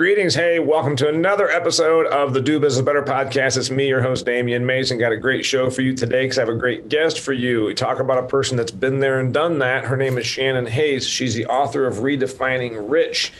Greetings. 0.00 0.34
Hey, 0.34 0.58
welcome 0.58 0.96
to 0.96 1.10
another 1.10 1.50
episode 1.50 2.06
of 2.06 2.32
the 2.32 2.40
Do 2.40 2.58
Business 2.58 2.82
Better 2.82 3.02
podcast. 3.02 3.58
It's 3.58 3.70
me, 3.70 3.86
your 3.86 4.00
host, 4.00 4.24
Damian 4.24 4.64
Mason. 4.64 4.96
Got 4.96 5.12
a 5.12 5.18
great 5.18 5.44
show 5.44 5.68
for 5.68 5.82
you 5.82 5.94
today 5.94 6.22
because 6.22 6.38
I 6.38 6.40
have 6.40 6.48
a 6.48 6.54
great 6.54 6.88
guest 6.88 7.20
for 7.20 7.34
you. 7.34 7.66
We 7.66 7.74
talk 7.74 8.00
about 8.00 8.16
a 8.16 8.26
person 8.26 8.56
that's 8.56 8.70
been 8.70 9.00
there 9.00 9.20
and 9.20 9.34
done 9.34 9.58
that. 9.58 9.84
Her 9.84 9.98
name 9.98 10.16
is 10.16 10.24
Shannon 10.24 10.64
Hayes. 10.64 11.06
She's 11.06 11.34
the 11.34 11.44
author 11.44 11.86
of 11.86 11.96
Redefining 11.96 12.90
Rich. 12.90 13.30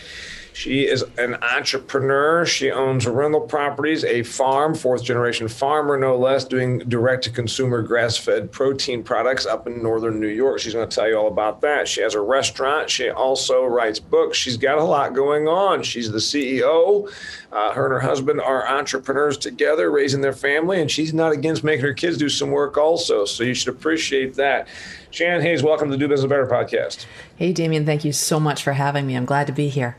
She 0.53 0.87
is 0.87 1.05
an 1.17 1.37
entrepreneur. 1.43 2.45
She 2.45 2.71
owns 2.71 3.07
rental 3.07 3.41
properties, 3.41 4.05
a 4.05 4.23
farm, 4.23 4.75
fourth 4.75 5.03
generation 5.03 5.49
farmer, 5.49 5.97
no 5.97 6.17
less, 6.17 6.45
doing 6.45 6.81
direct 6.81 7.25
to 7.25 7.31
consumer 7.31 7.83
grass 7.83 8.17
fed 8.17 8.51
protein 8.51 9.03
products 9.03 9.47
up 9.47 9.67
in 9.67 9.83
northern 9.83 10.21
New 10.21 10.29
York. 10.29 10.59
She's 10.59 10.75
going 10.75 10.89
to 10.89 10.95
tell 10.95 11.09
you 11.09 11.17
all 11.17 11.29
about 11.29 11.61
that. 11.63 11.89
She 11.89 12.01
has 12.03 12.15
a 12.15 12.21
restaurant. 12.21 12.91
She 12.91 13.11
also 13.11 13.65
writes 13.65 13.99
books. 13.99 14.37
She's 14.37 14.57
got 14.57 14.79
a 14.79 14.85
lot 14.85 15.15
going 15.15 15.49
on. 15.49 15.83
She's 15.83 16.11
the 16.11 16.19
CEO. 16.19 17.11
Uh, 17.53 17.73
her 17.73 17.87
and 17.87 17.95
her 17.95 18.01
husband 18.01 18.41
are 18.41 18.69
entrepreneurs 18.69 19.39
together, 19.39 19.91
raising 19.91 20.21
their 20.21 20.33
family, 20.33 20.81
and 20.81 20.91
she's 20.91 21.15
not 21.15 21.33
against 21.33 21.65
making 21.65 21.85
her 21.85 21.95
kids 21.95 22.17
do 22.17 22.29
some 22.29 22.51
work 22.51 22.77
also. 22.77 23.25
So 23.25 23.45
you 23.45 23.55
should 23.55 23.69
appreciate 23.69 24.35
that. 24.35 24.69
Shannon 25.11 25.43
Hayes, 25.43 25.63
welcome 25.63 25.89
to 25.89 25.97
the 25.97 25.99
Do 25.99 26.07
Business 26.07 26.29
Better 26.29 26.47
podcast. 26.47 27.07
Hey, 27.37 27.53
Damian, 27.53 27.85
thank 27.85 28.05
you 28.05 28.13
so 28.13 28.39
much 28.39 28.63
for 28.63 28.75
having 28.75 29.07
me. 29.07 29.17
I'm 29.17 29.25
glad 29.25 29.47
to 29.49 29.53
be 29.53 29.69
here. 29.69 29.97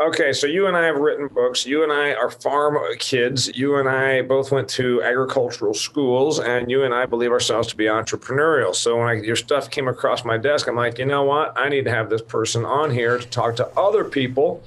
Okay, 0.00 0.32
so 0.32 0.48
you 0.48 0.66
and 0.66 0.76
I 0.76 0.86
have 0.86 0.96
written 0.96 1.28
books. 1.28 1.64
You 1.64 1.84
and 1.84 1.92
I 1.92 2.14
are 2.14 2.28
farm 2.28 2.76
kids. 2.98 3.56
You 3.56 3.76
and 3.76 3.88
I 3.88 4.22
both 4.22 4.50
went 4.50 4.68
to 4.70 5.00
agricultural 5.04 5.72
schools, 5.72 6.40
and 6.40 6.68
you 6.68 6.82
and 6.82 6.92
I 6.92 7.06
believe 7.06 7.30
ourselves 7.30 7.68
to 7.68 7.76
be 7.76 7.84
entrepreneurial. 7.84 8.74
So 8.74 8.98
when 8.98 9.06
I, 9.06 9.12
your 9.22 9.36
stuff 9.36 9.70
came 9.70 9.86
across 9.86 10.24
my 10.24 10.36
desk, 10.36 10.66
I'm 10.66 10.74
like, 10.74 10.98
you 10.98 11.04
know 11.04 11.22
what? 11.22 11.56
I 11.56 11.68
need 11.68 11.84
to 11.84 11.92
have 11.92 12.10
this 12.10 12.22
person 12.22 12.64
on 12.64 12.90
here 12.90 13.18
to 13.18 13.26
talk 13.28 13.54
to 13.56 13.68
other 13.78 14.02
people 14.02 14.64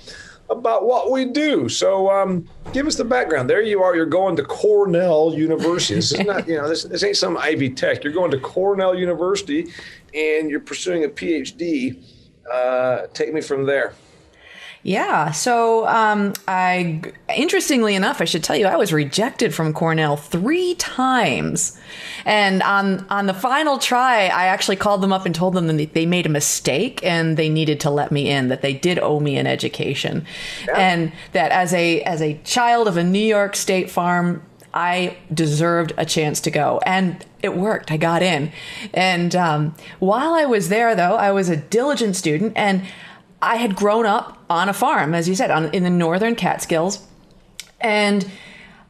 about 0.49 0.85
what 0.85 1.11
we 1.11 1.25
do. 1.25 1.67
So 1.67 2.09
um, 2.09 2.47
give 2.71 2.87
us 2.87 2.95
the 2.95 3.03
background. 3.03 3.49
There 3.49 3.61
you 3.61 3.83
are. 3.83 3.97
You're 3.97 4.05
going 4.05 4.37
to 4.37 4.43
Cornell 4.43 5.33
University. 5.33 5.95
This 5.95 6.13
is 6.13 6.25
not, 6.25 6.47
you 6.47 6.55
know, 6.55 6.69
this, 6.69 6.83
this 6.83 7.03
ain't 7.03 7.17
some 7.17 7.35
Ivy 7.35 7.71
Tech. 7.71 8.01
You're 8.01 8.13
going 8.13 8.31
to 8.31 8.39
Cornell 8.39 8.95
University, 8.95 9.73
and 10.13 10.49
you're 10.49 10.61
pursuing 10.61 11.03
a 11.03 11.09
PhD. 11.09 12.01
Uh, 12.49 13.07
take 13.13 13.33
me 13.33 13.41
from 13.41 13.65
there. 13.65 13.93
Yeah. 14.87 15.31
So, 15.31 15.85
um, 15.85 16.31
I, 16.47 17.01
interestingly 17.35 17.93
enough, 17.93 18.21
I 18.21 18.23
should 18.23 18.41
tell 18.41 18.55
you, 18.55 18.67
I 18.67 18.77
was 18.77 18.93
rejected 18.93 19.53
from 19.53 19.73
Cornell 19.73 20.15
three 20.15 20.75
times. 20.75 21.77
And 22.23 22.63
on, 22.63 23.05
on 23.09 23.25
the 23.25 23.33
final 23.33 23.79
try, 23.79 24.27
I 24.27 24.45
actually 24.45 24.77
called 24.77 25.01
them 25.01 25.11
up 25.11 25.25
and 25.25 25.35
told 25.35 25.55
them 25.55 25.67
that 25.67 25.93
they 25.93 26.05
made 26.05 26.25
a 26.25 26.29
mistake 26.29 27.03
and 27.03 27.35
they 27.35 27.49
needed 27.49 27.81
to 27.81 27.89
let 27.89 28.13
me 28.13 28.29
in, 28.29 28.47
that 28.47 28.61
they 28.61 28.73
did 28.73 28.97
owe 28.97 29.19
me 29.19 29.35
an 29.35 29.45
education. 29.45 30.25
Yeah. 30.65 30.77
And 30.77 31.11
that 31.33 31.51
as 31.51 31.73
a, 31.73 32.01
as 32.03 32.21
a 32.21 32.39
child 32.45 32.87
of 32.87 32.95
a 32.95 33.03
New 33.03 33.19
York 33.19 33.57
State 33.57 33.91
farm, 33.91 34.41
I 34.73 35.17
deserved 35.33 35.91
a 35.97 36.05
chance 36.05 36.39
to 36.41 36.51
go. 36.51 36.79
And 36.85 37.25
it 37.43 37.57
worked. 37.57 37.91
I 37.91 37.97
got 37.97 38.21
in. 38.21 38.53
And 38.93 39.35
um, 39.35 39.75
while 39.99 40.33
I 40.33 40.45
was 40.45 40.69
there, 40.69 40.95
though, 40.95 41.15
I 41.15 41.31
was 41.31 41.49
a 41.49 41.57
diligent 41.57 42.15
student 42.15 42.53
and 42.55 42.83
I 43.41 43.57
had 43.57 43.75
grown 43.75 44.05
up 44.05 44.43
on 44.49 44.69
a 44.69 44.73
farm, 44.73 45.13
as 45.13 45.29
you 45.29 45.35
said, 45.35 45.51
on, 45.51 45.73
in 45.73 45.83
the 45.83 45.89
northern 45.89 46.35
Catskills. 46.35 47.05
And 47.79 48.29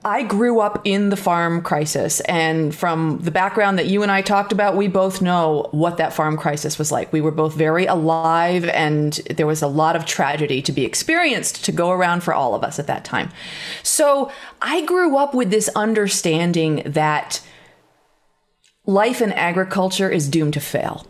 I 0.05 0.23
grew 0.23 0.61
up 0.61 0.81
in 0.85 1.09
the 1.09 1.17
farm 1.17 1.61
crisis. 1.61 2.21
And 2.21 2.73
from 2.73 3.19
the 3.19 3.31
background 3.31 3.77
that 3.77 3.87
you 3.87 4.03
and 4.03 4.11
I 4.11 4.21
talked 4.21 4.53
about, 4.53 4.77
we 4.77 4.87
both 4.87 5.21
know 5.21 5.67
what 5.71 5.97
that 5.97 6.13
farm 6.13 6.37
crisis 6.37 6.79
was 6.79 6.93
like. 6.93 7.11
We 7.11 7.19
were 7.19 7.31
both 7.31 7.55
very 7.55 7.87
alive, 7.87 8.63
and 8.65 9.13
there 9.35 9.47
was 9.47 9.61
a 9.61 9.67
lot 9.67 9.97
of 9.97 10.05
tragedy 10.05 10.61
to 10.61 10.71
be 10.71 10.85
experienced 10.85 11.65
to 11.65 11.73
go 11.73 11.91
around 11.91 12.23
for 12.23 12.33
all 12.33 12.55
of 12.55 12.63
us 12.63 12.79
at 12.79 12.87
that 12.87 13.03
time. 13.03 13.31
So 13.83 14.31
I 14.61 14.85
grew 14.85 15.17
up 15.17 15.33
with 15.33 15.49
this 15.49 15.67
understanding 15.75 16.83
that 16.85 17.41
life 18.85 19.21
in 19.21 19.33
agriculture 19.33 20.09
is 20.09 20.29
doomed 20.29 20.53
to 20.53 20.61
fail. 20.61 21.05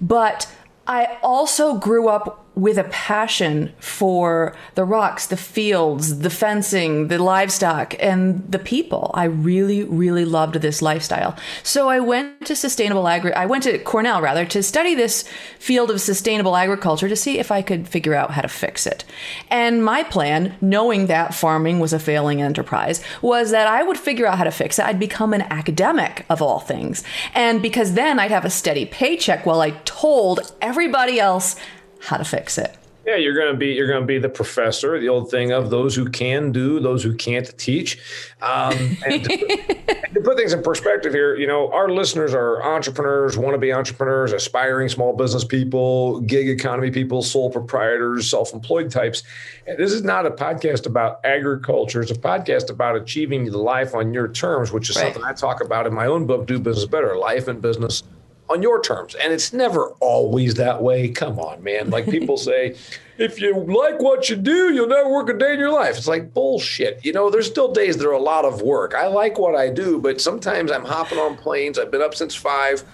But 0.00 0.52
I 0.86 1.18
also 1.22 1.76
grew 1.76 2.08
up 2.08 2.46
with 2.58 2.76
a 2.76 2.84
passion 2.84 3.72
for 3.78 4.52
the 4.74 4.84
rocks, 4.84 5.28
the 5.28 5.36
fields, 5.36 6.18
the 6.18 6.30
fencing, 6.30 7.06
the 7.06 7.22
livestock, 7.22 7.94
and 8.00 8.50
the 8.50 8.58
people. 8.58 9.12
I 9.14 9.24
really, 9.24 9.84
really 9.84 10.24
loved 10.24 10.56
this 10.56 10.82
lifestyle. 10.82 11.36
So 11.62 11.88
I 11.88 12.00
went 12.00 12.46
to 12.46 12.56
sustainable 12.56 13.06
agri. 13.06 13.32
I 13.32 13.46
went 13.46 13.62
to 13.62 13.78
Cornell 13.78 14.20
rather 14.20 14.44
to 14.46 14.62
study 14.64 14.96
this 14.96 15.22
field 15.60 15.88
of 15.88 16.00
sustainable 16.00 16.56
agriculture 16.56 17.08
to 17.08 17.14
see 17.14 17.38
if 17.38 17.52
I 17.52 17.62
could 17.62 17.86
figure 17.86 18.14
out 18.14 18.32
how 18.32 18.42
to 18.42 18.48
fix 18.48 18.88
it. 18.88 19.04
And 19.50 19.84
my 19.84 20.02
plan, 20.02 20.56
knowing 20.60 21.06
that 21.06 21.34
farming 21.34 21.78
was 21.78 21.92
a 21.92 22.00
failing 22.00 22.42
enterprise, 22.42 23.00
was 23.22 23.52
that 23.52 23.68
I 23.68 23.84
would 23.84 23.98
figure 23.98 24.26
out 24.26 24.38
how 24.38 24.44
to 24.44 24.50
fix 24.50 24.80
it. 24.80 24.84
I'd 24.84 24.98
become 24.98 25.32
an 25.32 25.42
academic 25.42 26.26
of 26.28 26.42
all 26.42 26.58
things, 26.58 27.04
and 27.34 27.62
because 27.62 27.94
then 27.94 28.18
I'd 28.18 28.32
have 28.32 28.44
a 28.44 28.50
steady 28.50 28.84
paycheck 28.84 29.46
while 29.46 29.60
I 29.60 29.70
told 29.84 30.52
everybody 30.60 31.20
else 31.20 31.54
how 32.00 32.16
to 32.16 32.24
fix 32.24 32.58
it. 32.58 32.76
Yeah, 33.08 33.16
you're 33.16 33.34
going 33.34 33.50
to 33.50 33.56
be 33.56 33.68
you're 33.68 33.86
going 33.86 34.02
to 34.02 34.06
be 34.06 34.18
the 34.18 34.28
professor. 34.28 35.00
The 35.00 35.08
old 35.08 35.30
thing 35.30 35.50
of 35.50 35.70
those 35.70 35.96
who 35.96 36.10
can 36.10 36.52
do, 36.52 36.78
those 36.78 37.02
who 37.02 37.14
can't 37.14 37.56
teach. 37.56 37.98
Um, 38.42 38.98
and, 39.06 39.24
to 39.24 39.32
and, 39.88 40.14
to 40.14 40.20
put, 40.20 40.36
things 40.36 40.52
in 40.52 40.62
perspective 40.62 41.14
here, 41.14 41.34
you 41.34 41.46
know, 41.46 41.72
our 41.72 41.88
listeners 41.88 42.34
are 42.34 42.62
entrepreneurs, 42.62 43.38
want 43.38 43.54
to 43.54 43.58
be 43.58 43.72
entrepreneurs, 43.72 44.34
aspiring 44.34 44.90
small 44.90 45.16
business 45.16 45.42
people, 45.42 46.20
gig 46.20 46.50
economy 46.50 46.90
people, 46.90 47.22
sole 47.22 47.50
proprietors, 47.50 48.28
self-employed 48.28 48.90
types. 48.90 49.22
And 49.66 49.78
this 49.78 49.92
is 49.92 50.02
not 50.04 50.26
a 50.26 50.30
podcast 50.30 50.84
about 50.84 51.24
agriculture. 51.24 52.02
It's 52.02 52.10
a 52.10 52.14
podcast 52.14 52.68
about 52.68 52.94
achieving 52.94 53.46
the 53.46 53.56
life 53.56 53.94
on 53.94 54.12
your 54.12 54.28
terms, 54.28 54.70
which 54.70 54.90
is 54.90 54.96
right. 54.96 55.04
something 55.04 55.24
I 55.24 55.32
talk 55.32 55.64
about 55.64 55.86
in 55.86 55.94
my 55.94 56.04
own 56.04 56.26
book, 56.26 56.46
Do 56.46 56.58
Business 56.58 56.84
Better: 56.84 57.16
Life 57.16 57.48
and 57.48 57.62
Business 57.62 58.02
on 58.50 58.62
your 58.62 58.80
terms. 58.80 59.14
And 59.14 59.32
it's 59.32 59.52
never 59.52 59.90
always 60.00 60.54
that 60.54 60.82
way. 60.82 61.08
Come 61.08 61.38
on, 61.38 61.62
man. 61.62 61.90
Like 61.90 62.06
people 62.10 62.36
say, 62.36 62.76
if 63.18 63.40
you 63.40 63.58
like 63.58 64.00
what 64.00 64.30
you 64.30 64.36
do, 64.36 64.72
you'll 64.72 64.88
never 64.88 65.10
work 65.10 65.28
a 65.28 65.36
day 65.36 65.52
in 65.54 65.58
your 65.58 65.72
life. 65.72 65.96
It's 65.96 66.08
like 66.08 66.32
bullshit. 66.32 67.04
You 67.04 67.12
know, 67.12 67.30
there's 67.30 67.46
still 67.46 67.72
days 67.72 67.96
that 67.96 68.06
are 68.06 68.12
a 68.12 68.20
lot 68.22 68.44
of 68.44 68.62
work. 68.62 68.94
I 68.94 69.06
like 69.08 69.38
what 69.38 69.54
I 69.54 69.70
do, 69.70 69.98
but 70.00 70.20
sometimes 70.20 70.70
I'm 70.70 70.84
hopping 70.84 71.18
on 71.18 71.36
planes. 71.36 71.78
I've 71.78 71.90
been 71.90 72.02
up 72.02 72.14
since 72.14 72.34
five. 72.34 72.84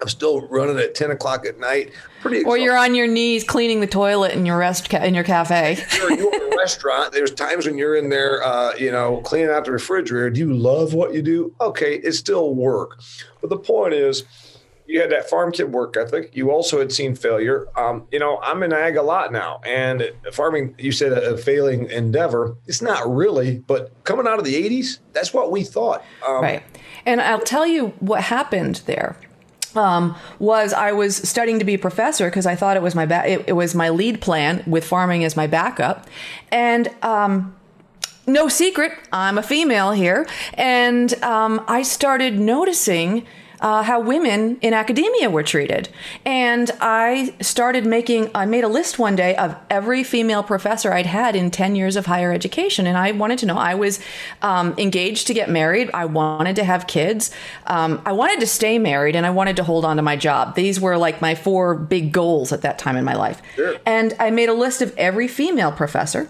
I'm 0.00 0.08
still 0.08 0.46
running 0.48 0.78
at 0.78 0.94
10 0.94 1.10
o'clock 1.10 1.46
at 1.46 1.58
night. 1.58 1.90
Pretty 2.20 2.38
exhausted. 2.38 2.60
Or 2.60 2.62
you're 2.62 2.76
on 2.76 2.94
your 2.94 3.06
knees 3.06 3.44
cleaning 3.44 3.80
the 3.80 3.86
toilet 3.86 4.32
in 4.32 4.44
your 4.44 4.58
rest 4.58 4.90
ca- 4.90 5.02
in 5.02 5.14
your 5.14 5.24
cafe. 5.24 5.82
you're, 5.96 6.12
you're 6.12 6.34
in 6.34 6.52
a 6.52 6.56
restaurant. 6.58 7.12
There's 7.12 7.30
times 7.32 7.64
when 7.64 7.78
you're 7.78 7.96
in 7.96 8.10
there, 8.10 8.42
uh, 8.44 8.74
you 8.76 8.92
know, 8.92 9.22
cleaning 9.22 9.48
out 9.48 9.64
the 9.64 9.72
refrigerator. 9.72 10.28
Do 10.30 10.40
you 10.40 10.52
love 10.52 10.92
what 10.92 11.14
you 11.14 11.22
do? 11.22 11.54
Okay, 11.62 11.96
it's 11.96 12.18
still 12.18 12.54
work. 12.54 13.00
But 13.40 13.48
the 13.48 13.56
point 13.56 13.94
is, 13.94 14.24
you 14.86 15.00
had 15.00 15.10
that 15.10 15.28
farm 15.28 15.52
kid 15.52 15.72
work 15.72 15.96
ethic. 15.96 16.30
You 16.34 16.50
also 16.50 16.78
had 16.78 16.92
seen 16.92 17.14
failure. 17.14 17.66
Um, 17.76 18.06
you 18.10 18.18
know, 18.18 18.40
I'm 18.42 18.62
in 18.62 18.72
ag 18.72 18.96
a 18.96 19.02
lot 19.02 19.32
now, 19.32 19.60
and 19.66 20.10
farming. 20.32 20.74
You 20.78 20.92
said 20.92 21.12
a, 21.12 21.36
failing 21.36 21.90
endeavor. 21.90 22.56
It's 22.66 22.82
not 22.82 23.08
really, 23.08 23.58
but 23.58 23.92
coming 24.04 24.26
out 24.26 24.38
of 24.38 24.44
the 24.44 24.54
'80s, 24.54 24.98
that's 25.12 25.34
what 25.34 25.50
we 25.50 25.64
thought. 25.64 26.04
Um, 26.26 26.42
right. 26.42 26.62
And 27.04 27.20
I'll 27.20 27.40
tell 27.40 27.66
you 27.66 27.88
what 28.00 28.22
happened 28.22 28.82
there. 28.86 29.16
Um, 29.74 30.16
was 30.38 30.72
I 30.72 30.92
was 30.92 31.16
studying 31.16 31.58
to 31.58 31.64
be 31.64 31.74
a 31.74 31.78
professor 31.78 32.30
because 32.30 32.46
I 32.46 32.54
thought 32.54 32.78
it 32.78 32.82
was 32.82 32.94
my 32.94 33.04
ba- 33.04 33.28
it, 33.30 33.44
it, 33.48 33.52
was 33.52 33.74
my 33.74 33.90
lead 33.90 34.22
plan 34.22 34.64
with 34.66 34.86
farming 34.86 35.22
as 35.22 35.36
my 35.36 35.46
backup, 35.46 36.06
and 36.50 36.88
um, 37.02 37.54
no 38.26 38.48
secret, 38.48 38.92
I'm 39.12 39.38
a 39.38 39.42
female 39.42 39.92
here, 39.92 40.26
and 40.54 41.12
um, 41.22 41.62
I 41.68 41.82
started 41.82 42.38
noticing 42.38 43.26
uh, 43.66 43.82
how 43.82 43.98
women 43.98 44.56
in 44.60 44.72
academia 44.72 45.28
were 45.28 45.42
treated. 45.42 45.88
And 46.24 46.70
I 46.80 47.34
started 47.40 47.84
making, 47.84 48.30
I 48.32 48.46
made 48.46 48.62
a 48.62 48.68
list 48.68 48.96
one 48.96 49.16
day 49.16 49.34
of 49.34 49.56
every 49.68 50.04
female 50.04 50.44
professor 50.44 50.92
I'd 50.92 51.06
had 51.06 51.34
in 51.34 51.50
10 51.50 51.74
years 51.74 51.96
of 51.96 52.06
higher 52.06 52.30
education. 52.30 52.86
And 52.86 52.96
I 52.96 53.10
wanted 53.10 53.40
to 53.40 53.46
know, 53.46 53.56
I 53.56 53.74
was 53.74 53.98
um, 54.40 54.72
engaged 54.78 55.26
to 55.26 55.34
get 55.34 55.50
married. 55.50 55.90
I 55.92 56.04
wanted 56.04 56.54
to 56.56 56.64
have 56.64 56.86
kids. 56.86 57.32
Um, 57.66 58.00
I 58.06 58.12
wanted 58.12 58.38
to 58.38 58.46
stay 58.46 58.78
married 58.78 59.16
and 59.16 59.26
I 59.26 59.30
wanted 59.30 59.56
to 59.56 59.64
hold 59.64 59.84
on 59.84 59.96
to 59.96 60.02
my 60.02 60.14
job. 60.14 60.54
These 60.54 60.80
were 60.80 60.96
like 60.96 61.20
my 61.20 61.34
four 61.34 61.74
big 61.74 62.12
goals 62.12 62.52
at 62.52 62.62
that 62.62 62.78
time 62.78 62.96
in 62.96 63.04
my 63.04 63.16
life. 63.16 63.42
Sure. 63.56 63.74
And 63.84 64.14
I 64.20 64.30
made 64.30 64.48
a 64.48 64.54
list 64.54 64.80
of 64.80 64.96
every 64.96 65.26
female 65.26 65.72
professor 65.72 66.28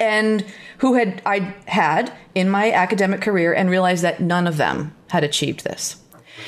and 0.00 0.46
who 0.78 0.94
had 0.94 1.20
I 1.26 1.54
had 1.66 2.10
in 2.34 2.48
my 2.48 2.72
academic 2.72 3.20
career 3.20 3.52
and 3.52 3.68
realized 3.68 4.02
that 4.02 4.20
none 4.20 4.46
of 4.46 4.56
them 4.56 4.94
had 5.08 5.24
achieved 5.24 5.62
this. 5.62 5.96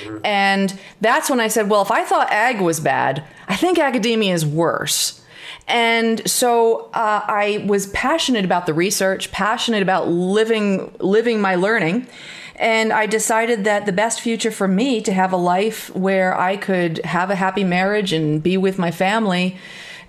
Mm-hmm. 0.02 0.24
And 0.24 0.78
that's 1.00 1.30
when 1.30 1.40
I 1.40 1.48
said, 1.48 1.70
well, 1.70 1.82
if 1.82 1.90
I 1.90 2.04
thought 2.04 2.30
ag 2.30 2.60
was 2.60 2.80
bad, 2.80 3.24
I 3.48 3.56
think 3.56 3.78
academia 3.78 4.34
is 4.34 4.44
worse. 4.44 5.22
And 5.68 6.28
so 6.28 6.90
uh, 6.94 7.22
I 7.26 7.64
was 7.66 7.86
passionate 7.88 8.44
about 8.44 8.66
the 8.66 8.74
research, 8.74 9.32
passionate 9.32 9.82
about 9.82 10.08
living 10.08 10.94
living 11.00 11.40
my 11.40 11.56
learning. 11.56 12.06
And 12.56 12.92
I 12.92 13.06
decided 13.06 13.64
that 13.64 13.84
the 13.84 13.92
best 13.92 14.20
future 14.20 14.50
for 14.50 14.66
me 14.66 15.02
to 15.02 15.12
have 15.12 15.32
a 15.32 15.36
life 15.36 15.94
where 15.94 16.38
I 16.38 16.56
could 16.56 17.04
have 17.04 17.30
a 17.30 17.34
happy 17.34 17.64
marriage 17.64 18.12
and 18.12 18.42
be 18.42 18.56
with 18.56 18.78
my 18.78 18.90
family 18.90 19.58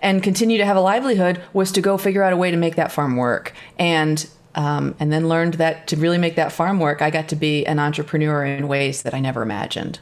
and 0.02 0.24
continue 0.24 0.58
to 0.58 0.66
have 0.66 0.78
a 0.78 0.82
livelihood 0.82 1.42
was 1.54 1.72
to 1.74 1.82
go 1.82 1.98
figure 1.98 2.24
out 2.24 2.32
a 2.32 2.38
way 2.38 2.52
to 2.52 2.58
make 2.58 2.76
that 2.76 2.92
farm 2.92 3.18
work. 3.18 3.54
And 3.78 4.30
um, 4.58 4.96
and 5.00 5.14
then 5.14 5.30
learned 5.30 5.54
that 5.56 5.88
to 5.88 5.96
really 5.96 6.18
make 6.18 6.36
that 6.36 6.52
farm 6.52 6.80
work, 6.80 7.02
I 7.02 7.12
got 7.12 7.30
to 7.30 7.36
be 7.36 7.66
an 7.66 7.78
entrepreneur 7.78 8.44
in 8.44 8.68
ways 8.68 9.04
that 9.04 9.14
I 9.14 9.20
never 9.20 9.44
imagined. 9.44 10.00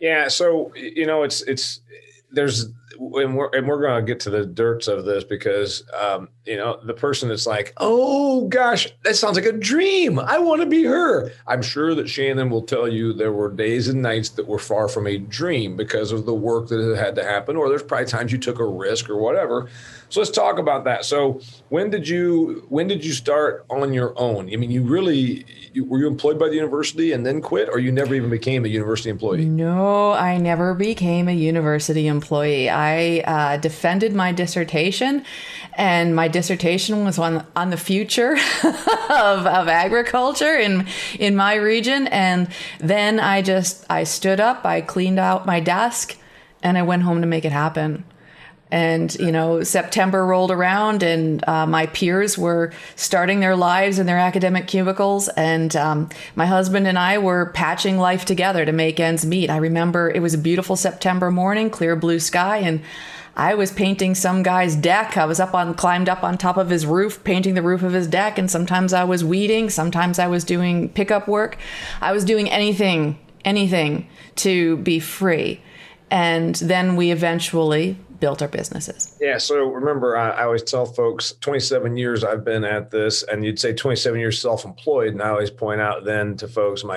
Yeah, 0.00 0.28
so 0.28 0.74
you 0.74 1.06
know, 1.06 1.22
it's 1.22 1.42
it's 1.42 1.80
there's 2.30 2.66
and 2.98 3.36
we're 3.36 3.50
and 3.52 3.66
we're 3.66 3.80
going 3.80 4.04
to 4.04 4.06
get 4.06 4.20
to 4.20 4.30
the 4.30 4.44
dirts 4.44 4.88
of 4.88 5.04
this 5.04 5.24
because 5.24 5.84
um, 6.00 6.28
you 6.44 6.56
know 6.56 6.78
the 6.82 6.94
person 6.94 7.28
that's 7.28 7.46
like, 7.46 7.72
oh 7.78 8.48
gosh, 8.48 8.88
that 9.04 9.16
sounds 9.16 9.36
like 9.36 9.46
a 9.46 9.52
dream. 9.52 10.18
I 10.18 10.38
want 10.38 10.60
to 10.62 10.66
be 10.66 10.84
her. 10.84 11.32
I'm 11.46 11.62
sure 11.62 11.94
that 11.94 12.08
Shannon 12.08 12.50
will 12.50 12.62
tell 12.62 12.88
you 12.88 13.12
there 13.12 13.32
were 13.32 13.50
days 13.50 13.88
and 13.88 14.02
nights 14.02 14.30
that 14.30 14.46
were 14.46 14.58
far 14.58 14.88
from 14.88 15.06
a 15.06 15.18
dream 15.18 15.76
because 15.76 16.12
of 16.12 16.26
the 16.26 16.34
work 16.34 16.68
that 16.68 16.96
had 16.96 17.14
to 17.16 17.24
happen, 17.24 17.56
or 17.56 17.68
there's 17.68 17.82
probably 17.82 18.06
times 18.06 18.32
you 18.32 18.38
took 18.38 18.58
a 18.58 18.66
risk 18.66 19.08
or 19.08 19.16
whatever. 19.16 19.68
So 20.10 20.20
let's 20.20 20.32
talk 20.32 20.58
about 20.58 20.84
that. 20.84 21.04
So 21.04 21.40
when 21.68 21.90
did 21.90 22.08
you 22.08 22.66
when 22.68 22.88
did 22.88 23.04
you 23.04 23.12
start 23.12 23.66
on 23.70 23.92
your 23.92 24.18
own? 24.18 24.52
I 24.52 24.56
mean, 24.56 24.70
you 24.70 24.82
really 24.82 25.44
you, 25.72 25.84
were 25.84 25.98
you 25.98 26.06
employed 26.06 26.38
by 26.38 26.48
the 26.48 26.54
university 26.54 27.12
and 27.12 27.24
then 27.24 27.40
quit, 27.40 27.68
or 27.70 27.78
you 27.78 27.92
never 27.92 28.14
even 28.14 28.30
became 28.30 28.64
a 28.64 28.68
university 28.68 29.10
employee? 29.10 29.44
No, 29.44 30.12
I 30.12 30.38
never 30.38 30.74
became 30.74 31.28
a 31.28 31.32
university 31.32 32.06
employee. 32.06 32.70
I 32.78 33.24
uh, 33.26 33.56
defended 33.56 34.14
my 34.14 34.30
dissertation, 34.30 35.24
and 35.74 36.14
my 36.14 36.28
dissertation 36.28 37.04
was 37.04 37.18
on 37.18 37.44
on 37.56 37.70
the 37.70 37.76
future 37.76 38.34
of, 38.64 39.46
of 39.46 39.66
agriculture 39.66 40.56
in 40.56 40.86
in 41.18 41.34
my 41.34 41.56
region. 41.56 42.06
And 42.06 42.48
then 42.78 43.18
I 43.18 43.42
just 43.42 43.84
I 43.90 44.04
stood 44.04 44.38
up, 44.38 44.64
I 44.64 44.80
cleaned 44.80 45.18
out 45.18 45.44
my 45.44 45.58
desk, 45.58 46.16
and 46.62 46.78
I 46.78 46.82
went 46.82 47.02
home 47.02 47.20
to 47.20 47.26
make 47.26 47.44
it 47.44 47.52
happen. 47.52 48.04
And, 48.70 49.14
you 49.14 49.32
know, 49.32 49.62
September 49.62 50.26
rolled 50.26 50.50
around 50.50 51.02
and 51.02 51.42
uh, 51.48 51.66
my 51.66 51.86
peers 51.86 52.36
were 52.36 52.72
starting 52.96 53.40
their 53.40 53.56
lives 53.56 53.98
in 53.98 54.06
their 54.06 54.18
academic 54.18 54.66
cubicles. 54.66 55.28
And 55.28 55.74
um, 55.74 56.10
my 56.36 56.46
husband 56.46 56.86
and 56.86 56.98
I 56.98 57.18
were 57.18 57.46
patching 57.54 57.96
life 57.98 58.24
together 58.24 58.66
to 58.66 58.72
make 58.72 59.00
ends 59.00 59.24
meet. 59.24 59.48
I 59.48 59.56
remember 59.56 60.10
it 60.10 60.20
was 60.20 60.34
a 60.34 60.38
beautiful 60.38 60.76
September 60.76 61.30
morning, 61.30 61.70
clear 61.70 61.96
blue 61.96 62.20
sky. 62.20 62.58
And 62.58 62.82
I 63.38 63.54
was 63.54 63.70
painting 63.70 64.16
some 64.16 64.42
guy's 64.42 64.74
deck. 64.74 65.16
I 65.16 65.24
was 65.24 65.38
up 65.38 65.54
on, 65.54 65.72
climbed 65.74 66.08
up 66.08 66.24
on 66.24 66.36
top 66.36 66.56
of 66.56 66.70
his 66.70 66.84
roof, 66.84 67.22
painting 67.22 67.54
the 67.54 67.62
roof 67.62 67.84
of 67.84 67.92
his 67.92 68.08
deck. 68.08 68.36
And 68.36 68.50
sometimes 68.50 68.92
I 68.92 69.04
was 69.04 69.24
weeding, 69.24 69.70
sometimes 69.70 70.18
I 70.18 70.26
was 70.26 70.42
doing 70.44 70.88
pickup 70.88 71.28
work. 71.28 71.56
I 72.02 72.10
was 72.12 72.24
doing 72.24 72.50
anything, 72.50 73.16
anything 73.44 74.08
to 74.36 74.76
be 74.78 74.98
free. 74.98 75.62
And 76.10 76.56
then 76.56 76.96
we 76.96 77.12
eventually 77.12 77.96
built 78.20 78.42
our 78.42 78.48
businesses. 78.48 79.16
Yeah. 79.20 79.38
So 79.38 79.64
remember, 79.64 80.16
I, 80.16 80.30
I, 80.30 80.44
always 80.44 80.62
tell 80.62 80.86
folks 80.86 81.34
27 81.40 81.96
years 81.96 82.24
I've 82.24 82.44
been 82.44 82.64
at 82.64 82.90
this, 82.90 83.22
and 83.22 83.44
you'd 83.44 83.58
say 83.58 83.72
27 83.72 84.18
years 84.18 84.40
self 84.40 84.64
employed. 84.64 85.12
And 85.12 85.22
I 85.22 85.28
always 85.30 85.50
point 85.50 85.80
out 85.80 86.04
then 86.04 86.36
to 86.38 86.48
folks, 86.48 86.82
I'm 86.82 86.90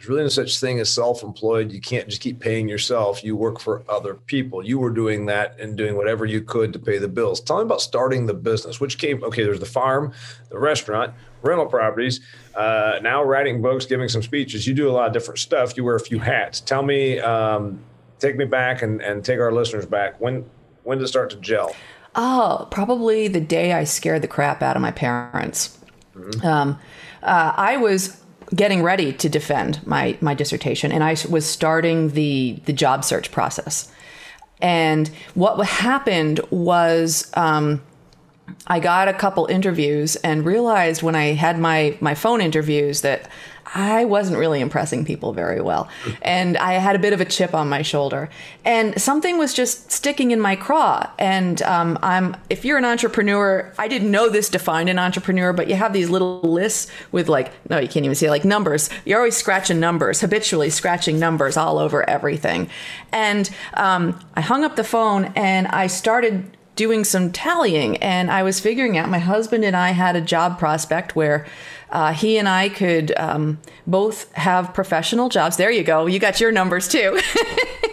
there's 0.00 0.08
really 0.08 0.22
no 0.22 0.28
such 0.28 0.58
thing 0.58 0.80
as 0.80 0.88
self 0.88 1.22
employed. 1.22 1.72
You 1.72 1.80
can't 1.80 2.08
just 2.08 2.22
keep 2.22 2.40
paying 2.40 2.70
yourself. 2.70 3.22
You 3.22 3.36
work 3.36 3.60
for 3.60 3.84
other 3.86 4.14
people. 4.14 4.64
You 4.64 4.78
were 4.78 4.88
doing 4.88 5.26
that 5.26 5.60
and 5.60 5.76
doing 5.76 5.94
whatever 5.94 6.24
you 6.24 6.40
could 6.40 6.72
to 6.72 6.78
pay 6.78 6.96
the 6.96 7.06
bills. 7.06 7.38
Tell 7.38 7.58
me 7.58 7.64
about 7.64 7.82
starting 7.82 8.24
the 8.24 8.32
business, 8.32 8.80
which 8.80 8.96
came, 8.96 9.22
okay, 9.22 9.42
there's 9.42 9.60
the 9.60 9.66
farm, 9.66 10.14
the 10.48 10.58
restaurant, 10.58 11.12
rental 11.42 11.66
properties, 11.66 12.20
uh, 12.54 12.98
now 13.02 13.22
writing 13.22 13.60
books, 13.60 13.84
giving 13.84 14.08
some 14.08 14.22
speeches. 14.22 14.66
You 14.66 14.72
do 14.72 14.88
a 14.88 14.92
lot 14.92 15.08
of 15.08 15.12
different 15.12 15.38
stuff. 15.38 15.76
You 15.76 15.84
wear 15.84 15.96
a 15.96 16.00
few 16.00 16.18
hats. 16.18 16.60
Tell 16.60 16.82
me, 16.82 17.18
um, 17.20 17.78
take 18.20 18.36
me 18.36 18.46
back 18.46 18.80
and, 18.80 19.02
and 19.02 19.22
take 19.22 19.38
our 19.38 19.52
listeners 19.52 19.84
back. 19.84 20.18
When 20.18 20.48
when 20.82 20.98
did 20.98 21.04
it 21.04 21.08
start 21.08 21.30
to 21.30 21.36
gel? 21.36 21.74
Oh, 22.14 22.66
probably 22.70 23.28
the 23.28 23.40
day 23.40 23.72
I 23.72 23.84
scared 23.84 24.22
the 24.22 24.28
crap 24.28 24.62
out 24.62 24.76
of 24.76 24.82
my 24.82 24.90
parents. 24.90 25.78
Mm-hmm. 26.14 26.46
Um, 26.46 26.78
uh, 27.22 27.52
I 27.56 27.76
was 27.76 28.20
getting 28.54 28.82
ready 28.82 29.12
to 29.12 29.28
defend 29.28 29.86
my 29.86 30.18
my 30.20 30.34
dissertation, 30.34 30.90
and 30.92 31.04
I 31.04 31.16
was 31.28 31.46
starting 31.46 32.10
the 32.10 32.60
the 32.64 32.72
job 32.72 33.04
search 33.04 33.30
process. 33.30 33.92
And 34.60 35.08
what 35.34 35.64
happened 35.66 36.40
was. 36.50 37.30
Um, 37.34 37.82
I 38.66 38.80
got 38.80 39.06
a 39.06 39.12
couple 39.12 39.46
interviews 39.46 40.16
and 40.16 40.44
realized 40.44 41.04
when 41.04 41.14
I 41.14 41.34
had 41.34 41.60
my 41.60 41.96
my 42.00 42.16
phone 42.16 42.40
interviews 42.40 43.02
that 43.02 43.30
I 43.74 44.04
wasn't 44.04 44.38
really 44.38 44.60
impressing 44.60 45.04
people 45.04 45.32
very 45.32 45.60
well. 45.60 45.88
And 46.22 46.56
I 46.56 46.74
had 46.74 46.96
a 46.96 46.98
bit 46.98 47.12
of 47.12 47.20
a 47.20 47.24
chip 47.24 47.54
on 47.54 47.68
my 47.68 47.82
shoulder. 47.82 48.28
And 48.64 49.00
something 49.00 49.38
was 49.38 49.54
just 49.54 49.90
sticking 49.92 50.32
in 50.32 50.40
my 50.40 50.56
craw. 50.56 51.08
And 51.18 51.62
um, 51.62 51.98
I'm, 52.02 52.36
if 52.48 52.64
you're 52.64 52.78
an 52.78 52.84
entrepreneur, 52.84 53.72
I 53.78 53.86
didn't 53.88 54.10
know 54.10 54.28
this 54.28 54.48
defined 54.48 54.88
an 54.88 54.98
entrepreneur, 54.98 55.52
but 55.52 55.68
you 55.68 55.76
have 55.76 55.92
these 55.92 56.10
little 56.10 56.40
lists 56.40 56.90
with 57.12 57.28
like, 57.28 57.52
no, 57.70 57.78
you 57.78 57.88
can't 57.88 58.04
even 58.04 58.16
see 58.16 58.28
like 58.28 58.44
numbers. 58.44 58.90
You're 59.04 59.18
always 59.18 59.36
scratching 59.36 59.78
numbers, 59.78 60.20
habitually 60.20 60.70
scratching 60.70 61.18
numbers 61.18 61.56
all 61.56 61.78
over 61.78 62.08
everything. 62.08 62.68
And 63.12 63.48
um, 63.74 64.18
I 64.34 64.40
hung 64.40 64.64
up 64.64 64.76
the 64.76 64.84
phone 64.84 65.26
and 65.36 65.68
I 65.68 65.86
started 65.86 66.56
doing 66.76 67.04
some 67.04 67.30
tallying 67.30 67.98
and 67.98 68.30
I 68.30 68.42
was 68.42 68.58
figuring 68.58 68.96
out 68.96 69.08
my 69.10 69.18
husband 69.18 69.64
and 69.64 69.76
I 69.76 69.90
had 69.90 70.16
a 70.16 70.20
job 70.20 70.58
prospect 70.58 71.14
where 71.14 71.46
uh, 71.90 72.12
he 72.12 72.38
and 72.38 72.48
I 72.48 72.68
could 72.68 73.12
um, 73.18 73.58
both 73.86 74.32
have 74.32 74.72
professional 74.72 75.28
jobs. 75.28 75.56
There 75.56 75.70
you 75.70 75.82
go. 75.82 76.06
You 76.06 76.18
got 76.18 76.40
your 76.40 76.52
numbers 76.52 76.88
too. 76.88 77.20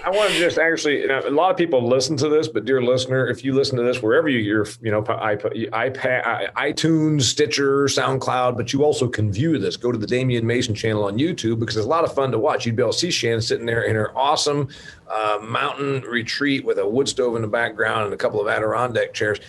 I 0.08 0.10
want 0.10 0.32
to 0.32 0.40
just 0.40 0.58
actually, 0.58 1.02
you 1.02 1.08
know, 1.08 1.22
a 1.26 1.30
lot 1.30 1.52
of 1.52 1.58
people 1.58 1.86
listen 1.86 2.16
to 2.18 2.30
this, 2.30 2.48
but 2.48 2.64
dear 2.64 2.82
listener, 2.82 3.28
if 3.28 3.44
you 3.44 3.54
listen 3.54 3.76
to 3.78 3.84
this 3.84 4.02
wherever 4.02 4.30
you, 4.30 4.40
you're, 4.40 4.66
you 4.82 4.90
know, 4.90 5.02
iPad, 5.02 6.54
iTunes, 6.54 7.24
Stitcher, 7.24 7.86
SoundCloud, 7.88 8.56
but 8.56 8.72
you 8.72 8.86
also 8.86 9.10
can 9.10 9.34
view 9.34 9.58
this. 9.58 9.76
Go 9.76 9.92
to 9.92 9.98
the 9.98 10.08
Damian 10.08 10.48
Mason 10.48 10.74
channel 10.74 11.04
on 11.04 11.18
YouTube 11.18 11.60
because 11.60 11.76
it's 11.76 11.86
a 11.86 11.90
lot 11.90 12.06
of 12.06 12.14
fun 12.14 12.32
to 12.32 12.40
watch. 12.40 12.66
You'd 12.66 12.78
be 12.78 12.84
able 12.84 12.94
to 12.94 12.98
see 12.98 13.12
Shannon 13.12 13.42
sitting 13.42 13.66
there 13.66 13.84
in 13.84 13.98
her 13.98 14.18
awesome 14.18 14.70
uh, 15.10 15.40
mountain 15.44 16.02
retreat 16.04 16.64
with 16.64 16.78
a 16.78 16.88
wood 16.88 17.10
stove 17.10 17.36
in 17.36 17.42
the 17.42 17.50
background 17.50 18.06
and 18.06 18.14
a 18.14 18.18
couple 18.18 18.40
of 18.40 18.48
Adirondack 18.48 19.14
chairs. 19.14 19.42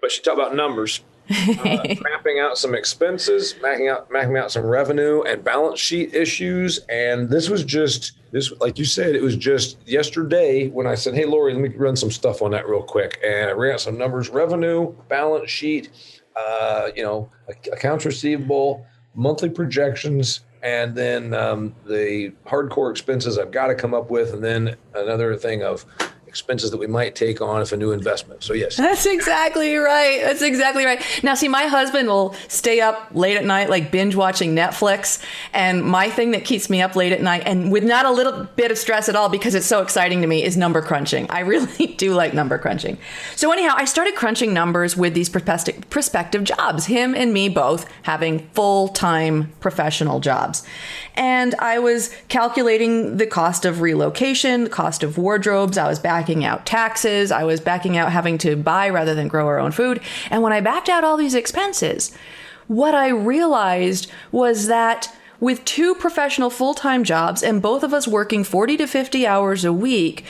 But 0.00 0.10
she 0.10 0.22
talked 0.22 0.38
about 0.38 0.54
numbers 0.54 1.02
uh, 1.30 1.94
mapping 2.02 2.38
out 2.38 2.58
some 2.58 2.74
expenses, 2.74 3.54
mapping 3.62 3.88
out 3.88 4.10
mapping 4.10 4.36
out 4.36 4.52
some 4.52 4.64
revenue 4.64 5.22
and 5.22 5.42
balance 5.42 5.80
sheet 5.80 6.14
issues. 6.14 6.78
And 6.88 7.30
this 7.30 7.48
was 7.48 7.64
just 7.64 8.12
this, 8.30 8.52
like 8.60 8.78
you 8.78 8.84
said, 8.84 9.14
it 9.14 9.22
was 9.22 9.36
just 9.36 9.78
yesterday 9.86 10.68
when 10.68 10.86
I 10.86 10.94
said, 10.94 11.14
"Hey, 11.14 11.24
Lori, 11.24 11.54
let 11.54 11.62
me 11.62 11.68
run 11.76 11.96
some 11.96 12.10
stuff 12.10 12.42
on 12.42 12.50
that 12.50 12.68
real 12.68 12.82
quick." 12.82 13.18
And 13.24 13.48
I 13.48 13.52
ran 13.52 13.74
out 13.74 13.80
some 13.80 13.96
numbers: 13.96 14.28
revenue, 14.28 14.92
balance 15.08 15.50
sheet, 15.50 15.90
uh, 16.36 16.88
you 16.94 17.02
know, 17.02 17.30
accounts 17.72 18.04
receivable, 18.04 18.86
monthly 19.14 19.48
projections, 19.48 20.40
and 20.62 20.94
then 20.94 21.32
um, 21.34 21.74
the 21.86 22.32
hardcore 22.46 22.90
expenses 22.90 23.38
I've 23.38 23.52
got 23.52 23.68
to 23.68 23.74
come 23.74 23.94
up 23.94 24.10
with, 24.10 24.32
and 24.32 24.42
then 24.42 24.76
another 24.94 25.36
thing 25.36 25.62
of 25.62 25.86
expenses 26.34 26.72
that 26.72 26.78
we 26.78 26.88
might 26.88 27.14
take 27.14 27.40
on 27.40 27.62
if 27.62 27.70
a 27.70 27.76
new 27.76 27.92
investment. 27.92 28.42
So 28.42 28.54
yes. 28.54 28.76
That's 28.76 29.06
exactly 29.06 29.76
right. 29.76 30.20
That's 30.20 30.42
exactly 30.42 30.84
right. 30.84 31.00
Now 31.22 31.36
see 31.36 31.46
my 31.46 31.66
husband 31.66 32.08
will 32.08 32.34
stay 32.48 32.80
up 32.80 33.06
late 33.12 33.36
at 33.36 33.44
night 33.44 33.70
like 33.70 33.92
binge 33.92 34.16
watching 34.16 34.52
Netflix 34.52 35.22
and 35.52 35.84
my 35.84 36.10
thing 36.10 36.32
that 36.32 36.44
keeps 36.44 36.68
me 36.68 36.82
up 36.82 36.96
late 36.96 37.12
at 37.12 37.22
night 37.22 37.44
and 37.46 37.70
with 37.70 37.84
not 37.84 38.04
a 38.04 38.10
little 38.10 38.48
bit 38.56 38.72
of 38.72 38.78
stress 38.78 39.08
at 39.08 39.14
all 39.14 39.28
because 39.28 39.54
it's 39.54 39.64
so 39.64 39.80
exciting 39.80 40.22
to 40.22 40.26
me 40.26 40.42
is 40.42 40.56
number 40.56 40.82
crunching. 40.82 41.30
I 41.30 41.40
really 41.52 41.86
do 41.86 42.14
like 42.14 42.34
number 42.34 42.58
crunching. 42.58 42.98
So 43.36 43.52
anyhow, 43.52 43.74
I 43.76 43.84
started 43.84 44.16
crunching 44.16 44.52
numbers 44.52 44.96
with 44.96 45.14
these 45.14 45.28
prospective 45.28 46.42
jobs, 46.42 46.86
him 46.86 47.14
and 47.14 47.32
me 47.32 47.48
both 47.48 47.88
having 48.02 48.48
full-time 48.54 49.52
professional 49.60 50.18
jobs. 50.18 50.66
And 51.14 51.54
I 51.60 51.78
was 51.78 52.10
calculating 52.26 53.18
the 53.18 53.26
cost 53.26 53.64
of 53.64 53.80
relocation, 53.80 54.64
the 54.64 54.70
cost 54.70 55.04
of 55.04 55.16
wardrobes, 55.16 55.78
I 55.78 55.86
was 55.86 56.00
back 56.00 56.23
backing 56.24 56.42
out 56.42 56.64
taxes. 56.64 57.30
I 57.30 57.44
was 57.44 57.60
backing 57.60 57.98
out 57.98 58.10
having 58.10 58.38
to 58.38 58.56
buy 58.56 58.88
rather 58.88 59.14
than 59.14 59.28
grow 59.28 59.46
our 59.46 59.58
own 59.58 59.72
food. 59.72 60.00
And 60.30 60.42
when 60.42 60.54
I 60.54 60.62
backed 60.62 60.88
out 60.88 61.04
all 61.04 61.18
these 61.18 61.34
expenses, 61.34 62.16
what 62.66 62.94
I 62.94 63.08
realized 63.08 64.10
was 64.32 64.66
that 64.68 65.14
with 65.38 65.66
two 65.66 65.94
professional 65.96 66.48
full 66.48 66.72
time 66.72 67.04
jobs 67.04 67.42
and 67.42 67.60
both 67.60 67.82
of 67.82 67.92
us 67.92 68.08
working 68.08 68.42
40 68.42 68.78
to 68.78 68.86
50 68.86 69.26
hours 69.26 69.66
a 69.66 69.72
week, 69.72 70.24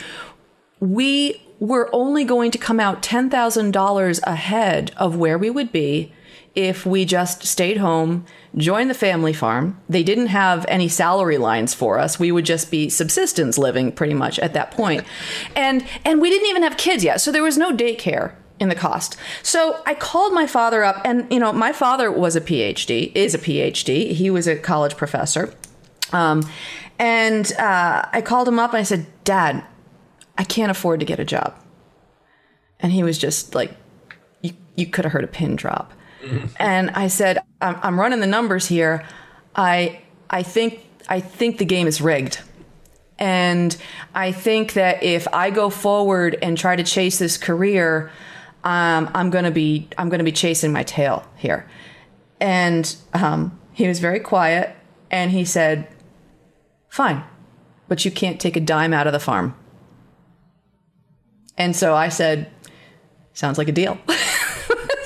we 0.81 1.41
were 1.61 1.89
only 1.93 2.25
going 2.25 2.51
to 2.51 2.57
come 2.57 2.81
out 2.81 3.01
$10,000 3.01 4.19
ahead 4.23 4.91
of 4.97 5.15
where 5.15 5.37
we 5.37 5.49
would 5.49 5.71
be 5.71 6.11
if 6.55 6.85
we 6.85 7.05
just 7.05 7.45
stayed 7.45 7.77
home, 7.77 8.25
joined 8.55 8.89
the 8.89 8.95
family 8.95 9.33
farm. 9.33 9.79
They 9.89 10.03
didn't 10.03 10.27
have 10.27 10.65
any 10.67 10.87
salary 10.87 11.37
lines 11.37 11.73
for 11.73 11.99
us. 11.99 12.17
We 12.17 12.31
would 12.31 12.45
just 12.45 12.71
be 12.71 12.89
subsistence 12.89 13.57
living 13.57 13.91
pretty 13.91 14.13
much 14.13 14.39
at 14.39 14.53
that 14.53 14.71
point. 14.71 15.05
and 15.55 15.85
and 16.05 16.21
we 16.21 16.29
didn't 16.29 16.47
even 16.47 16.63
have 16.63 16.77
kids 16.77 17.03
yet. 17.03 17.21
So 17.21 17.31
there 17.31 17.43
was 17.43 17.57
no 17.57 17.75
daycare 17.75 18.33
in 18.59 18.69
the 18.69 18.75
cost. 18.75 19.17
So 19.43 19.81
I 19.85 19.93
called 19.93 20.33
my 20.33 20.47
father 20.47 20.83
up 20.83 21.01
and 21.03 21.31
you 21.31 21.39
know, 21.39 21.51
my 21.51 21.73
father 21.73 22.09
was 22.11 22.35
a 22.35 22.41
PhD, 22.41 23.11
is 23.13 23.35
a 23.35 23.39
PhD. 23.39 24.11
He 24.11 24.29
was 24.29 24.47
a 24.47 24.55
college 24.55 24.95
professor. 24.95 25.53
Um, 26.13 26.49
and 26.97 27.51
uh, 27.59 28.05
I 28.13 28.21
called 28.21 28.47
him 28.47 28.59
up 28.59 28.71
and 28.71 28.79
I 28.79 28.83
said, 28.83 29.05
"Dad, 29.25 29.65
I 30.37 30.45
can't 30.45 30.71
afford 30.71 31.01
to 31.01 31.05
get 31.05 31.19
a 31.19 31.25
job." 31.25 31.53
And 32.79 32.93
he 32.93 33.03
was 33.03 33.17
just 33.17 33.53
like, 33.53 33.75
"You 34.41 34.53
you 34.75 34.87
could 34.87 35.03
have 35.03 35.11
heard 35.11 35.25
a 35.25 35.27
pin 35.27 35.57
drop." 35.57 35.91
And 36.59 36.89
I 36.91 37.07
said, 37.07 37.39
I'm, 37.61 37.77
I'm 37.81 37.99
running 37.99 38.19
the 38.19 38.27
numbers 38.27 38.67
here. 38.67 39.05
I 39.55 40.01
I 40.29 40.43
think 40.43 40.85
I 41.07 41.19
think 41.19 41.57
the 41.57 41.65
game 41.65 41.87
is 41.87 42.01
rigged. 42.01 42.41
And 43.17 43.75
I 44.13 44.31
think 44.31 44.73
that 44.73 45.03
if 45.03 45.27
I 45.31 45.49
go 45.49 45.69
forward 45.69 46.37
and 46.41 46.57
try 46.57 46.75
to 46.75 46.83
chase 46.83 47.17
this 47.17 47.37
career, 47.37 48.11
um, 48.63 49.09
I'm 49.13 49.29
gonna 49.29 49.51
be 49.51 49.87
I'm 49.97 50.09
gonna 50.09 50.23
be 50.23 50.31
chasing 50.31 50.73
my 50.73 50.83
tail 50.83 51.25
here. 51.37 51.69
And 52.41 52.93
um, 53.13 53.57
he 53.71 53.87
was 53.87 53.99
very 53.99 54.19
quiet, 54.19 54.75
and 55.09 55.31
he 55.31 55.45
said, 55.45 55.87
"Fine, 56.89 57.23
but 57.87 58.03
you 58.03 58.11
can't 58.11 58.39
take 58.39 58.57
a 58.57 58.59
dime 58.59 58.93
out 58.93 59.07
of 59.07 59.13
the 59.13 59.19
farm." 59.19 59.55
And 61.57 61.73
so 61.73 61.95
I 61.95 62.09
said, 62.09 62.51
"Sounds 63.33 63.57
like 63.57 63.69
a 63.69 63.71
deal." 63.71 63.97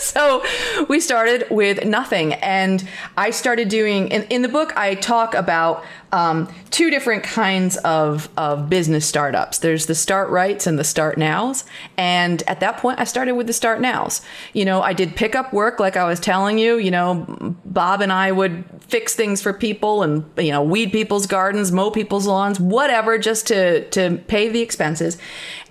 so 0.14 0.44
we 0.88 1.00
started 1.00 1.46
with 1.50 1.86
nothing. 1.86 2.34
And 2.34 2.88
I 3.18 3.30
started 3.30 3.70
doing, 3.70 4.08
in, 4.10 4.24
in 4.24 4.42
the 4.42 4.48
book, 4.48 4.76
I 4.76 4.96
talk 4.96 5.36
about 5.36 5.84
um, 6.12 6.52
two 6.72 6.90
different 6.90 7.24
kinds 7.24 7.78
of, 7.78 8.30
of 8.36 8.70
business 8.70 9.06
startups. 9.06 9.60
There's 9.60 9.86
the 9.86 9.94
start 9.94 10.30
rights 10.30 10.66
and 10.66 10.80
the 10.80 10.84
start 10.84 11.18
nows. 11.18 11.64
And 11.98 12.42
at 12.48 12.60
that 12.62 12.78
point, 12.78 13.00
I 13.00 13.04
started 13.04 13.34
with 13.34 13.46
the 13.46 13.54
start 13.54 13.80
nows. 13.80 14.22
You 14.54 14.66
know, 14.66 14.82
I 14.82 14.94
did 14.94 15.16
pickup 15.16 15.54
work, 15.54 15.80
like 15.80 15.96
I 15.96 16.06
was 16.06 16.20
telling 16.20 16.58
you. 16.58 16.78
You 16.78 16.92
know, 16.92 17.56
Bob 17.66 18.02
and 18.02 18.12
I 18.12 18.32
would 18.32 18.64
fix 18.80 19.14
things 19.14 19.42
for 19.42 19.54
people 19.54 20.02
and, 20.02 20.26
you 20.38 20.52
know, 20.52 20.64
weed 20.64 20.92
people's 20.92 21.28
gardens, 21.28 21.72
mow 21.72 21.92
people's 21.92 22.26
lawns, 22.26 22.60
whatever, 22.60 23.20
just 23.20 23.46
to, 23.48 23.88
to 23.90 24.18
pay 24.28 24.50
the 24.50 24.62
expenses. 24.62 25.20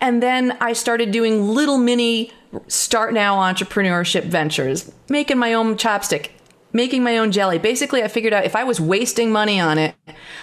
And 0.01 0.23
then 0.23 0.57
I 0.61 0.75
started 0.75 1.11
doing 1.11 1.49
little 1.49 1.79
mini 1.79 2.33
start 2.67 3.13
now 3.15 3.37
entrepreneurship 3.37 4.25
ventures, 4.25 4.91
making 5.09 5.39
my 5.39 5.55
own 5.55 5.77
chapstick, 5.77 6.31
making 6.73 7.03
my 7.03 7.19
own 7.19 7.33
jelly. 7.33 7.59
Basically, 7.59 8.03
I 8.03 8.09
figured 8.09 8.33
out 8.33 8.45
if 8.45 8.57
I 8.57 8.65
was 8.65 8.81
wasting 8.81 9.31
money 9.33 9.59
on 9.61 9.79
it, 9.79 9.95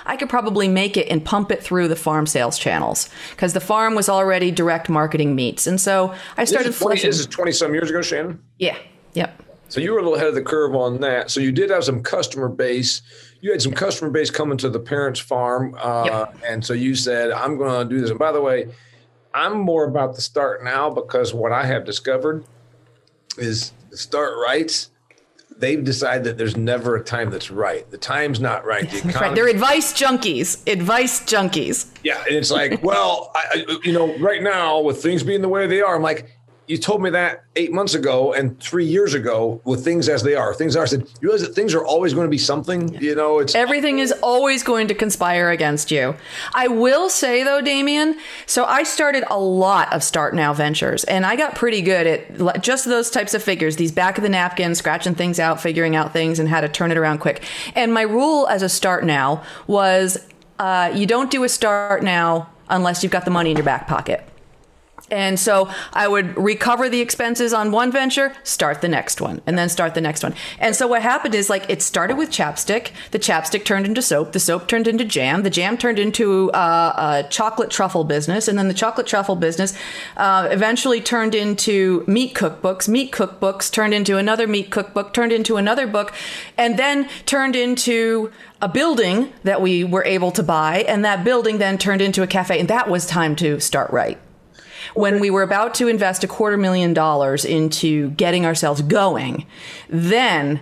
I 0.06 0.18
could 0.18 0.30
probably 0.30 0.68
make 0.68 0.98
it 0.98 1.08
and 1.10 1.24
pump 1.24 1.52
it 1.52 1.62
through 1.64 1.88
the 1.88 1.96
farm 1.96 2.26
sales 2.28 2.58
channels 2.58 3.10
because 3.32 3.54
the 3.54 3.60
farm 3.60 3.96
was 3.96 4.10
already 4.10 4.52
direct 4.52 4.90
marketing 4.90 5.36
meats. 5.36 5.68
And 5.68 5.80
so 5.80 6.14
I 6.38 6.46
started 6.46 6.70
this 6.70 6.76
is 6.76 6.82
20, 6.82 6.96
flipping. 6.98 7.10
This 7.10 7.20
is 7.20 7.28
20 7.28 7.52
some 7.52 7.74
years 7.74 7.90
ago, 7.90 8.02
Shannon. 8.02 8.42
Yeah. 8.60 8.78
Yep. 9.14 9.44
So 9.70 9.82
you 9.82 9.92
were 9.92 9.98
a 9.98 10.02
little 10.02 10.16
ahead 10.16 10.28
of 10.28 10.36
the 10.36 10.44
curve 10.44 10.76
on 10.76 11.02
that. 11.02 11.32
So 11.32 11.40
you 11.40 11.52
did 11.52 11.70
have 11.72 11.84
some 11.84 12.04
customer 12.04 12.48
base. 12.48 13.02
You 13.42 13.52
had 13.52 13.62
some 13.62 13.74
customer 13.74 14.12
base 14.12 14.30
coming 14.30 14.58
to 14.60 14.70
the 14.70 14.80
parents' 14.80 15.20
farm, 15.20 15.76
uh, 15.82 16.06
Yep. 16.06 16.38
and 16.48 16.66
so 16.66 16.74
you 16.74 16.96
said, 16.96 17.32
"I'm 17.32 17.58
going 17.58 17.88
to 17.88 17.94
do 17.94 18.00
this." 18.00 18.10
And 18.10 18.20
by 18.20 18.32
the 18.32 18.42
way, 18.42 18.68
I'm 19.36 19.60
more 19.60 19.84
about 19.86 20.16
the 20.16 20.22
start 20.22 20.64
now 20.64 20.90
because 20.90 21.34
what 21.34 21.52
I 21.52 21.66
have 21.66 21.84
discovered 21.86 22.46
is 23.38 23.74
the 23.92 23.98
start 23.98 24.34
rights. 24.42 24.90
They've 25.58 25.84
decided 25.84 26.24
that 26.26 26.38
there's 26.38 26.58
never 26.58 26.96
a 26.96 27.04
time 27.04 27.30
that's 27.30 27.50
right. 27.52 27.90
The 27.90 27.98
time's 27.98 28.40
not 28.42 28.66
right. 28.66 28.90
The 28.90 29.00
That's 29.02 29.22
right. 29.22 29.36
They're 29.36 29.48
advice 29.48 29.94
junkies. 29.94 30.66
Advice 30.72 31.22
junkies. 31.22 31.88
yeah, 32.04 32.22
and 32.26 32.36
it's 32.36 32.52
like, 32.52 32.84
well, 32.84 33.32
I- 33.36 33.78
you 33.84 33.94
know, 33.94 34.18
right 34.18 34.42
now 34.44 34.80
with 34.82 35.02
things 35.02 35.24
being 35.24 35.42
the 35.42 35.48
way 35.50 35.66
they 35.68 35.82
are, 35.82 35.96
I'm 35.96 36.02
like, 36.02 36.35
you 36.68 36.78
told 36.78 37.02
me 37.02 37.10
that 37.12 37.44
eight 37.56 37.72
months 37.72 37.94
ago 37.94 38.34
and 38.34 38.60
three 38.60 38.86
years 38.86 39.14
ago 39.14 39.62
with 39.64 39.84
things 39.84 40.10
as 40.10 40.24
they 40.24 40.36
are. 40.36 40.54
Things 40.54 40.76
are. 40.76 40.84
I 40.84 40.88
said, 40.88 41.02
you 41.22 41.30
realize 41.30 41.42
that 41.42 41.54
things 41.54 41.74
are 41.74 41.86
always 41.86 42.14
going 42.14 42.26
to 42.26 42.32
be 42.32 42.38
something. 42.38 42.94
You 43.02 43.16
know, 43.16 43.40
it's 43.40 43.56
Everything 43.56 44.00
is 44.00 44.12
always 44.24 44.64
going 44.64 44.88
to 44.88 44.96
conspire 44.96 45.50
against 45.50 45.92
you. 45.92 46.16
I 46.54 46.68
will 46.68 47.10
say 47.10 47.44
though, 47.44 47.62
Damian, 47.62 48.18
so 48.46 48.66
I 48.66 48.84
started 48.84 49.24
a 49.30 49.40
lot 49.40 49.94
of 49.94 50.04
start 50.04 50.34
now 50.34 50.54
ventures 50.54 51.04
and 51.06 51.26
I 51.26 51.36
got 51.36 51.56
pretty 51.56 51.82
good 51.82 52.08
at 52.08 52.62
just 52.62 52.86
those 52.86 53.10
types 53.10 53.34
of 53.34 53.44
figures, 53.44 53.76
these 53.76 53.92
back 53.92 54.18
of 54.18 54.24
the 54.24 54.30
napkin, 54.30 54.76
scratching 54.76 55.16
things 55.16 55.40
out, 55.40 55.62
figuring 55.62 55.96
out 55.96 56.14
things 56.14 56.40
and 56.40 56.50
how 56.50 56.62
to 56.62 56.70
turn 56.70 56.92
it 56.92 56.98
around 56.98 57.20
quick. 57.20 57.44
And 57.76 57.94
my 57.94 58.02
rule 58.02 58.48
as 58.48 58.62
a 58.62 58.70
start 58.70 59.04
now 59.04 59.44
was 59.68 60.18
uh, 60.60 60.92
you 60.96 61.06
don't 61.06 61.30
do 61.30 61.44
a 61.44 61.50
start 61.50 62.04
now 62.04 62.50
unless 62.70 63.04
you've 63.04 63.12
got 63.12 63.26
the 63.26 63.32
money 63.32 63.52
in 63.52 63.58
your 63.58 63.66
back 63.66 63.88
pocket. 63.88 64.28
And 65.12 65.40
so 65.40 65.70
I 65.94 66.08
would 66.08 66.36
recover 66.36 66.90
the 66.90 67.02
expenses 67.02 67.54
on 67.54 67.72
one 67.72 67.92
venture, 67.92 68.34
start 68.44 68.82
the 68.82 68.88
next 68.88 69.22
one, 69.22 69.40
and 69.46 69.58
then 69.58 69.70
start 69.70 69.94
the 69.94 70.02
next 70.02 70.24
one. 70.24 70.34
And 70.60 70.76
so 70.76 70.88
what 70.88 71.04
happened 71.04 71.36
is 71.36 71.50
like 71.50 71.70
it 71.70 71.82
started 71.84 72.18
with 72.18 72.32
chapstick. 72.32 72.92
The 73.12 73.20
chapstick 73.20 73.66
turned 73.66 73.86
into 73.86 74.02
soap. 74.02 74.32
The 74.32 74.40
soap 74.40 74.68
turned 74.68 74.88
into 74.88 75.06
jam. 75.06 75.44
The 75.44 75.52
jam 75.52 75.78
turned 75.78 76.00
into 76.00 76.52
uh, 76.52 77.24
a 77.26 77.30
chocolate 77.30 77.70
truffle 77.70 78.04
business, 78.04 78.48
and 78.48 78.58
then 78.58 78.68
the 78.68 78.74
chocolate 78.74 79.06
truffle 79.06 79.36
business 79.36 79.78
uh, 80.18 80.48
eventually 80.52 81.02
turned 81.02 81.36
into 81.36 82.04
meat 82.08 82.34
cookbooks. 82.34 82.88
Meat 82.88 83.12
cookbooks 83.12 83.72
turned 83.72 83.94
into 83.94 84.18
another 84.18 84.48
meat 84.48 84.72
cookbook, 84.72 85.14
turned 85.14 85.32
into 85.32 85.58
another 85.58 85.86
book, 85.86 86.14
and 86.58 86.80
then 86.80 87.08
turned 87.28 87.56
into 87.56 88.32
a 88.60 88.68
building 88.68 89.32
that 89.44 89.62
we 89.62 89.84
were 89.84 90.04
able 90.06 90.32
to 90.32 90.42
buy, 90.42 90.80
and 90.88 91.06
that 91.06 91.24
building 91.24 91.60
then 91.60 91.78
turned 91.78 92.02
into 92.02 92.24
a 92.24 92.28
cafe. 92.28 92.60
And 92.60 92.70
that 92.70 92.90
was 92.90 93.06
time 93.06 93.36
to 93.36 93.60
start 93.60 93.92
right 93.92 94.18
when 94.94 95.20
we 95.20 95.30
were 95.30 95.44
about 95.44 95.74
to 95.76 95.88
invest 95.88 96.24
a 96.24 96.28
quarter 96.28 96.58
million 96.58 96.94
dollars 96.94 97.46
into 97.46 98.12
getting 98.12 98.46
ourselves 98.46 98.82
going, 98.82 99.46
then 99.90 100.60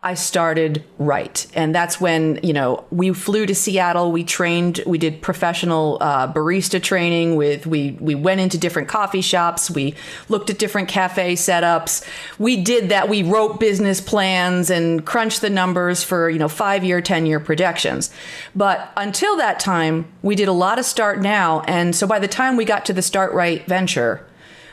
I 0.00 0.14
started 0.14 0.84
right. 0.98 1.44
And 1.54 1.74
that's 1.74 2.00
when, 2.00 2.38
you 2.40 2.52
know, 2.52 2.84
we 2.92 3.12
flew 3.12 3.46
to 3.46 3.54
Seattle. 3.54 4.12
We 4.12 4.22
trained, 4.22 4.80
we 4.86 4.96
did 4.96 5.20
professional 5.20 5.98
uh, 6.00 6.32
barista 6.32 6.80
training 6.80 7.34
with, 7.34 7.66
we, 7.66 7.96
we 7.98 8.14
went 8.14 8.40
into 8.40 8.58
different 8.58 8.86
coffee 8.86 9.22
shops. 9.22 9.68
We 9.68 9.96
looked 10.28 10.50
at 10.50 10.58
different 10.60 10.88
cafe 10.88 11.34
setups. 11.34 12.06
We 12.38 12.62
did 12.62 12.90
that. 12.90 13.08
We 13.08 13.24
wrote 13.24 13.58
business 13.58 14.00
plans 14.00 14.70
and 14.70 15.04
crunched 15.04 15.40
the 15.40 15.50
numbers 15.50 16.04
for, 16.04 16.30
you 16.30 16.38
know, 16.38 16.48
five 16.48 16.84
year, 16.84 17.00
10 17.00 17.26
year 17.26 17.40
projections. 17.40 18.12
But 18.54 18.92
until 18.96 19.36
that 19.38 19.58
time, 19.58 20.06
we 20.22 20.36
did 20.36 20.46
a 20.46 20.52
lot 20.52 20.78
of 20.78 20.84
start 20.84 21.18
now. 21.20 21.62
And 21.62 21.96
so 21.96 22.06
by 22.06 22.20
the 22.20 22.28
time 22.28 22.56
we 22.56 22.64
got 22.64 22.84
to 22.84 22.92
the 22.92 23.02
start 23.02 23.32
right 23.32 23.66
venture, 23.66 24.24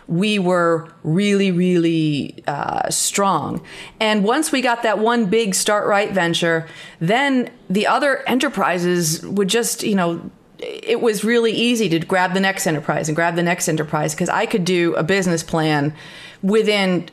we 0.08 0.40
were 0.40 0.88
really, 1.04 1.52
really 1.52 2.44
uh, 2.48 2.90
strong. 2.90 3.64
And 4.00 4.24
once 4.24 4.52
we 4.52 4.62
got 4.62 4.84
that 4.84 5.00
one 5.00 5.26
big 5.26 5.56
start 5.56 5.88
right 5.88 6.12
venture, 6.12 6.68
then 7.00 7.52
the 7.70 7.88
other 7.88 8.28
enterprises 8.28 9.26
would 9.26 9.48
just, 9.48 9.84
you 9.84 9.96
know, 9.96 10.30
it 10.60 11.02
was 11.02 11.24
really 11.24 11.52
easy 11.52 11.90
to 11.90 12.00
grab 12.00 12.34
the 12.34 12.40
next 12.40 12.66
enterprise 12.66 13.10
and 13.10 13.16
grab 13.16 13.36
the 13.36 13.44
next 13.44 13.68
enterprise 13.68 14.14
because 14.14 14.30
I 14.30 14.46
could 14.46 14.64
do 14.64 14.94
a 14.96 15.04
business 15.04 15.44
plan 15.44 15.94
within 16.42 17.10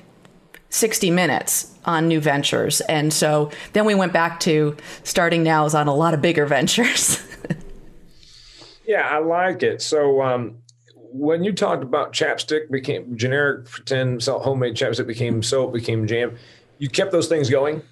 60 0.70 1.10
minutes 1.10 1.74
on 1.84 2.08
new 2.08 2.20
ventures. 2.20 2.80
And 2.82 3.12
so 3.12 3.50
then 3.72 3.84
we 3.84 3.94
went 3.94 4.12
back 4.12 4.40
to 4.40 4.76
starting 5.02 5.42
nows 5.42 5.74
on 5.74 5.88
a 5.88 5.94
lot 5.94 6.14
of 6.14 6.22
bigger 6.22 6.46
ventures. 6.58 7.26
Yeah, 8.84 9.08
I 9.08 9.18
like 9.18 9.62
it. 9.62 9.80
So 9.80 10.22
um, 10.22 10.58
when 11.12 11.44
you 11.44 11.52
talked 11.52 11.82
about 11.82 12.12
chapstick 12.12 12.70
became 12.70 13.16
generic 13.16 13.66
pretend 13.66 14.22
sell 14.22 14.40
homemade 14.40 14.74
chapstick 14.74 15.06
became 15.06 15.42
soap 15.42 15.72
became 15.72 16.06
jam, 16.06 16.36
you 16.78 16.88
kept 16.88 17.12
those 17.12 17.28
things 17.28 17.50
going. 17.50 17.82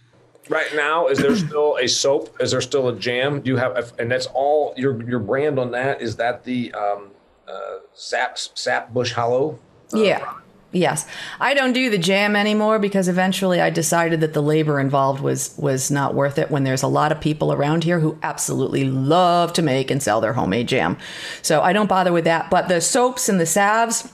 Right 0.49 0.75
now, 0.75 1.07
is 1.07 1.19
there 1.19 1.37
still 1.37 1.77
a 1.81 1.87
soap? 1.87 2.37
Is 2.41 2.50
there 2.50 2.61
still 2.61 2.89
a 2.89 2.97
jam? 2.97 3.41
Do 3.41 3.50
you 3.50 3.57
have, 3.57 3.93
and 3.99 4.11
that's 4.11 4.27
all 4.27 4.75
your 4.77 5.00
your 5.09 5.21
brand 5.21 5.59
on 5.59 5.71
that? 5.73 6.00
Is 6.00 6.17
that 6.17 6.43
the 6.45 6.73
um, 6.73 7.11
uh, 7.47 7.79
sap 7.95 8.37
sap 8.37 8.93
bush 8.93 9.12
hollow? 9.12 9.59
Yeah. 9.93 10.35
Yes. 10.73 11.05
I 11.41 11.55
don't 11.55 11.73
do 11.73 11.91
the 11.91 11.99
jam 11.99 12.37
anymore 12.37 12.79
because 12.79 13.09
eventually 13.09 13.61
I 13.61 13.71
decided 13.71 14.21
that 14.21 14.35
the 14.35 14.43
labor 14.43 14.79
involved 14.79 15.21
was 15.21 15.53
was 15.59 15.91
not 15.91 16.15
worth 16.15 16.39
it 16.39 16.50
when 16.50 16.62
there's 16.62 16.83
a 16.83 16.89
lot 16.89 17.11
of 17.11 17.21
people 17.21 17.53
around 17.53 17.83
here 17.83 17.99
who 17.99 18.17
absolutely 18.23 18.85
love 18.85 19.53
to 19.55 19.62
make 19.62 19.91
and 19.91 20.00
sell 20.00 20.21
their 20.21 20.35
homemade 20.35 20.69
jam. 20.69 20.97
So 21.43 21.61
I 21.61 21.73
don't 21.73 21.89
bother 21.89 22.12
with 22.12 22.25
that, 22.25 22.50
but 22.50 22.69
the 22.69 22.81
soaps 22.81 23.29
and 23.29 23.41
the 23.41 23.47
salves 23.47 24.12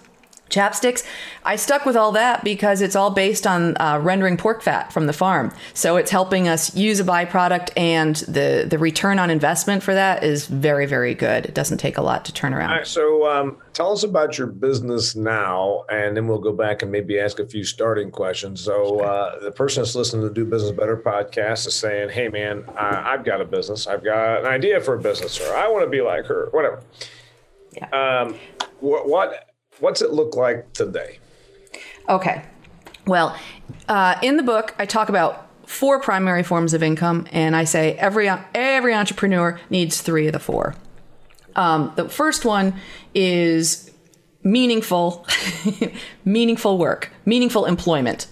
chapsticks. 0.51 1.05
I 1.45 1.57
stuck 1.57 1.85
with 1.85 1.97
all 1.97 2.13
that 2.13 2.45
because 2.45 2.81
it's 2.81 2.97
all 2.97 3.11
based 3.11 3.47
on 3.47 3.77
uh, 3.79 3.99
rendering 4.03 4.37
pork 4.37 4.63
fat 4.63 4.93
from 4.93 5.07
the 5.07 5.13
farm. 5.13 5.53
So 5.75 5.97
it's 5.97 6.11
helping 6.11 6.49
us 6.49 6.75
use 6.75 7.01
a 7.01 7.05
byproduct, 7.05 7.71
and 7.77 8.17
the 8.17 8.67
the 8.69 8.79
return 8.79 9.19
on 9.19 9.31
investment 9.31 9.83
for 9.83 9.95
that 9.95 10.25
is 10.25 10.47
very 10.47 10.87
very 10.87 11.15
good. 11.15 11.47
It 11.47 11.55
doesn't 11.55 11.79
take 11.79 11.99
a 11.99 12.03
lot 12.03 12.25
to 12.27 12.33
turn 12.33 12.55
around. 12.55 12.71
All 12.71 12.77
right, 12.77 12.87
so 12.87 13.29
um, 13.31 13.59
tell 13.73 13.93
us 13.93 14.03
about 14.03 14.39
your 14.39 14.47
business 14.47 15.17
now, 15.17 15.85
and 15.91 16.17
then 16.17 16.27
we'll 16.27 16.39
go 16.39 16.53
back 16.53 16.83
and 16.83 16.91
maybe 16.91 17.19
ask 17.19 17.39
a 17.39 17.47
few 17.47 17.65
starting 17.65 18.11
questions. 18.11 18.61
So 18.61 19.01
uh, 19.01 19.41
the 19.41 19.53
person 19.53 19.83
that's 19.83 19.95
listening 19.95 20.23
to 20.23 20.29
the 20.29 20.35
Do 20.35 20.45
Business 20.45 20.73
Better 20.73 20.97
podcast 20.97 21.67
is 21.67 21.75
saying, 21.75 22.11
"Hey 22.11 22.29
man, 22.29 22.65
I, 22.77 23.15
I've 23.15 23.25
got 23.25 23.41
a 23.41 23.45
business. 23.45 23.87
I've 23.87 24.05
got 24.05 24.41
an 24.41 24.47
idea 24.47 24.81
for 24.81 24.95
a 24.95 25.01
business, 25.01 25.41
or 25.41 25.55
I 25.55 25.69
want 25.69 25.85
to 25.85 25.91
be 25.91 26.01
like 26.01 26.27
her, 26.27 26.49
whatever." 26.53 26.83
Yeah. 27.73 27.89
Um, 27.91 28.37
what, 28.81 29.09
what 29.09 29.56
what's 29.81 30.03
it 30.03 30.13
look 30.13 30.37
like 30.37 30.73
today? 30.73 31.19
Okay. 32.09 32.43
Well, 33.07 33.37
uh, 33.89 34.17
in 34.23 34.37
the 34.37 34.43
book, 34.43 34.75
I 34.79 34.87
talk 34.87 35.09
about 35.09 35.49
four 35.67 36.01
primary 36.01 36.43
forms 36.43 36.75
of 36.75 36.83
income, 36.83 37.27
and 37.33 37.55
I 37.55 37.65
say 37.65 37.95
every 37.95 38.29
every 38.55 38.95
entrepreneur 38.95 39.61
needs 39.71 40.01
three 40.01 40.27
of 40.27 40.33
the 40.33 40.39
four. 40.39 40.75
Um, 41.55 41.93
the 41.97 42.09
first 42.09 42.45
one 42.45 42.75
is 43.15 43.91
meaningful, 44.43 45.27
meaningful 46.25 46.79
work, 46.79 47.11
meaningful 47.25 47.65
employment. 47.65 48.27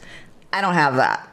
I 0.52 0.60
don't 0.60 0.74
have 0.74 0.96
that, 0.96 1.28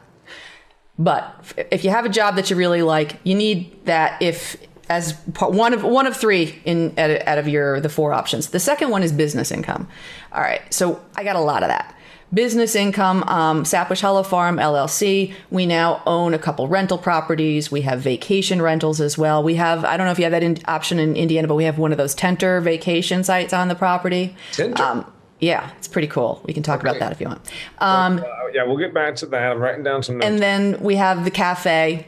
but 0.98 1.54
if 1.70 1.84
you 1.84 1.90
have 1.90 2.04
a 2.04 2.08
job 2.08 2.36
that 2.36 2.50
you 2.50 2.56
really 2.56 2.82
like, 2.82 3.18
you 3.24 3.34
need 3.34 3.84
that. 3.86 4.20
If 4.22 4.56
as 4.88 5.12
one 5.38 5.72
of 5.72 5.82
one 5.82 6.06
of 6.06 6.16
three 6.16 6.60
in 6.64 6.94
out 6.98 7.38
of 7.38 7.48
your 7.48 7.80
the 7.80 7.88
four 7.88 8.12
options. 8.12 8.48
The 8.48 8.60
second 8.60 8.90
one 8.90 9.02
is 9.02 9.12
business 9.12 9.50
income. 9.50 9.88
All 10.32 10.40
right, 10.40 10.62
so 10.72 11.00
I 11.16 11.24
got 11.24 11.36
a 11.36 11.40
lot 11.40 11.62
of 11.62 11.68
that. 11.68 11.96
Business 12.34 12.74
income, 12.74 13.24
um, 13.24 13.66
Sap 13.66 13.90
Bush 13.90 14.00
Hollow 14.00 14.22
Farm 14.22 14.56
LLC. 14.56 15.34
We 15.50 15.66
now 15.66 16.02
own 16.06 16.32
a 16.32 16.38
couple 16.38 16.66
rental 16.66 16.96
properties. 16.96 17.70
We 17.70 17.82
have 17.82 18.00
vacation 18.00 18.62
rentals 18.62 19.02
as 19.02 19.18
well. 19.18 19.42
We 19.42 19.56
have, 19.56 19.84
I 19.84 19.98
don't 19.98 20.06
know 20.06 20.12
if 20.12 20.18
you 20.18 20.24
have 20.24 20.32
that 20.32 20.42
in, 20.42 20.56
option 20.64 20.98
in 20.98 21.14
Indiana, 21.14 21.46
but 21.46 21.56
we 21.56 21.64
have 21.64 21.76
one 21.76 21.92
of 21.92 21.98
those 21.98 22.16
Tentrr 22.16 22.62
vacation 22.62 23.22
sites 23.22 23.52
on 23.52 23.68
the 23.68 23.74
property. 23.74 24.34
Tentrr? 24.52 24.80
Um, 24.80 25.12
yeah, 25.40 25.72
it's 25.76 25.88
pretty 25.88 26.08
cool. 26.08 26.40
We 26.46 26.54
can 26.54 26.62
talk 26.62 26.80
okay. 26.80 26.88
about 26.88 27.00
that 27.00 27.12
if 27.12 27.20
you 27.20 27.26
want. 27.26 27.40
Um, 27.78 28.20
uh, 28.20 28.22
yeah, 28.54 28.62
we'll 28.64 28.78
get 28.78 28.94
back 28.94 29.16
to 29.16 29.26
that. 29.26 29.52
I'm 29.52 29.58
writing 29.58 29.82
down 29.82 30.02
some 30.02 30.16
notes. 30.16 30.26
And 30.26 30.38
then 30.38 30.80
we 30.80 30.94
have 30.94 31.24
the 31.24 31.30
cafe. 31.30 32.06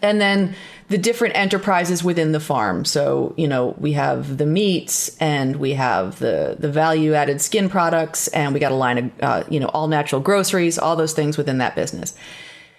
And 0.00 0.20
then 0.20 0.54
the 0.88 0.98
different 0.98 1.36
enterprises 1.36 2.02
within 2.02 2.32
the 2.32 2.40
farm. 2.40 2.84
So, 2.84 3.34
you 3.36 3.46
know, 3.48 3.74
we 3.78 3.92
have 3.92 4.38
the 4.38 4.46
meats 4.46 5.16
and 5.18 5.56
we 5.56 5.74
have 5.74 6.18
the 6.18 6.56
the 6.58 6.70
value 6.70 7.14
added 7.14 7.40
skin 7.40 7.68
products 7.68 8.28
and 8.28 8.54
we 8.54 8.60
got 8.60 8.72
a 8.72 8.76
line 8.76 8.98
of 8.98 9.22
uh, 9.22 9.44
you 9.50 9.60
know, 9.60 9.68
all 9.68 9.88
natural 9.88 10.20
groceries, 10.20 10.78
all 10.78 10.96
those 10.96 11.12
things 11.12 11.36
within 11.36 11.58
that 11.58 11.74
business. 11.74 12.14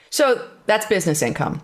So, 0.09 0.47
that's 0.65 0.85
business 0.85 1.21
income. 1.21 1.61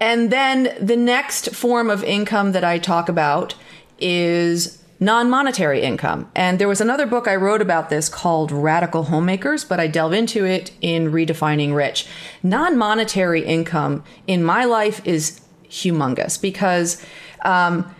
And 0.00 0.30
then 0.30 0.76
the 0.80 0.96
next 0.96 1.54
form 1.54 1.90
of 1.90 2.04
income 2.04 2.52
that 2.52 2.64
I 2.64 2.78
talk 2.78 3.08
about 3.08 3.54
is 3.98 4.82
non 5.00 5.30
monetary 5.30 5.82
income. 5.82 6.30
And 6.34 6.58
there 6.58 6.68
was 6.68 6.80
another 6.80 7.06
book 7.06 7.28
I 7.28 7.36
wrote 7.36 7.62
about 7.62 7.90
this 7.90 8.08
called 8.08 8.50
Radical 8.50 9.04
Homemakers, 9.04 9.64
but 9.64 9.80
I 9.80 9.86
delve 9.86 10.12
into 10.12 10.44
it 10.44 10.72
in 10.80 11.12
Redefining 11.12 11.74
Rich. 11.74 12.06
Non 12.42 12.76
monetary 12.76 13.44
income 13.44 14.04
in 14.26 14.42
my 14.42 14.64
life 14.64 15.00
is 15.04 15.40
humongous 15.68 16.40
because. 16.40 17.04
Um, 17.42 17.94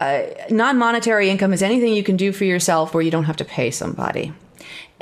uh, 0.00 0.26
non 0.50 0.76
monetary 0.78 1.30
income 1.30 1.52
is 1.52 1.62
anything 1.62 1.94
you 1.94 2.02
can 2.02 2.16
do 2.16 2.32
for 2.32 2.44
yourself 2.44 2.92
where 2.92 3.04
you 3.04 3.10
don't 3.12 3.22
have 3.22 3.36
to 3.36 3.44
pay 3.44 3.70
somebody. 3.70 4.32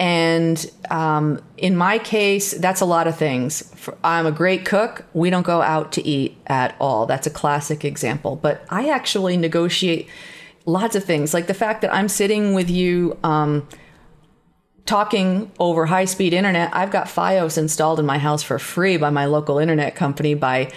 And 0.01 0.71
um, 0.91 1.43
in 1.57 1.77
my 1.77 1.99
case, 1.99 2.53
that's 2.53 2.81
a 2.81 2.87
lot 2.87 3.07
of 3.07 3.17
things. 3.17 3.63
For, 3.77 3.97
I'm 4.03 4.27
a 4.27 4.33
great 4.33 4.65
cook. 4.65 5.05
We 5.13 5.31
don't 5.31 5.43
go 5.43 5.61
out 5.61 5.93
to 5.93 6.07
eat 6.07 6.37
at 6.47 6.75
all. 6.81 7.07
That's 7.07 7.27
a 7.27 7.31
classic 7.31 7.85
example. 7.85 8.37
But 8.37 8.65
I 8.71 8.89
actually 8.89 9.37
negotiate 9.37 10.09
lots 10.67 10.97
of 10.97 11.05
things. 11.05 11.35
Like 11.35 11.47
the 11.47 11.55
fact 11.55 11.83
that 11.83 11.93
i'm 11.93 12.09
sitting 12.09 12.55
with 12.55 12.71
you 12.71 13.19
um, 13.23 13.67
talking 14.87 15.50
over 15.59 15.87
high 15.87 16.05
speed 16.05 16.33
internet 16.33 16.71
i've 16.73 16.90
got 16.90 17.07
fios 17.07 17.59
installed 17.59 18.00
in 18.00 18.07
my 18.07 18.19
house 18.19 18.43
for 18.43 18.59
free 18.59 18.97
by 18.97 19.11
my 19.11 19.25
local 19.26 19.59
internet 19.59 19.95
company 19.95 20.35
by 20.35 20.73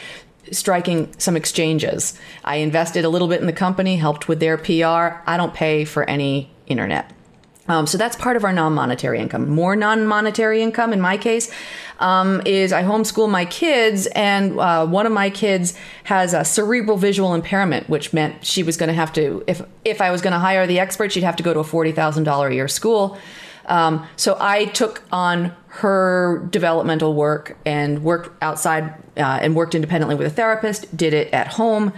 striking 0.51 1.09
some 1.17 1.37
exchanges. 1.37 2.19
I 2.43 2.57
invested 2.57 3.05
a 3.05 3.09
little 3.09 3.29
bit 3.29 3.39
in 3.39 3.47
the 3.47 3.53
company 3.53 3.95
helped 3.95 4.27
with 4.27 4.39
their 4.39 4.57
pr 4.57 4.83
i 4.83 5.37
don't 5.37 5.53
pay 5.53 5.85
for 5.85 6.03
any 6.10 6.51
internet 6.67 7.12
um, 7.67 7.88
so 7.88 7.97
that's 7.97 8.15
part 8.15 8.36
of 8.36 8.43
our 8.43 8.54
non-monetary 8.54 9.19
income. 9.19 9.49
More 9.49 9.76
non-monetary 9.76 10.62
income, 10.62 10.91
in 10.93 10.99
my 10.99 11.17
case, 11.17 11.52
um, 11.99 12.41
is 12.45 12.73
I 12.73 12.84
homeschool 12.84 13.30
my 13.30 13.45
kids, 13.45 14.08
and 14.08 14.60
uh, 14.60 14.86
one 14.86 15.06
of 15.06 15.12
my 15.13 15.30
kids 15.30 15.73
has 16.04 16.34
a 16.34 16.43
cerebral 16.43 16.97
visual 16.97 17.34
impairment, 17.34 17.88
which 17.88 18.12
meant 18.12 18.45
she 18.45 18.63
was 18.63 18.76
going 18.76 18.89
to 18.89 18.93
have 18.93 19.13
to, 19.13 19.43
if 19.47 19.62
if 19.86 20.02
I 20.02 20.12
was 20.12 20.21
going 20.21 20.34
to 20.34 20.39
hire 20.39 20.67
the 20.67 20.80
expert, 20.80 21.12
she'd 21.12 21.23
have 21.23 21.38
to 21.38 21.43
go 21.43 21.54
to 21.54 21.60
a 21.60 21.63
forty 21.63 21.91
thousand 21.91 22.26
dollar 22.26 22.49
a 22.49 22.54
year 22.54 22.67
school. 22.67 23.17
Um, 23.65 24.06
so 24.17 24.36
I 24.41 24.65
took 24.65 25.04
on 25.10 25.56
her 25.67 26.45
developmental 26.52 27.13
work 27.13 27.58
and 27.65 28.04
worked 28.04 28.43
outside 28.43 28.93
uh, 29.15 29.39
and 29.41 29.56
worked 29.56 29.73
independently 29.73 30.15
with 30.15 30.28
a 30.28 30.36
therapist. 30.36 30.95
Did 30.95 31.13
it 31.13 31.34
at 31.34 31.47
home 31.47 31.93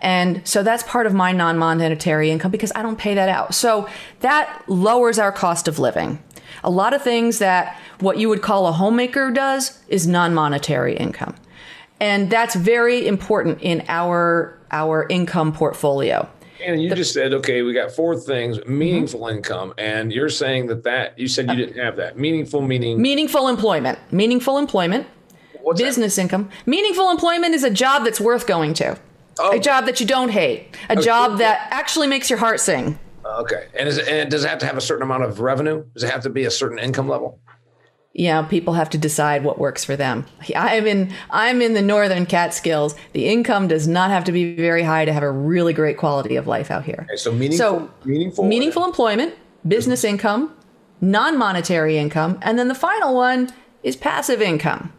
and 0.00 0.46
so 0.46 0.62
that's 0.62 0.82
part 0.84 1.06
of 1.06 1.14
my 1.14 1.32
non 1.32 1.58
monetary 1.58 2.30
income 2.30 2.50
because 2.50 2.72
I 2.74 2.82
don't 2.82 2.98
pay 2.98 3.14
that 3.14 3.28
out. 3.28 3.54
So 3.54 3.88
that 4.20 4.62
lowers 4.66 5.18
our 5.18 5.32
cost 5.32 5.68
of 5.68 5.78
living. 5.78 6.22
A 6.64 6.70
lot 6.70 6.94
of 6.94 7.02
things 7.02 7.38
that 7.38 7.78
what 8.00 8.18
you 8.18 8.28
would 8.28 8.42
call 8.42 8.66
a 8.66 8.72
homemaker 8.72 9.30
does 9.30 9.78
is 9.88 10.06
non 10.06 10.34
monetary 10.34 10.96
income. 10.96 11.34
And 12.00 12.30
that's 12.30 12.54
very 12.54 13.06
important 13.06 13.60
in 13.60 13.84
our 13.88 14.58
our 14.70 15.06
income 15.08 15.52
portfolio. 15.52 16.28
And 16.64 16.82
you 16.82 16.90
the, 16.90 16.96
just 16.96 17.14
said, 17.14 17.32
okay, 17.32 17.62
we 17.62 17.72
got 17.72 17.90
four 17.90 18.16
things: 18.16 18.58
meaningful 18.66 19.20
mm-hmm. 19.20 19.38
income, 19.38 19.74
and 19.76 20.12
you're 20.12 20.28
saying 20.28 20.66
that 20.68 20.84
that 20.84 21.18
you 21.18 21.28
said 21.28 21.50
you 21.50 21.56
didn't 21.56 21.82
have 21.82 21.96
that 21.96 22.18
meaningful 22.18 22.62
meaning 22.62 23.00
meaningful 23.00 23.48
employment, 23.48 23.98
meaningful 24.10 24.56
employment, 24.56 25.06
What's 25.62 25.80
business 25.80 26.16
that? 26.16 26.22
income. 26.22 26.50
Meaningful 26.64 27.10
employment 27.10 27.54
is 27.54 27.64
a 27.64 27.70
job 27.70 28.04
that's 28.04 28.20
worth 28.20 28.46
going 28.46 28.74
to. 28.74 28.98
Oh. 29.38 29.56
A 29.56 29.58
job 29.58 29.86
that 29.86 30.00
you 30.00 30.06
don't 30.06 30.30
hate. 30.30 30.76
A 30.88 30.92
okay. 30.92 31.02
job 31.02 31.38
that 31.38 31.68
actually 31.70 32.06
makes 32.06 32.28
your 32.28 32.38
heart 32.38 32.60
sing. 32.60 32.98
Uh, 33.24 33.40
okay. 33.42 33.68
And, 33.78 33.88
is 33.88 33.98
and 33.98 34.30
does 34.30 34.44
it 34.44 34.48
have 34.48 34.58
to 34.60 34.66
have 34.66 34.76
a 34.76 34.80
certain 34.80 35.02
amount 35.02 35.24
of 35.24 35.40
revenue? 35.40 35.84
Does 35.94 36.02
it 36.02 36.10
have 36.10 36.22
to 36.22 36.30
be 36.30 36.44
a 36.44 36.50
certain 36.50 36.78
income 36.78 37.08
level? 37.08 37.40
Yeah, 38.12 38.42
people 38.42 38.74
have 38.74 38.90
to 38.90 38.98
decide 38.98 39.44
what 39.44 39.58
works 39.58 39.84
for 39.84 39.94
them. 39.94 40.26
I'm 40.56 40.86
in 40.86 41.12
I'm 41.30 41.62
in 41.62 41.74
the 41.74 41.82
northern 41.82 42.26
Catskills. 42.26 42.96
The 43.12 43.28
income 43.28 43.68
does 43.68 43.86
not 43.86 44.10
have 44.10 44.24
to 44.24 44.32
be 44.32 44.56
very 44.56 44.82
high 44.82 45.04
to 45.04 45.12
have 45.12 45.22
a 45.22 45.30
really 45.30 45.72
great 45.72 45.96
quality 45.96 46.34
of 46.34 46.48
life 46.48 46.72
out 46.72 46.84
here. 46.84 47.06
Okay, 47.08 47.16
so 47.16 47.30
meaningful, 47.30 47.58
so 47.58 47.90
meaningful, 48.04 48.44
meaningful 48.44 48.84
employment, 48.84 49.34
business 49.66 50.02
income, 50.02 50.52
non-monetary 51.00 51.98
income, 51.98 52.38
and 52.42 52.58
then 52.58 52.66
the 52.66 52.74
final 52.74 53.14
one 53.14 53.50
is 53.84 53.94
passive 53.94 54.42
income 54.42 54.92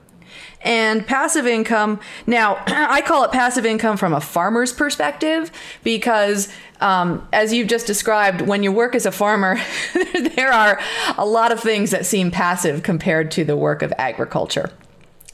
and 0.63 1.05
passive 1.05 1.47
income. 1.47 1.99
Now, 2.27 2.63
I 2.67 3.01
call 3.01 3.23
it 3.23 3.31
passive 3.31 3.65
income 3.65 3.97
from 3.97 4.13
a 4.13 4.21
farmer's 4.21 4.73
perspective 4.73 5.51
because, 5.83 6.51
um, 6.79 7.27
as 7.33 7.53
you've 7.53 7.67
just 7.67 7.87
described, 7.87 8.41
when 8.41 8.63
you 8.63 8.71
work 8.71 8.95
as 8.95 9.05
a 9.05 9.11
farmer, 9.11 9.59
there 10.35 10.51
are 10.51 10.79
a 11.17 11.25
lot 11.25 11.51
of 11.51 11.59
things 11.59 11.91
that 11.91 12.05
seem 12.05 12.31
passive 12.31 12.83
compared 12.83 13.31
to 13.31 13.43
the 13.43 13.55
work 13.55 13.81
of 13.81 13.93
agriculture. 13.97 14.71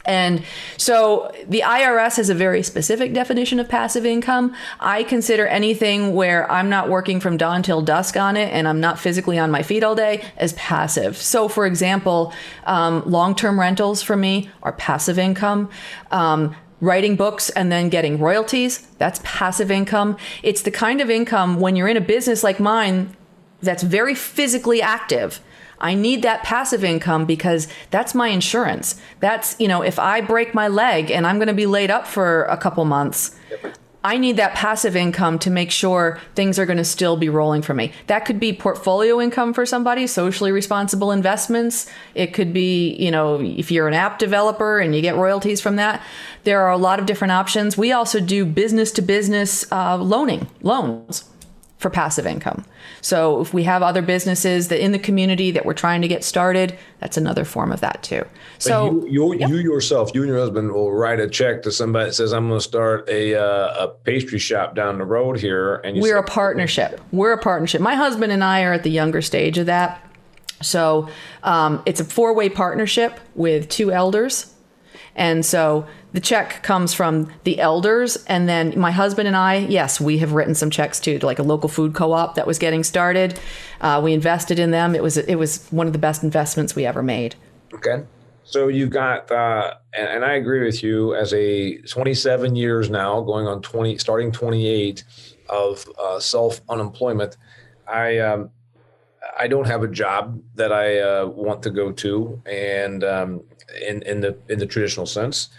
And 0.08 0.43
so 0.78 1.32
the 1.48 1.62
IRS 1.62 2.15
has 2.15 2.30
a 2.30 2.34
very 2.34 2.63
specific 2.63 3.13
definition 3.13 3.60
of 3.60 3.67
passive 3.67 4.06
income. 4.06 4.56
I 4.80 5.04
consider 5.04 5.46
anything 5.46 6.15
where 6.15 6.50
I'm 6.50 6.70
not 6.70 6.89
working 6.89 7.20
from 7.20 7.38
dawn 7.38 7.62
till 7.62 7.82
dusk 7.82 8.15
on 8.15 8.38
it 8.38 8.52
and 8.54 8.67
I'm 8.67 8.80
not 8.80 8.98
physically 8.98 9.38
on 9.38 9.52
my 9.52 9.62
feet 9.62 9.84
all 9.84 9.96
day 9.96 10.24
as 10.38 10.54
passive. 10.54 11.17
So, 11.17 11.50
for 11.50 11.65
example, 11.65 12.34
um, 12.65 13.04
long 13.06 13.36
term 13.36 13.60
rentals 13.60 14.02
for 14.02 14.15
me 14.15 14.50
are 14.63 14.72
passive 14.72 15.20
income. 15.20 15.70
Um, 16.10 16.56
writing 16.80 17.15
books 17.15 17.50
and 17.50 17.72
then 17.72 17.89
getting 17.89 18.20
royalties, 18.20 18.88
that's 19.00 19.20
passive 19.24 19.72
income. 19.72 20.15
It's 20.43 20.62
the 20.62 20.72
kind 20.72 21.02
of 21.02 21.10
income 21.10 21.60
when 21.60 21.76
you're 21.76 21.88
in 21.88 21.98
a 21.98 22.02
business 22.02 22.43
like 22.43 22.60
mine 22.60 23.15
that's 23.62 23.82
very 23.84 24.13
physically 24.13 24.82
active 24.82 25.41
I 25.79 25.93
need 25.93 26.23
that 26.23 26.43
passive 26.43 26.83
income 26.83 27.25
because 27.25 27.67
that's 27.91 28.15
my 28.15 28.29
insurance. 28.29 28.99
That's, 29.19 29.55
you 29.59 29.67
know, 29.67 29.81
if 29.81 29.99
I 29.99 30.21
break 30.21 30.53
my 30.53 30.67
leg 30.67 31.11
and 31.11 31.27
I'm 31.27 31.37
going 31.37 31.47
to 31.47 31.53
be 31.53 31.67
laid 31.67 31.91
up 31.91 32.07
for 32.07 32.43
a 32.45 32.57
couple 32.57 32.83
months, 32.85 33.35
I 34.03 34.17
need 34.17 34.37
that 34.37 34.53
passive 34.53 34.95
income 34.95 35.37
to 35.39 35.49
make 35.49 35.69
sure 35.69 36.19
things 36.33 36.57
are 36.57 36.65
going 36.65 36.77
to 36.77 36.85
still 36.85 37.17
be 37.17 37.27
rolling 37.27 37.61
for 37.61 37.73
me. 37.73 37.91
That 38.07 38.25
could 38.25 38.39
be 38.39 38.53
portfolio 38.53 39.19
income 39.19 39.53
for 39.53 39.65
somebody, 39.65 40.07
socially 40.07 40.51
responsible 40.51 41.11
investments. 41.11 41.89
It 42.15 42.27
could 42.33 42.53
be, 42.53 42.95
you 42.95 43.11
know, 43.11 43.41
if 43.41 43.69
you're 43.69 43.87
an 43.87 43.93
app 43.93 44.17
developer 44.17 44.79
and 44.79 44.95
you 44.95 45.01
get 45.01 45.15
royalties 45.15 45.59
from 45.59 45.75
that. 45.75 46.01
There 46.43 46.61
are 46.61 46.71
a 46.71 46.77
lot 46.77 46.99
of 46.99 47.05
different 47.05 47.33
options. 47.33 47.77
We 47.77 47.91
also 47.91 48.21
do 48.21 48.45
business 48.45 48.91
to 48.93 49.01
business 49.01 49.69
uh, 49.71 49.97
loaning, 49.97 50.47
loans. 50.61 51.25
For 51.77 51.91
passive 51.91 52.25
income. 52.25 52.65
So 53.01 53.39
if 53.39 53.53
we 53.53 53.63
have 53.63 53.83
other 53.83 54.01
businesses 54.01 54.69
that 54.69 54.83
in 54.83 54.91
the 54.93 54.99
community 54.99 55.51
that 55.51 55.65
we're 55.65 55.73
trying 55.73 56.01
to 56.01 56.07
get 56.07 56.23
started, 56.23 56.77
that's 56.99 57.17
another 57.17 57.45
form 57.45 57.71
of 57.71 57.81
that 57.81 58.01
too. 58.01 58.25
So 58.57 59.03
you, 59.03 59.07
you, 59.07 59.35
yep. 59.35 59.49
you, 59.49 59.57
yourself, 59.57 60.11
you 60.15 60.23
and 60.23 60.29
your 60.29 60.39
husband 60.39 60.71
will 60.71 60.91
write 60.91 61.19
a 61.19 61.29
check 61.29 61.61
to 61.63 61.71
somebody 61.71 62.05
that 62.05 62.13
says, 62.13 62.33
"I'm 62.33 62.47
going 62.47 62.59
to 62.59 62.63
start 62.63 63.07
a 63.07 63.35
uh, 63.35 63.85
a 63.85 63.87
pastry 63.89 64.39
shop 64.39 64.73
down 64.73 64.97
the 64.97 65.05
road 65.05 65.39
here," 65.39 65.75
and 65.77 66.01
we're 66.01 66.15
say, 66.15 66.19
a 66.19 66.23
partnership. 66.23 66.99
We're 67.11 67.33
a 67.33 67.41
partnership. 67.41 67.81
My 67.81 67.93
husband 67.93 68.31
and 68.31 68.43
I 68.43 68.63
are 68.63 68.73
at 68.73 68.83
the 68.83 68.91
younger 68.91 69.21
stage 69.21 69.59
of 69.59 69.67
that. 69.67 70.03
So 70.63 71.09
um, 71.43 71.83
it's 71.85 71.99
a 71.99 72.05
four 72.05 72.33
way 72.33 72.49
partnership 72.49 73.19
with 73.35 73.69
two 73.69 73.91
elders. 73.91 74.53
And 75.17 75.45
so 75.45 75.86
the 76.13 76.21
check 76.21 76.63
comes 76.63 76.93
from 76.93 77.34
the 77.43 77.60
elders. 77.60 78.15
And 78.27 78.47
then 78.47 78.80
my 78.80 78.91
husband 78.91 79.27
and 79.27 79.36
I, 79.36 79.56
yes, 79.56 79.99
we 79.99 80.19
have 80.19 80.32
written 80.32 80.56
some 80.56 80.69
checks 80.69 80.99
too, 80.99 81.19
to 81.19 81.25
like 81.25 81.39
a 81.39 81.43
local 81.43 81.67
food 81.67 81.93
co 81.93 82.13
op 82.13 82.36
that 82.36 82.47
was 82.47 82.60
getting 82.60 82.84
started. 82.84 83.39
Uh, 83.82 83.99
we 84.01 84.13
invested 84.13 84.60
in 84.60 84.71
them. 84.71 84.95
It 84.95 85.03
was, 85.03 85.17
it 85.17 85.36
was 85.36 85.67
one 85.71 85.88
of 85.88 85.93
the 85.93 85.99
best 85.99 86.23
investments 86.23 86.75
we 86.75 86.86
ever 86.86 87.03
made. 87.03 87.36
Okay. 87.73 88.03
So 88.43 88.69
you've 88.69 88.91
got, 88.91 89.30
uh, 89.30 89.73
and, 89.93 90.08
and 90.08 90.25
I 90.25 90.36
agree 90.36 90.63
with 90.63 90.82
you, 90.82 91.13
as 91.15 91.34
a 91.34 91.80
27 91.80 92.56
years 92.56 92.89
now, 92.89 93.19
going 93.19 93.45
on 93.45 93.62
20, 93.62 93.97
starting 93.97 94.32
28 94.32 95.03
of 95.49 95.86
uh, 95.99 96.19
self 96.19 96.62
unemployment, 96.69 97.36
I 97.88 98.19
um, 98.19 98.51
I 99.39 99.47
don't 99.47 99.67
have 99.67 99.84
a 99.84 99.88
job 99.88 100.41
that 100.56 100.71
I 100.71 100.99
uh, 100.99 101.25
want 101.25 101.63
to 101.63 101.69
go 101.69 101.91
to, 101.91 102.41
and 102.45 103.03
um, 103.03 103.43
in 103.88 104.01
in 104.03 104.21
the 104.21 104.38
in 104.49 104.60
the 104.60 104.65
traditional 104.65 105.06
sense, 105.06 105.49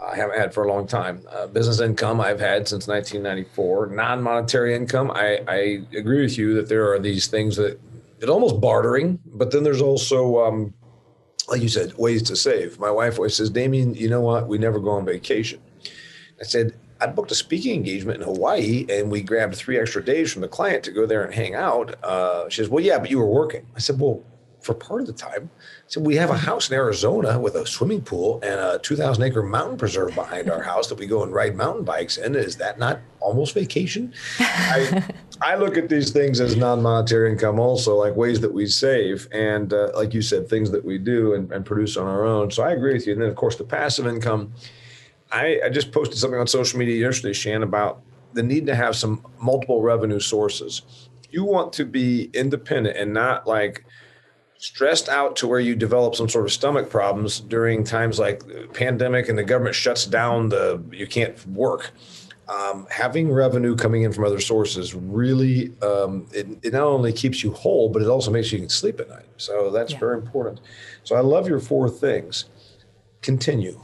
I 0.00 0.16
haven't 0.16 0.38
had 0.38 0.54
for 0.54 0.64
a 0.64 0.68
long 0.68 0.86
time. 0.86 1.22
Uh, 1.30 1.46
business 1.46 1.80
income 1.80 2.20
I've 2.20 2.40
had 2.40 2.68
since 2.68 2.86
1994. 2.86 3.88
Non-monetary 3.88 4.74
income, 4.74 5.10
I, 5.10 5.40
I 5.48 5.82
agree 5.96 6.22
with 6.22 6.38
you 6.38 6.54
that 6.54 6.68
there 6.68 6.92
are 6.92 6.98
these 6.98 7.26
things 7.26 7.56
that 7.56 7.80
it's 8.18 8.30
almost 8.30 8.60
bartering, 8.60 9.18
but 9.26 9.50
then 9.50 9.62
there's 9.62 9.82
also 9.82 10.44
um, 10.44 10.74
like 11.48 11.62
you 11.62 11.68
said, 11.68 11.96
ways 11.96 12.22
to 12.24 12.36
save. 12.36 12.78
My 12.78 12.90
wife 12.90 13.16
always 13.16 13.34
says, 13.34 13.50
Damian, 13.50 13.94
you 13.94 14.08
know 14.08 14.20
what? 14.20 14.48
We 14.48 14.58
never 14.58 14.78
go 14.78 14.90
on 14.90 15.04
vacation. 15.04 15.60
I 16.40 16.44
said, 16.44 16.74
I 17.00 17.06
booked 17.06 17.30
a 17.30 17.34
speaking 17.34 17.74
engagement 17.74 18.20
in 18.20 18.26
Hawaii 18.26 18.86
and 18.90 19.10
we 19.10 19.22
grabbed 19.22 19.54
three 19.54 19.78
extra 19.78 20.04
days 20.04 20.32
from 20.32 20.42
the 20.42 20.48
client 20.48 20.82
to 20.84 20.92
go 20.92 21.06
there 21.06 21.24
and 21.24 21.32
hang 21.32 21.54
out. 21.54 21.94
Uh, 22.04 22.48
she 22.48 22.56
says, 22.56 22.68
Well, 22.68 22.84
yeah, 22.84 22.98
but 22.98 23.10
you 23.10 23.18
were 23.18 23.26
working. 23.26 23.66
I 23.74 23.78
said, 23.78 24.00
Well, 24.00 24.22
for 24.68 24.74
part 24.74 25.00
of 25.00 25.06
the 25.06 25.14
time. 25.14 25.48
So 25.86 25.98
we 25.98 26.14
have 26.16 26.28
a 26.28 26.36
house 26.36 26.68
in 26.68 26.76
Arizona 26.76 27.40
with 27.40 27.54
a 27.54 27.66
swimming 27.66 28.02
pool 28.02 28.38
and 28.42 28.60
a 28.60 28.78
2,000 28.80 29.22
acre 29.24 29.42
mountain 29.42 29.78
preserve 29.78 30.14
behind 30.14 30.50
our 30.50 30.62
house 30.72 30.88
that 30.88 30.98
we 30.98 31.06
go 31.06 31.22
and 31.22 31.32
ride 31.32 31.56
mountain 31.56 31.84
bikes 31.84 32.18
in. 32.18 32.34
Is 32.34 32.56
that 32.56 32.78
not 32.78 33.00
almost 33.20 33.54
vacation? 33.54 34.12
I, 34.38 35.02
I 35.40 35.54
look 35.56 35.78
at 35.78 35.88
these 35.88 36.10
things 36.10 36.38
as 36.38 36.54
non 36.54 36.82
monetary 36.82 37.32
income 37.32 37.58
also, 37.58 37.96
like 37.96 38.14
ways 38.14 38.40
that 38.40 38.52
we 38.52 38.66
save. 38.66 39.26
And 39.32 39.72
uh, 39.72 39.90
like 39.94 40.12
you 40.12 40.20
said, 40.20 40.50
things 40.50 40.70
that 40.70 40.84
we 40.84 40.98
do 40.98 41.32
and, 41.32 41.50
and 41.50 41.64
produce 41.64 41.96
on 41.96 42.06
our 42.06 42.26
own. 42.26 42.50
So 42.50 42.62
I 42.62 42.72
agree 42.72 42.92
with 42.92 43.06
you. 43.06 43.14
And 43.14 43.22
then, 43.22 43.30
of 43.30 43.36
course, 43.36 43.56
the 43.56 43.64
passive 43.64 44.06
income 44.06 44.52
I, 45.30 45.60
I 45.64 45.68
just 45.68 45.92
posted 45.92 46.16
something 46.18 46.40
on 46.40 46.46
social 46.46 46.78
media 46.78 46.96
yesterday, 46.96 47.34
Shan, 47.34 47.62
about 47.62 48.02
the 48.32 48.42
need 48.42 48.66
to 48.66 48.74
have 48.74 48.96
some 48.96 49.26
multiple 49.40 49.82
revenue 49.82 50.20
sources. 50.20 51.08
You 51.30 51.44
want 51.44 51.72
to 51.74 51.84
be 51.84 52.30
independent 52.32 52.96
and 52.96 53.12
not 53.12 53.46
like 53.46 53.84
stressed 54.58 55.08
out 55.08 55.36
to 55.36 55.46
where 55.46 55.60
you 55.60 55.74
develop 55.74 56.14
some 56.14 56.28
sort 56.28 56.44
of 56.44 56.52
stomach 56.52 56.90
problems 56.90 57.40
during 57.40 57.84
times 57.84 58.18
like 58.18 58.42
pandemic 58.74 59.28
and 59.28 59.38
the 59.38 59.44
government 59.44 59.74
shuts 59.74 60.04
down 60.04 60.48
the 60.48 60.82
you 60.92 61.06
can't 61.06 61.46
work. 61.48 61.92
Um, 62.48 62.86
having 62.90 63.30
revenue 63.30 63.76
coming 63.76 64.02
in 64.02 64.12
from 64.12 64.24
other 64.24 64.40
sources 64.40 64.94
really 64.94 65.70
um, 65.82 66.26
it, 66.32 66.46
it, 66.62 66.72
not 66.72 66.84
only 66.84 67.12
keeps 67.12 67.44
you 67.44 67.52
whole, 67.52 67.90
but 67.90 68.00
it 68.00 68.08
also 68.08 68.30
makes 68.30 68.50
you 68.50 68.58
can 68.58 68.70
sleep 68.70 69.00
at 69.00 69.08
night. 69.10 69.26
So 69.36 69.70
that's 69.70 69.92
yeah. 69.92 69.98
very 69.98 70.16
important. 70.16 70.60
So 71.04 71.14
I 71.14 71.20
love 71.20 71.46
your 71.46 71.60
four 71.60 71.90
things. 71.90 72.46
Continue 73.20 73.78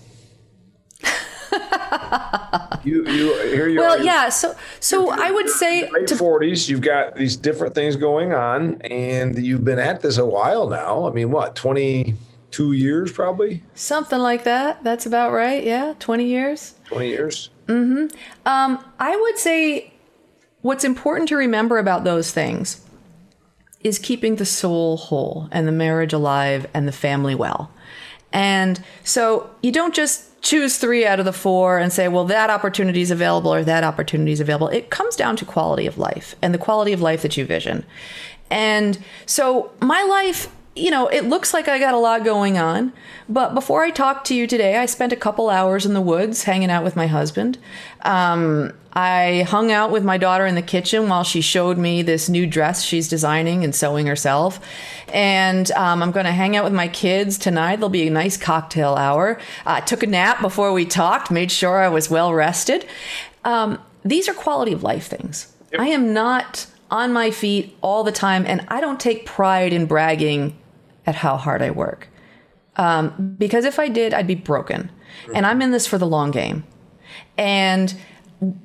you 2.84 3.06
you 3.06 3.34
here 3.48 3.68
you 3.68 3.80
well, 3.80 3.98
are. 3.98 4.02
yeah. 4.02 4.28
So 4.28 4.54
so 4.80 5.10
I 5.10 5.30
would 5.30 5.48
say 5.48 5.90
late 5.90 6.10
forties. 6.10 6.68
You've 6.68 6.80
got 6.80 7.16
these 7.16 7.36
different 7.36 7.74
things 7.74 7.96
going 7.96 8.32
on, 8.32 8.80
and 8.82 9.38
you've 9.38 9.64
been 9.64 9.78
at 9.78 10.00
this 10.00 10.18
a 10.18 10.26
while 10.26 10.68
now. 10.68 11.06
I 11.08 11.12
mean, 11.12 11.30
what 11.30 11.54
twenty 11.54 12.16
two 12.50 12.72
years 12.72 13.12
probably? 13.12 13.62
Something 13.74 14.20
like 14.20 14.44
that. 14.44 14.82
That's 14.84 15.06
about 15.06 15.32
right. 15.32 15.62
Yeah, 15.64 15.94
twenty 15.98 16.26
years. 16.26 16.74
Twenty 16.84 17.08
years. 17.08 17.50
Mm-hmm. 17.66 18.14
Um, 18.46 18.84
I 18.98 19.16
would 19.16 19.38
say 19.38 19.92
what's 20.60 20.84
important 20.84 21.28
to 21.30 21.36
remember 21.36 21.78
about 21.78 22.04
those 22.04 22.30
things 22.30 22.80
is 23.80 23.98
keeping 23.98 24.36
the 24.36 24.46
soul 24.46 24.96
whole 24.96 25.48
and 25.52 25.68
the 25.68 25.72
marriage 25.72 26.12
alive 26.12 26.66
and 26.72 26.88
the 26.88 26.92
family 26.92 27.34
well. 27.34 27.70
And 28.32 28.82
so 29.04 29.50
you 29.62 29.70
don't 29.70 29.94
just 29.94 30.33
choose 30.44 30.76
three 30.76 31.06
out 31.06 31.18
of 31.18 31.24
the 31.24 31.32
four 31.32 31.78
and 31.78 31.92
say, 31.92 32.06
well, 32.06 32.26
that 32.26 32.50
opportunity 32.50 33.00
is 33.00 33.10
available 33.10 33.52
or 33.52 33.64
that 33.64 33.82
opportunity 33.82 34.30
is 34.30 34.40
available. 34.40 34.68
It 34.68 34.90
comes 34.90 35.16
down 35.16 35.36
to 35.36 35.44
quality 35.44 35.86
of 35.86 35.98
life 35.98 36.36
and 36.42 36.52
the 36.54 36.58
quality 36.58 36.92
of 36.92 37.00
life 37.00 37.22
that 37.22 37.36
you 37.36 37.46
vision. 37.46 37.84
And 38.50 38.98
so 39.24 39.72
my 39.80 40.02
life, 40.02 40.54
you 40.76 40.90
know, 40.90 41.06
it 41.06 41.24
looks 41.24 41.54
like 41.54 41.68
I 41.68 41.78
got 41.78 41.94
a 41.94 41.98
lot 41.98 42.24
going 42.24 42.58
on. 42.58 42.92
But 43.28 43.54
before 43.54 43.84
I 43.84 43.90
talked 43.90 44.26
to 44.26 44.34
you 44.34 44.46
today, 44.46 44.76
I 44.76 44.86
spent 44.86 45.12
a 45.12 45.16
couple 45.16 45.48
hours 45.48 45.86
in 45.86 45.94
the 45.94 46.00
woods 46.00 46.44
hanging 46.44 46.70
out 46.70 46.82
with 46.82 46.96
my 46.96 47.06
husband. 47.06 47.58
Um, 48.02 48.72
I 48.92 49.46
hung 49.48 49.70
out 49.70 49.92
with 49.92 50.04
my 50.04 50.18
daughter 50.18 50.46
in 50.46 50.56
the 50.56 50.62
kitchen 50.62 51.08
while 51.08 51.22
she 51.22 51.40
showed 51.40 51.78
me 51.78 52.02
this 52.02 52.28
new 52.28 52.46
dress 52.46 52.82
she's 52.82 53.08
designing 53.08 53.62
and 53.62 53.74
sewing 53.74 54.06
herself. 54.06 54.60
And 55.12 55.70
um, 55.72 56.02
I'm 56.02 56.10
going 56.10 56.26
to 56.26 56.32
hang 56.32 56.56
out 56.56 56.64
with 56.64 56.74
my 56.74 56.88
kids 56.88 57.38
tonight. 57.38 57.76
There'll 57.76 57.88
be 57.88 58.08
a 58.08 58.10
nice 58.10 58.36
cocktail 58.36 58.96
hour. 58.96 59.38
I 59.64 59.78
uh, 59.78 59.80
took 59.82 60.02
a 60.02 60.08
nap 60.08 60.40
before 60.40 60.72
we 60.72 60.86
talked, 60.86 61.30
made 61.30 61.52
sure 61.52 61.78
I 61.78 61.88
was 61.88 62.10
well 62.10 62.34
rested. 62.34 62.84
Um, 63.44 63.78
these 64.04 64.28
are 64.28 64.34
quality 64.34 64.72
of 64.72 64.82
life 64.82 65.06
things. 65.06 65.52
Yep. 65.72 65.80
I 65.80 65.86
am 65.88 66.12
not 66.12 66.66
on 66.90 67.12
my 67.12 67.30
feet 67.30 67.76
all 67.80 68.04
the 68.04 68.12
time, 68.12 68.44
and 68.46 68.64
I 68.68 68.80
don't 68.80 69.00
take 69.00 69.24
pride 69.24 69.72
in 69.72 69.86
bragging 69.86 70.56
at 71.06 71.16
how 71.16 71.36
hard 71.36 71.62
I 71.62 71.70
work. 71.70 72.08
Um, 72.76 73.36
because 73.38 73.64
if 73.64 73.78
I 73.78 73.88
did, 73.88 74.12
I'd 74.14 74.26
be 74.26 74.34
broken. 74.34 74.90
And 75.32 75.46
I'm 75.46 75.62
in 75.62 75.70
this 75.70 75.86
for 75.86 75.96
the 75.96 76.06
long 76.06 76.30
game. 76.30 76.64
And 77.38 77.94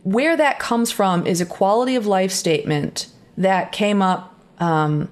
where 0.04 0.36
that 0.36 0.60
comes 0.60 0.91
from 0.91 1.25
is 1.28 1.41
a 1.41 1.45
quality 1.45 1.95
of 1.95 2.06
life 2.06 2.32
statement 2.32 3.08
that 3.38 3.71
came 3.71 4.02
up 4.02 4.36
um, 4.60 5.10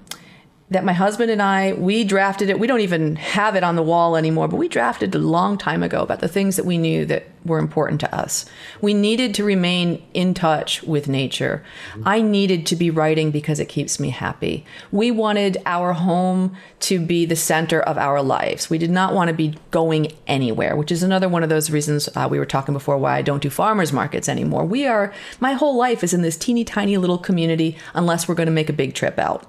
that 0.70 0.84
my 0.84 0.92
husband 0.92 1.30
and 1.30 1.40
I 1.40 1.72
we 1.72 2.04
drafted 2.04 2.50
it. 2.50 2.58
We 2.58 2.66
don't 2.66 2.80
even 2.80 3.16
have 3.16 3.56
it 3.56 3.64
on 3.64 3.76
the 3.76 3.82
wall 3.82 4.16
anymore, 4.16 4.48
but 4.48 4.56
we 4.56 4.68
drafted 4.68 5.14
a 5.14 5.18
long 5.18 5.56
time 5.56 5.82
ago 5.82 6.02
about 6.02 6.20
the 6.20 6.28
things 6.28 6.56
that 6.56 6.66
we 6.66 6.76
knew 6.76 7.06
that 7.06 7.26
were 7.44 7.58
important 7.58 8.00
to 8.00 8.14
us. 8.14 8.44
We 8.82 8.92
needed 8.92 9.34
to 9.36 9.44
remain 9.44 10.02
in 10.12 10.34
touch 10.34 10.82
with 10.82 11.08
nature. 11.08 11.64
I 12.04 12.20
needed 12.20 12.66
to 12.66 12.76
be 12.76 12.90
writing 12.90 13.30
because 13.30 13.60
it 13.60 13.68
keeps 13.68 13.98
me 13.98 14.10
happy. 14.10 14.66
We 14.92 15.10
wanted 15.10 15.56
our 15.64 15.94
home 15.94 16.54
to 16.80 17.00
be 17.00 17.24
the 17.24 17.36
center 17.36 17.80
of 17.80 17.96
our 17.96 18.22
lives. 18.22 18.68
We 18.68 18.76
did 18.76 18.90
not 18.90 19.14
want 19.14 19.28
to 19.28 19.34
be 19.34 19.54
going 19.70 20.12
anywhere, 20.26 20.76
which 20.76 20.92
is 20.92 21.02
another 21.02 21.28
one 21.28 21.42
of 21.42 21.48
those 21.48 21.70
reasons 21.70 22.08
uh, 22.14 22.28
we 22.30 22.38
were 22.38 22.44
talking 22.44 22.74
before 22.74 22.98
why 22.98 23.16
I 23.16 23.22
don't 23.22 23.42
do 23.42 23.50
farmers 23.50 23.92
markets 23.92 24.28
anymore. 24.28 24.66
We 24.66 24.86
are 24.86 25.14
my 25.40 25.54
whole 25.54 25.76
life 25.78 26.04
is 26.04 26.12
in 26.12 26.20
this 26.20 26.36
teeny 26.36 26.64
tiny 26.64 26.98
little 26.98 27.18
community 27.18 27.78
unless 27.94 28.28
we're 28.28 28.34
going 28.34 28.46
to 28.46 28.52
make 28.52 28.68
a 28.68 28.74
big 28.74 28.92
trip 28.92 29.18
out. 29.18 29.46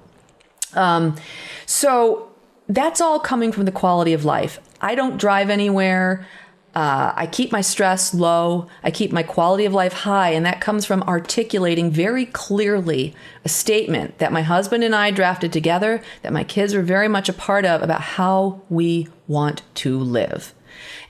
Um, 0.74 1.16
so 1.66 2.30
that's 2.68 3.00
all 3.00 3.18
coming 3.18 3.52
from 3.52 3.64
the 3.64 3.72
quality 3.72 4.12
of 4.12 4.24
life. 4.24 4.60
I 4.80 4.94
don't 4.94 5.18
drive 5.18 5.50
anywhere. 5.50 6.26
Uh, 6.74 7.12
I 7.16 7.26
keep 7.26 7.50
my 7.50 7.62
stress 7.62 8.14
low. 8.14 8.68
I 8.84 8.92
keep 8.92 9.10
my 9.10 9.24
quality 9.24 9.64
of 9.64 9.74
life 9.74 9.92
high. 9.92 10.30
And 10.30 10.46
that 10.46 10.60
comes 10.60 10.86
from 10.86 11.02
articulating 11.02 11.90
very 11.90 12.26
clearly 12.26 13.14
a 13.44 13.48
statement 13.48 14.18
that 14.18 14.32
my 14.32 14.42
husband 14.42 14.84
and 14.84 14.94
I 14.94 15.10
drafted 15.10 15.52
together, 15.52 16.00
that 16.22 16.32
my 16.32 16.44
kids 16.44 16.72
are 16.72 16.82
very 16.82 17.08
much 17.08 17.28
a 17.28 17.32
part 17.32 17.64
of 17.64 17.82
about 17.82 18.00
how 18.00 18.62
we 18.70 19.08
want 19.26 19.62
to 19.76 19.98
live. 19.98 20.54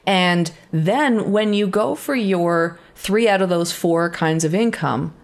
And 0.06 0.50
then 0.72 1.30
when 1.30 1.52
you 1.52 1.66
go 1.66 1.94
for 1.94 2.14
your 2.14 2.80
three 2.94 3.28
out 3.28 3.42
of 3.42 3.50
those 3.50 3.70
four 3.70 4.08
kinds 4.08 4.44
of 4.44 4.54
income, 4.54 5.14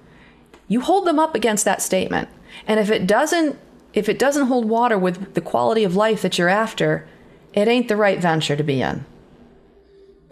you 0.69 0.83
hold 0.83 1.07
them 1.07 1.19
up 1.19 1.35
against 1.35 1.65
that 1.65 1.81
statement. 1.81 2.29
And 2.67 2.79
if 2.79 2.91
it 2.91 3.07
doesn't 3.07 3.59
if 3.97 4.09
it 4.11 4.19
doesn't 4.19 4.47
hold 4.47 4.67
water 4.67 4.99
with 4.99 5.35
the 5.35 5.41
quality 5.41 5.83
of 5.83 5.97
life 5.97 6.23
that 6.23 6.39
you're 6.39 6.51
after, 6.51 7.09
it 7.55 7.67
ain't 7.67 7.89
the 7.89 7.97
right 7.97 8.21
venture 8.21 8.55
to 8.55 8.63
be 8.63 8.83
in. 8.83 9.05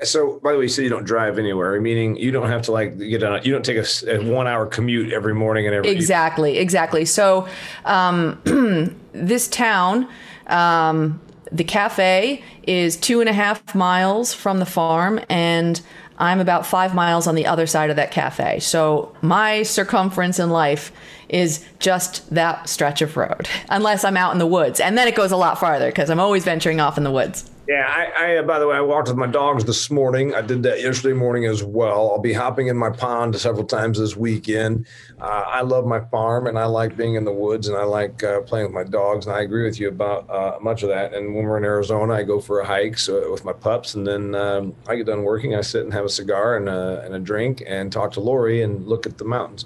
So, 0.02 0.38
by 0.42 0.52
the 0.52 0.58
way, 0.58 0.64
you 0.64 0.68
say 0.68 0.82
you 0.82 0.90
don't 0.90 1.04
drive 1.04 1.38
anywhere, 1.38 1.80
meaning 1.80 2.16
you 2.16 2.30
don't 2.30 2.48
have 2.48 2.62
to 2.62 2.72
like 2.72 2.98
get 2.98 3.22
on. 3.22 3.42
You 3.42 3.52
don't 3.52 3.64
take 3.64 3.78
a, 3.78 4.16
a 4.16 4.22
one-hour 4.22 4.66
commute 4.66 5.12
every 5.12 5.34
morning 5.34 5.66
and 5.66 5.74
every. 5.74 5.90
Exactly, 5.90 6.58
exactly. 6.58 7.06
So, 7.06 7.48
um, 7.86 8.38
this 9.12 9.48
town, 9.48 10.08
um, 10.48 11.20
the 11.50 11.64
cafe 11.64 12.44
is 12.64 12.96
two 12.98 13.20
and 13.20 13.30
a 13.30 13.32
half 13.32 13.74
miles 13.74 14.34
from 14.34 14.58
the 14.58 14.66
farm, 14.66 15.20
and 15.30 15.80
I'm 16.18 16.40
about 16.40 16.66
five 16.66 16.94
miles 16.94 17.26
on 17.26 17.34
the 17.34 17.46
other 17.46 17.66
side 17.66 17.88
of 17.88 17.96
that 17.96 18.10
cafe. 18.10 18.60
So 18.60 19.14
my 19.22 19.62
circumference 19.62 20.38
in 20.38 20.50
life 20.50 20.92
is 21.28 21.64
just 21.78 22.28
that 22.34 22.68
stretch 22.68 23.02
of 23.02 23.16
road, 23.16 23.48
unless 23.68 24.04
I'm 24.04 24.16
out 24.16 24.32
in 24.32 24.38
the 24.38 24.46
woods. 24.46 24.80
And 24.80 24.96
then 24.96 25.08
it 25.08 25.14
goes 25.14 25.32
a 25.32 25.36
lot 25.36 25.58
farther 25.58 25.88
because 25.88 26.10
I'm 26.10 26.20
always 26.20 26.44
venturing 26.44 26.80
off 26.80 26.98
in 26.98 27.04
the 27.04 27.10
woods. 27.10 27.50
Yeah, 27.66 27.86
I, 27.88 28.38
I, 28.38 28.42
by 28.42 28.58
the 28.58 28.68
way, 28.68 28.76
I 28.76 28.82
walked 28.82 29.08
with 29.08 29.16
my 29.16 29.26
dogs 29.26 29.64
this 29.64 29.90
morning. 29.90 30.34
I 30.34 30.42
did 30.42 30.62
that 30.64 30.82
yesterday 30.82 31.14
morning 31.14 31.46
as 31.46 31.64
well. 31.64 32.10
I'll 32.10 32.20
be 32.20 32.34
hopping 32.34 32.66
in 32.66 32.76
my 32.76 32.90
pond 32.90 33.34
several 33.36 33.64
times 33.64 33.98
this 33.98 34.14
weekend. 34.14 34.86
Uh, 35.18 35.44
I 35.46 35.62
love 35.62 35.86
my 35.86 36.00
farm 36.00 36.46
and 36.46 36.58
I 36.58 36.66
like 36.66 36.94
being 36.94 37.14
in 37.14 37.24
the 37.24 37.32
woods 37.32 37.66
and 37.66 37.74
I 37.74 37.84
like 37.84 38.22
uh, 38.22 38.42
playing 38.42 38.66
with 38.66 38.74
my 38.74 38.84
dogs. 38.84 39.26
And 39.26 39.34
I 39.34 39.40
agree 39.40 39.64
with 39.64 39.80
you 39.80 39.88
about 39.88 40.28
uh, 40.28 40.58
much 40.60 40.82
of 40.82 40.90
that. 40.90 41.14
And 41.14 41.34
when 41.34 41.46
we're 41.46 41.56
in 41.56 41.64
Arizona, 41.64 42.12
I 42.12 42.22
go 42.24 42.38
for 42.38 42.60
a 42.60 42.66
hike 42.66 42.98
so, 42.98 43.32
with 43.32 43.46
my 43.46 43.54
pups. 43.54 43.94
And 43.94 44.06
then 44.06 44.34
um, 44.34 44.74
I 44.86 44.96
get 44.96 45.06
done 45.06 45.22
working. 45.22 45.54
I 45.54 45.62
sit 45.62 45.84
and 45.84 45.92
have 45.94 46.04
a 46.04 46.10
cigar 46.10 46.58
and 46.58 46.68
a, 46.68 47.00
and 47.00 47.14
a 47.14 47.18
drink 47.18 47.62
and 47.66 47.90
talk 47.90 48.12
to 48.12 48.20
Lori 48.20 48.60
and 48.60 48.86
look 48.86 49.06
at 49.06 49.16
the 49.16 49.24
mountains. 49.24 49.64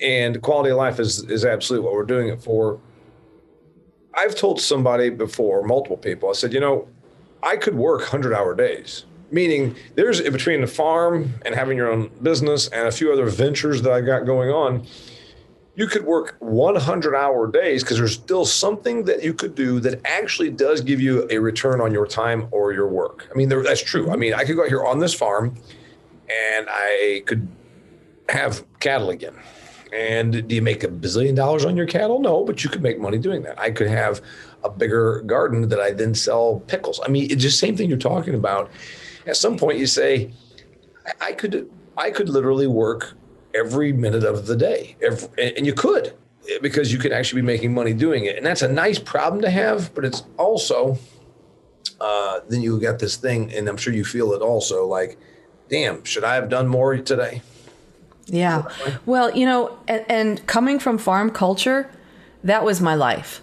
And 0.00 0.42
quality 0.42 0.70
of 0.70 0.76
life 0.76 1.00
is, 1.00 1.22
is 1.24 1.44
absolutely 1.44 1.86
what 1.86 1.94
we're 1.94 2.04
doing 2.04 2.28
it 2.28 2.42
for. 2.42 2.80
I've 4.14 4.34
told 4.34 4.60
somebody 4.60 5.10
before, 5.10 5.62
multiple 5.62 5.96
people, 5.96 6.30
I 6.30 6.32
said, 6.32 6.52
you 6.52 6.60
know, 6.60 6.88
I 7.42 7.56
could 7.56 7.74
work 7.74 8.00
100 8.00 8.32
hour 8.34 8.54
days, 8.54 9.04
meaning 9.30 9.76
there's 9.94 10.20
between 10.22 10.62
the 10.62 10.66
farm 10.66 11.34
and 11.44 11.54
having 11.54 11.76
your 11.76 11.90
own 11.90 12.10
business 12.22 12.68
and 12.68 12.88
a 12.88 12.92
few 12.92 13.12
other 13.12 13.26
ventures 13.26 13.82
that 13.82 13.92
I 13.92 14.00
got 14.00 14.24
going 14.24 14.50
on. 14.50 14.86
You 15.74 15.86
could 15.86 16.06
work 16.06 16.36
100 16.38 17.14
hour 17.14 17.46
days 17.46 17.82
because 17.82 17.98
there's 17.98 18.14
still 18.14 18.46
something 18.46 19.04
that 19.04 19.22
you 19.22 19.34
could 19.34 19.54
do 19.54 19.78
that 19.80 20.00
actually 20.06 20.48
does 20.48 20.80
give 20.80 21.02
you 21.02 21.26
a 21.30 21.36
return 21.36 21.82
on 21.82 21.92
your 21.92 22.06
time 22.06 22.48
or 22.50 22.72
your 22.72 22.88
work. 22.88 23.28
I 23.30 23.36
mean, 23.36 23.50
that's 23.50 23.82
true. 23.82 24.10
I 24.10 24.16
mean, 24.16 24.32
I 24.32 24.44
could 24.44 24.56
go 24.56 24.62
out 24.62 24.68
here 24.68 24.84
on 24.84 25.00
this 25.00 25.12
farm 25.12 25.54
and 26.56 26.66
I 26.70 27.22
could 27.26 27.46
have 28.30 28.64
cattle 28.80 29.10
again. 29.10 29.36
And 29.92 30.48
do 30.48 30.54
you 30.54 30.62
make 30.62 30.82
a 30.82 30.88
bazillion 30.88 31.36
dollars 31.36 31.64
on 31.64 31.76
your 31.76 31.86
cattle? 31.86 32.20
No, 32.20 32.44
but 32.44 32.64
you 32.64 32.70
could 32.70 32.82
make 32.82 32.98
money 32.98 33.18
doing 33.18 33.42
that. 33.42 33.58
I 33.58 33.70
could 33.70 33.86
have 33.86 34.20
a 34.64 34.70
bigger 34.70 35.22
garden 35.22 35.68
that 35.68 35.80
I 35.80 35.92
then 35.92 36.14
sell 36.14 36.60
pickles. 36.66 37.00
I 37.04 37.08
mean, 37.08 37.30
it's 37.30 37.42
just 37.42 37.60
same 37.60 37.76
thing 37.76 37.88
you're 37.88 37.98
talking 37.98 38.34
about. 38.34 38.70
At 39.26 39.36
some 39.36 39.56
point, 39.56 39.78
you 39.78 39.86
say, 39.86 40.32
I 41.20 41.32
could, 41.32 41.70
I 41.96 42.10
could 42.10 42.28
literally 42.28 42.66
work 42.66 43.14
every 43.54 43.92
minute 43.92 44.24
of 44.24 44.46
the 44.46 44.56
day, 44.56 44.96
and 45.38 45.66
you 45.66 45.72
could 45.72 46.14
because 46.62 46.92
you 46.92 46.98
can 46.98 47.12
actually 47.12 47.42
be 47.42 47.46
making 47.46 47.74
money 47.74 47.92
doing 47.92 48.24
it, 48.24 48.36
and 48.36 48.46
that's 48.46 48.62
a 48.62 48.68
nice 48.68 48.98
problem 48.98 49.40
to 49.42 49.50
have. 49.50 49.94
But 49.94 50.04
it's 50.04 50.24
also 50.36 50.98
uh, 52.00 52.40
then 52.48 52.62
you 52.62 52.78
got 52.80 52.98
this 52.98 53.16
thing, 53.16 53.52
and 53.52 53.68
I'm 53.68 53.76
sure 53.76 53.92
you 53.92 54.04
feel 54.04 54.32
it 54.32 54.42
also. 54.42 54.86
Like, 54.86 55.18
damn, 55.68 56.04
should 56.04 56.24
I 56.24 56.34
have 56.34 56.48
done 56.48 56.68
more 56.68 56.96
today? 56.96 57.42
Yeah. 58.26 58.64
Well, 59.06 59.34
you 59.36 59.46
know, 59.46 59.78
and, 59.88 60.04
and 60.08 60.46
coming 60.46 60.78
from 60.78 60.98
farm 60.98 61.30
culture, 61.30 61.90
that 62.44 62.64
was 62.64 62.80
my 62.80 62.94
life. 62.94 63.42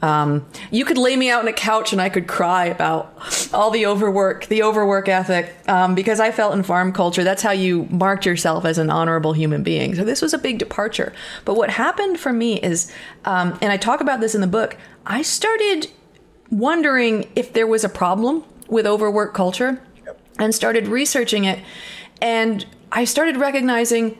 Um, 0.00 0.46
you 0.70 0.84
could 0.84 0.98
lay 0.98 1.16
me 1.16 1.28
out 1.28 1.42
on 1.42 1.48
a 1.48 1.52
couch 1.52 1.92
and 1.92 2.00
I 2.00 2.08
could 2.08 2.28
cry 2.28 2.66
about 2.66 3.12
all 3.52 3.70
the 3.70 3.86
overwork, 3.86 4.46
the 4.46 4.62
overwork 4.62 5.08
ethic, 5.08 5.52
um, 5.68 5.96
because 5.96 6.20
I 6.20 6.30
felt 6.30 6.54
in 6.54 6.62
farm 6.62 6.92
culture 6.92 7.24
that's 7.24 7.42
how 7.42 7.50
you 7.50 7.88
marked 7.90 8.24
yourself 8.24 8.64
as 8.64 8.78
an 8.78 8.90
honorable 8.90 9.32
human 9.32 9.64
being. 9.64 9.96
So 9.96 10.04
this 10.04 10.22
was 10.22 10.32
a 10.32 10.38
big 10.38 10.58
departure. 10.58 11.12
But 11.44 11.54
what 11.54 11.70
happened 11.70 12.20
for 12.20 12.32
me 12.32 12.60
is, 12.60 12.92
um, 13.24 13.58
and 13.60 13.72
I 13.72 13.76
talk 13.76 14.00
about 14.00 14.20
this 14.20 14.36
in 14.36 14.40
the 14.40 14.46
book, 14.46 14.76
I 15.04 15.22
started 15.22 15.88
wondering 16.50 17.28
if 17.34 17.52
there 17.52 17.66
was 17.66 17.82
a 17.82 17.88
problem 17.88 18.44
with 18.68 18.86
overwork 18.86 19.34
culture 19.34 19.82
and 20.38 20.54
started 20.54 20.86
researching 20.86 21.44
it. 21.44 21.58
And 22.22 22.64
I 22.90 23.04
started 23.04 23.36
recognizing 23.36 24.18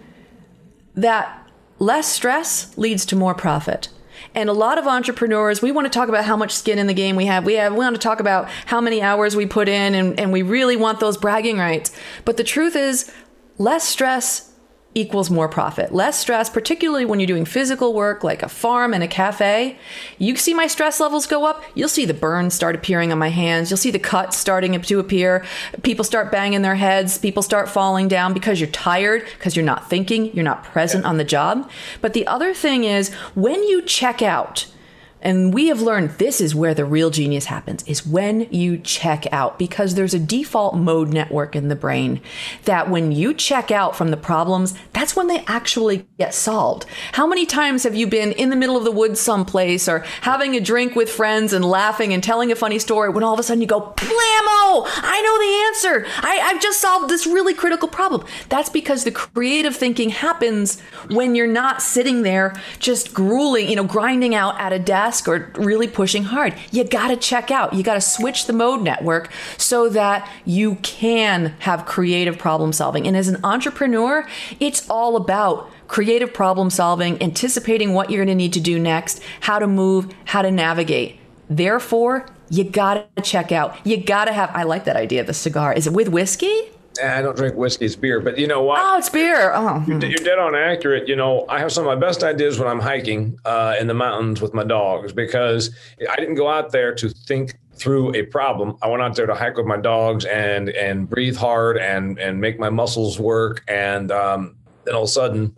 that 0.94 1.46
less 1.78 2.06
stress 2.06 2.76
leads 2.76 3.06
to 3.06 3.16
more 3.16 3.34
profit 3.34 3.88
and 4.34 4.48
a 4.48 4.52
lot 4.52 4.78
of 4.78 4.86
entrepreneurs, 4.86 5.62
we 5.62 5.72
want 5.72 5.86
to 5.86 5.90
talk 5.90 6.08
about 6.08 6.24
how 6.24 6.36
much 6.36 6.52
skin 6.52 6.78
in 6.78 6.86
the 6.86 6.94
game 6.94 7.16
we 7.16 7.26
have. 7.26 7.44
We 7.44 7.54
have 7.54 7.72
we 7.72 7.78
want 7.78 7.94
to 7.94 8.00
talk 8.00 8.20
about 8.20 8.48
how 8.66 8.80
many 8.80 9.02
hours 9.02 9.34
we 9.34 9.46
put 9.46 9.68
in 9.68 9.94
and, 9.94 10.18
and 10.18 10.32
we 10.32 10.42
really 10.42 10.76
want 10.76 11.00
those 11.00 11.16
bragging 11.16 11.58
rights. 11.58 11.92
But 12.24 12.36
the 12.36 12.44
truth 12.44 12.76
is 12.76 13.12
less 13.58 13.84
stress 13.84 14.47
equals 14.98 15.30
more 15.30 15.48
profit. 15.48 15.94
Less 15.94 16.18
stress, 16.18 16.50
particularly 16.50 17.04
when 17.04 17.20
you're 17.20 17.26
doing 17.26 17.44
physical 17.44 17.94
work 17.94 18.24
like 18.24 18.42
a 18.42 18.48
farm 18.48 18.92
and 18.92 19.02
a 19.02 19.08
cafe. 19.08 19.78
You 20.18 20.36
see 20.36 20.54
my 20.54 20.66
stress 20.66 20.98
levels 20.98 21.26
go 21.26 21.46
up, 21.46 21.62
you'll 21.74 21.88
see 21.88 22.04
the 22.04 22.14
burns 22.14 22.54
start 22.54 22.74
appearing 22.74 23.12
on 23.12 23.18
my 23.18 23.28
hands, 23.28 23.70
you'll 23.70 23.78
see 23.78 23.90
the 23.90 23.98
cuts 23.98 24.36
starting 24.36 24.78
to 24.80 24.98
appear. 24.98 25.44
People 25.82 26.04
start 26.04 26.32
banging 26.32 26.62
their 26.62 26.74
heads, 26.74 27.18
people 27.18 27.42
start 27.42 27.68
falling 27.68 28.08
down 28.08 28.34
because 28.34 28.60
you're 28.60 28.70
tired, 28.70 29.24
because 29.38 29.54
you're 29.54 29.64
not 29.64 29.88
thinking, 29.88 30.34
you're 30.34 30.44
not 30.44 30.64
present 30.64 31.04
on 31.04 31.16
the 31.16 31.24
job. 31.24 31.70
But 32.00 32.12
the 32.12 32.26
other 32.26 32.52
thing 32.52 32.84
is 32.84 33.14
when 33.34 33.62
you 33.64 33.82
check 33.82 34.20
out, 34.20 34.66
and 35.20 35.52
we 35.52 35.66
have 35.66 35.80
learned 35.80 36.10
this 36.10 36.40
is 36.40 36.54
where 36.54 36.74
the 36.74 36.84
real 36.84 37.10
genius 37.10 37.46
happens 37.46 37.82
is 37.84 38.06
when 38.06 38.42
you 38.52 38.78
check 38.78 39.26
out 39.32 39.58
because 39.58 39.94
there's 39.94 40.14
a 40.14 40.18
default 40.18 40.76
mode 40.76 41.12
network 41.12 41.56
in 41.56 41.68
the 41.68 41.74
brain 41.74 42.20
that 42.64 42.88
when 42.88 43.10
you 43.10 43.34
check 43.34 43.70
out 43.70 43.96
from 43.96 44.10
the 44.10 44.16
problems, 44.16 44.74
that's 44.92 45.16
when 45.16 45.26
they 45.26 45.44
actually 45.46 46.06
get 46.18 46.34
solved. 46.34 46.86
How 47.12 47.26
many 47.26 47.46
times 47.46 47.82
have 47.82 47.96
you 47.96 48.06
been 48.06 48.32
in 48.32 48.50
the 48.50 48.56
middle 48.56 48.76
of 48.76 48.84
the 48.84 48.92
woods 48.92 49.20
someplace 49.20 49.88
or 49.88 50.00
having 50.22 50.54
a 50.54 50.60
drink 50.60 50.94
with 50.94 51.10
friends 51.10 51.52
and 51.52 51.64
laughing 51.64 52.12
and 52.12 52.22
telling 52.22 52.52
a 52.52 52.56
funny 52.56 52.78
story 52.78 53.08
when 53.08 53.24
all 53.24 53.34
of 53.34 53.40
a 53.40 53.42
sudden 53.42 53.60
you 53.60 53.66
go, 53.66 53.80
blammo, 53.80 54.86
I 54.86 55.22
know 55.22 55.38
the 55.38 55.98
answer. 55.98 56.06
I, 56.22 56.40
I've 56.44 56.62
just 56.62 56.80
solved 56.80 57.10
this 57.10 57.26
really 57.26 57.54
critical 57.54 57.88
problem. 57.88 58.24
That's 58.48 58.70
because 58.70 59.04
the 59.04 59.10
creative 59.10 59.74
thinking 59.74 60.10
happens 60.10 60.80
when 61.08 61.34
you're 61.34 61.46
not 61.46 61.82
sitting 61.82 62.22
there 62.22 62.54
just 62.78 63.12
grueling, 63.12 63.68
you 63.68 63.76
know, 63.76 63.84
grinding 63.84 64.34
out 64.34 64.58
at 64.60 64.72
a 64.72 64.78
desk 64.78 65.07
or 65.28 65.50
really 65.56 65.86
pushing 65.88 66.24
hard. 66.24 66.54
You 66.70 66.84
got 66.84 67.08
to 67.08 67.16
check 67.16 67.50
out. 67.50 67.74
You 67.74 67.82
got 67.82 67.94
to 67.94 68.00
switch 68.00 68.46
the 68.46 68.52
mode 68.52 68.82
network 68.82 69.30
so 69.56 69.88
that 69.88 70.30
you 70.44 70.76
can 70.76 71.54
have 71.60 71.86
creative 71.86 72.38
problem 72.38 72.72
solving. 72.72 73.06
And 73.06 73.16
as 73.16 73.28
an 73.28 73.38
entrepreneur, 73.44 74.26
it's 74.60 74.88
all 74.90 75.16
about 75.16 75.70
creative 75.88 76.32
problem 76.34 76.70
solving, 76.70 77.20
anticipating 77.22 77.94
what 77.94 78.10
you're 78.10 78.24
going 78.24 78.28
to 78.28 78.34
need 78.34 78.52
to 78.52 78.60
do 78.60 78.78
next, 78.78 79.22
how 79.40 79.58
to 79.58 79.66
move, 79.66 80.12
how 80.26 80.42
to 80.42 80.50
navigate. 80.50 81.18
Therefore, 81.48 82.26
you 82.50 82.64
got 82.64 83.14
to 83.16 83.22
check 83.22 83.52
out. 83.52 83.74
You 83.86 84.02
got 84.02 84.26
to 84.26 84.32
have, 84.32 84.50
I 84.54 84.64
like 84.64 84.84
that 84.84 84.96
idea, 84.96 85.24
the 85.24 85.34
cigar. 85.34 85.72
Is 85.72 85.86
it 85.86 85.92
with 85.92 86.08
whiskey? 86.08 86.70
I 87.02 87.22
don't 87.22 87.36
drink 87.36 87.54
whiskey. 87.56 87.86
It's 87.86 87.96
beer. 87.96 88.20
But 88.20 88.38
you 88.38 88.46
know 88.46 88.62
what? 88.62 88.80
Oh, 88.82 88.98
it's 88.98 89.08
beer. 89.08 89.52
Oh, 89.54 89.84
you're, 89.86 90.04
you're 90.04 90.24
dead 90.24 90.38
on 90.38 90.54
accurate. 90.54 91.08
You 91.08 91.16
know, 91.16 91.44
I 91.48 91.58
have 91.58 91.72
some 91.72 91.86
of 91.86 91.98
my 91.98 92.06
best 92.06 92.22
ideas 92.22 92.58
when 92.58 92.68
I'm 92.68 92.80
hiking 92.80 93.38
uh, 93.44 93.76
in 93.78 93.86
the 93.86 93.94
mountains 93.94 94.40
with 94.40 94.54
my 94.54 94.64
dogs 94.64 95.12
because 95.12 95.74
I 96.10 96.16
didn't 96.16 96.34
go 96.34 96.48
out 96.48 96.72
there 96.72 96.94
to 96.94 97.08
think 97.08 97.58
through 97.74 98.14
a 98.14 98.22
problem. 98.22 98.76
I 98.82 98.88
went 98.88 99.02
out 99.02 99.14
there 99.14 99.26
to 99.26 99.34
hike 99.34 99.56
with 99.56 99.66
my 99.66 99.76
dogs 99.76 100.24
and 100.24 100.68
and 100.70 101.08
breathe 101.08 101.36
hard 101.36 101.78
and 101.78 102.18
and 102.18 102.40
make 102.40 102.58
my 102.58 102.70
muscles 102.70 103.18
work. 103.18 103.64
And 103.68 104.10
um, 104.10 104.56
then 104.84 104.94
all 104.94 105.02
of 105.02 105.08
a 105.08 105.12
sudden, 105.12 105.56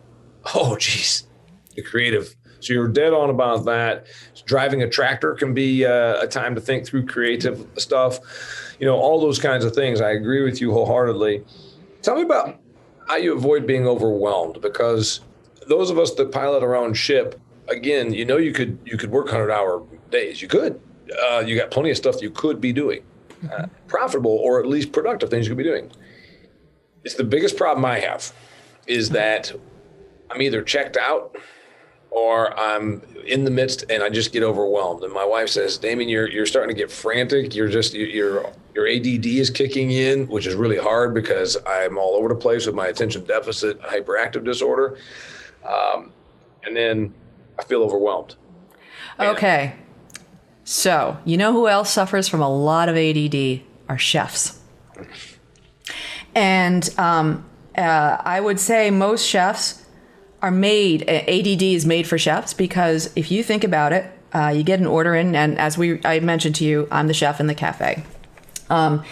oh, 0.55 0.75
geez, 0.77 1.27
the 1.75 1.81
creative. 1.81 2.35
So 2.59 2.73
you're 2.73 2.87
dead 2.87 3.11
on 3.11 3.31
about 3.31 3.65
that. 3.65 4.05
Driving 4.45 4.83
a 4.83 4.89
tractor 4.89 5.33
can 5.33 5.55
be 5.55 5.83
uh, 5.83 6.21
a 6.21 6.27
time 6.27 6.53
to 6.53 6.61
think 6.61 6.85
through 6.85 7.07
creative 7.07 7.65
stuff 7.77 8.19
you 8.81 8.87
know, 8.87 8.97
all 8.97 9.21
those 9.21 9.37
kinds 9.37 9.63
of 9.63 9.75
things. 9.75 10.01
I 10.01 10.09
agree 10.09 10.41
with 10.41 10.59
you 10.59 10.71
wholeheartedly. 10.71 11.45
Tell 12.01 12.15
me 12.15 12.23
about 12.23 12.59
how 13.07 13.15
you 13.15 13.33
avoid 13.37 13.67
being 13.67 13.87
overwhelmed 13.87 14.59
because 14.59 15.21
those 15.67 15.91
of 15.91 15.99
us 15.99 16.15
that 16.15 16.31
pilot 16.31 16.63
our 16.63 16.75
own 16.75 16.95
ship, 16.95 17.39
again, 17.69 18.11
you 18.11 18.25
know, 18.25 18.37
you 18.37 18.51
could 18.51 18.79
you 18.83 18.97
could 18.97 19.11
work 19.11 19.29
hundred 19.29 19.51
hour 19.51 19.85
days. 20.09 20.41
You 20.41 20.47
could. 20.47 20.81
Uh, 21.29 21.43
you 21.45 21.55
got 21.55 21.69
plenty 21.69 21.91
of 21.91 21.97
stuff 21.97 22.21
you 22.21 22.31
could 22.31 22.59
be 22.59 22.73
doing, 22.73 23.03
uh, 23.53 23.67
profitable 23.87 24.31
or 24.31 24.59
at 24.59 24.65
least 24.65 24.91
productive 24.91 25.29
things 25.29 25.45
you 25.45 25.51
could 25.51 25.63
be 25.63 25.63
doing. 25.63 25.91
It's 27.03 27.15
the 27.15 27.23
biggest 27.23 27.57
problem 27.57 27.85
I 27.85 27.99
have 27.99 28.33
is 28.87 29.09
that 29.11 29.51
I'm 30.31 30.41
either 30.41 30.63
checked 30.63 30.97
out 30.97 31.35
or 32.11 32.57
I'm 32.59 33.01
in 33.25 33.45
the 33.45 33.51
midst 33.51 33.85
and 33.89 34.03
I 34.03 34.09
just 34.09 34.33
get 34.33 34.43
overwhelmed. 34.43 35.03
And 35.03 35.13
my 35.13 35.25
wife 35.25 35.47
says, 35.49 35.77
Damian, 35.77 36.09
you're, 36.09 36.29
you're 36.29 36.45
starting 36.45 36.75
to 36.75 36.79
get 36.79 36.91
frantic. 36.91 37.55
You're 37.55 37.69
just, 37.69 37.93
you're, 37.93 38.51
your 38.75 38.87
ADD 38.87 39.25
is 39.25 39.49
kicking 39.49 39.91
in, 39.91 40.27
which 40.27 40.45
is 40.45 40.53
really 40.53 40.77
hard 40.77 41.13
because 41.13 41.57
I'm 41.65 41.97
all 41.97 42.15
over 42.15 42.27
the 42.27 42.35
place 42.35 42.65
with 42.65 42.75
my 42.75 42.87
attention 42.87 43.23
deficit 43.23 43.81
hyperactive 43.81 44.43
disorder. 44.43 44.97
Um, 45.67 46.11
and 46.65 46.75
then 46.75 47.13
I 47.57 47.63
feel 47.63 47.81
overwhelmed. 47.81 48.35
Okay. 49.17 49.75
So, 50.65 51.17
you 51.23 51.37
know 51.37 51.53
who 51.53 51.67
else 51.67 51.91
suffers 51.91 52.27
from 52.27 52.41
a 52.41 52.49
lot 52.49 52.89
of 52.89 52.97
ADD? 52.97 53.61
Are 53.87 53.97
chefs. 53.97 54.59
And 56.33 56.89
um, 56.97 57.45
uh, 57.77 58.17
I 58.19 58.39
would 58.39 58.59
say 58.59 58.89
most 58.89 59.27
chefs 59.27 59.80
are 60.41 60.51
made 60.51 61.07
ADD 61.07 61.61
is 61.61 61.85
made 61.85 62.07
for 62.07 62.17
chefs 62.17 62.53
because 62.53 63.11
if 63.15 63.31
you 63.31 63.43
think 63.43 63.63
about 63.63 63.93
it, 63.93 64.11
uh, 64.33 64.47
you 64.47 64.63
get 64.63 64.79
an 64.79 64.87
order 64.87 65.13
in, 65.15 65.35
and 65.35 65.59
as 65.59 65.77
we 65.77 66.03
I 66.05 66.19
mentioned 66.19 66.55
to 66.55 66.65
you, 66.65 66.87
I'm 66.91 67.07
the 67.07 67.13
chef 67.13 67.39
in 67.39 67.47
the 67.47 67.55
cafe. 67.55 68.03
Um, 68.69 69.03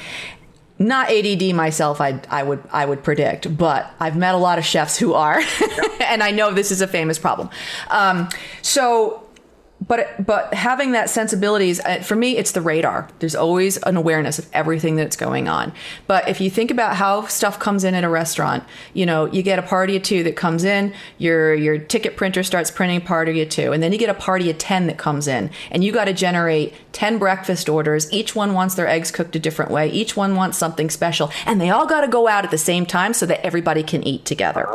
not 0.79 1.11
ADD 1.11 1.53
myself, 1.53 1.99
I, 1.99 2.21
I 2.29 2.41
would 2.41 2.63
I 2.71 2.85
would 2.85 3.03
predict, 3.03 3.57
but 3.57 3.91
I've 3.99 4.15
met 4.15 4.33
a 4.33 4.37
lot 4.37 4.57
of 4.57 4.65
chefs 4.65 4.97
who 4.97 5.13
are, 5.13 5.41
and 5.99 6.23
I 6.23 6.31
know 6.31 6.53
this 6.53 6.71
is 6.71 6.81
a 6.81 6.87
famous 6.87 7.19
problem. 7.19 7.49
Um, 7.89 8.29
so 8.61 9.28
but 9.85 10.25
but 10.25 10.53
having 10.53 10.91
that 10.91 11.09
sensibilities 11.09 11.79
uh, 11.81 12.01
for 12.01 12.15
me 12.15 12.37
it's 12.37 12.51
the 12.51 12.61
radar. 12.61 13.07
There's 13.19 13.35
always 13.35 13.77
an 13.77 13.95
awareness 13.97 14.39
of 14.39 14.47
everything 14.53 14.95
that's 14.95 15.15
going 15.15 15.47
on. 15.47 15.73
But 16.07 16.27
if 16.27 16.41
you 16.41 16.49
think 16.49 16.69
about 16.71 16.95
how 16.95 17.25
stuff 17.27 17.59
comes 17.59 17.83
in 17.83 17.95
at 17.95 18.03
a 18.03 18.09
restaurant 18.09 18.63
you 18.93 19.05
know 19.05 19.25
you 19.25 19.41
get 19.41 19.59
a 19.59 19.61
party 19.61 19.95
of 19.95 20.03
two 20.03 20.23
that 20.23 20.35
comes 20.35 20.63
in 20.63 20.93
your 21.17 21.53
your 21.53 21.77
ticket 21.77 22.17
printer 22.17 22.43
starts 22.43 22.71
printing 22.71 23.01
party 23.01 23.41
of 23.41 23.49
two 23.49 23.71
and 23.71 23.81
then 23.81 23.91
you 23.91 23.97
get 23.97 24.09
a 24.09 24.13
party 24.13 24.49
of 24.49 24.57
10 24.57 24.87
that 24.87 24.97
comes 24.97 25.27
in 25.27 25.49
and 25.71 25.83
you 25.83 25.91
got 25.91 26.05
to 26.05 26.13
generate 26.13 26.73
10 26.93 27.17
breakfast 27.17 27.69
orders. 27.69 28.11
Each 28.11 28.35
one 28.35 28.53
wants 28.53 28.75
their 28.75 28.87
eggs 28.87 29.11
cooked 29.11 29.35
a 29.35 29.39
different 29.39 29.71
way. 29.71 29.89
Each 29.89 30.15
one 30.15 30.35
wants 30.35 30.57
something 30.57 30.89
special 30.89 31.31
and 31.45 31.61
they 31.61 31.69
all 31.69 31.85
got 31.85 32.01
to 32.01 32.07
go 32.07 32.27
out 32.27 32.43
at 32.43 32.51
the 32.51 32.57
same 32.57 32.85
time 32.85 33.13
so 33.13 33.25
that 33.25 33.45
everybody 33.45 33.83
can 33.83 34.03
eat 34.03 34.25
together. 34.25 34.67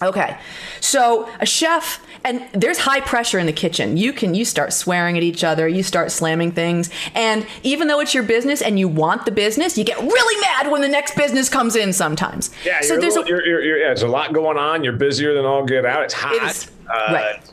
Okay. 0.00 0.38
So 0.80 1.28
a 1.40 1.46
chef 1.46 2.04
and 2.24 2.46
there's 2.52 2.78
high 2.78 3.00
pressure 3.00 3.38
in 3.38 3.46
the 3.46 3.52
kitchen. 3.52 3.96
You 3.96 4.12
can 4.12 4.34
you 4.34 4.44
start 4.44 4.72
swearing 4.72 5.16
at 5.16 5.22
each 5.22 5.44
other, 5.44 5.68
you 5.68 5.82
start 5.82 6.10
slamming 6.10 6.52
things, 6.52 6.90
and 7.14 7.46
even 7.62 7.88
though 7.88 8.00
it's 8.00 8.14
your 8.14 8.22
business 8.22 8.62
and 8.62 8.78
you 8.78 8.88
want 8.88 9.24
the 9.24 9.32
business, 9.32 9.78
you 9.78 9.84
get 9.84 9.98
really 9.98 10.40
mad 10.40 10.70
when 10.70 10.82
the 10.82 10.88
next 10.88 11.16
business 11.16 11.48
comes 11.48 11.76
in 11.76 11.92
sometimes. 11.92 12.50
Yeah, 12.64 12.80
so 12.80 12.98
there's 12.98 13.14
a, 13.14 13.20
little, 13.20 13.28
you're, 13.28 13.46
you're, 13.46 13.62
you're, 13.62 13.78
yeah, 13.78 13.86
there's 13.88 14.02
a 14.02 14.08
lot 14.08 14.32
going 14.32 14.58
on. 14.58 14.84
You're 14.84 14.94
busier 14.94 15.34
than 15.34 15.44
all 15.44 15.64
get 15.64 15.84
out. 15.84 16.04
It's 16.04 16.14
hot. 16.14 16.34
It 16.34 16.42
is, 16.42 16.70
uh, 16.88 17.12
right. 17.12 17.52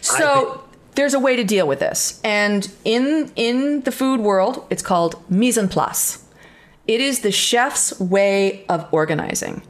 So 0.00 0.64
there's 0.94 1.14
a 1.14 1.20
way 1.20 1.36
to 1.36 1.44
deal 1.44 1.66
with 1.66 1.78
this. 1.78 2.20
And 2.24 2.70
in 2.84 3.32
in 3.36 3.82
the 3.82 3.92
food 3.92 4.20
world, 4.20 4.66
it's 4.70 4.82
called 4.82 5.14
mise 5.30 5.58
en 5.58 5.68
place. 5.68 6.24
It 6.86 7.00
is 7.00 7.20
the 7.20 7.30
chef's 7.30 7.98
way 8.00 8.64
of 8.68 8.86
organizing. 8.92 9.62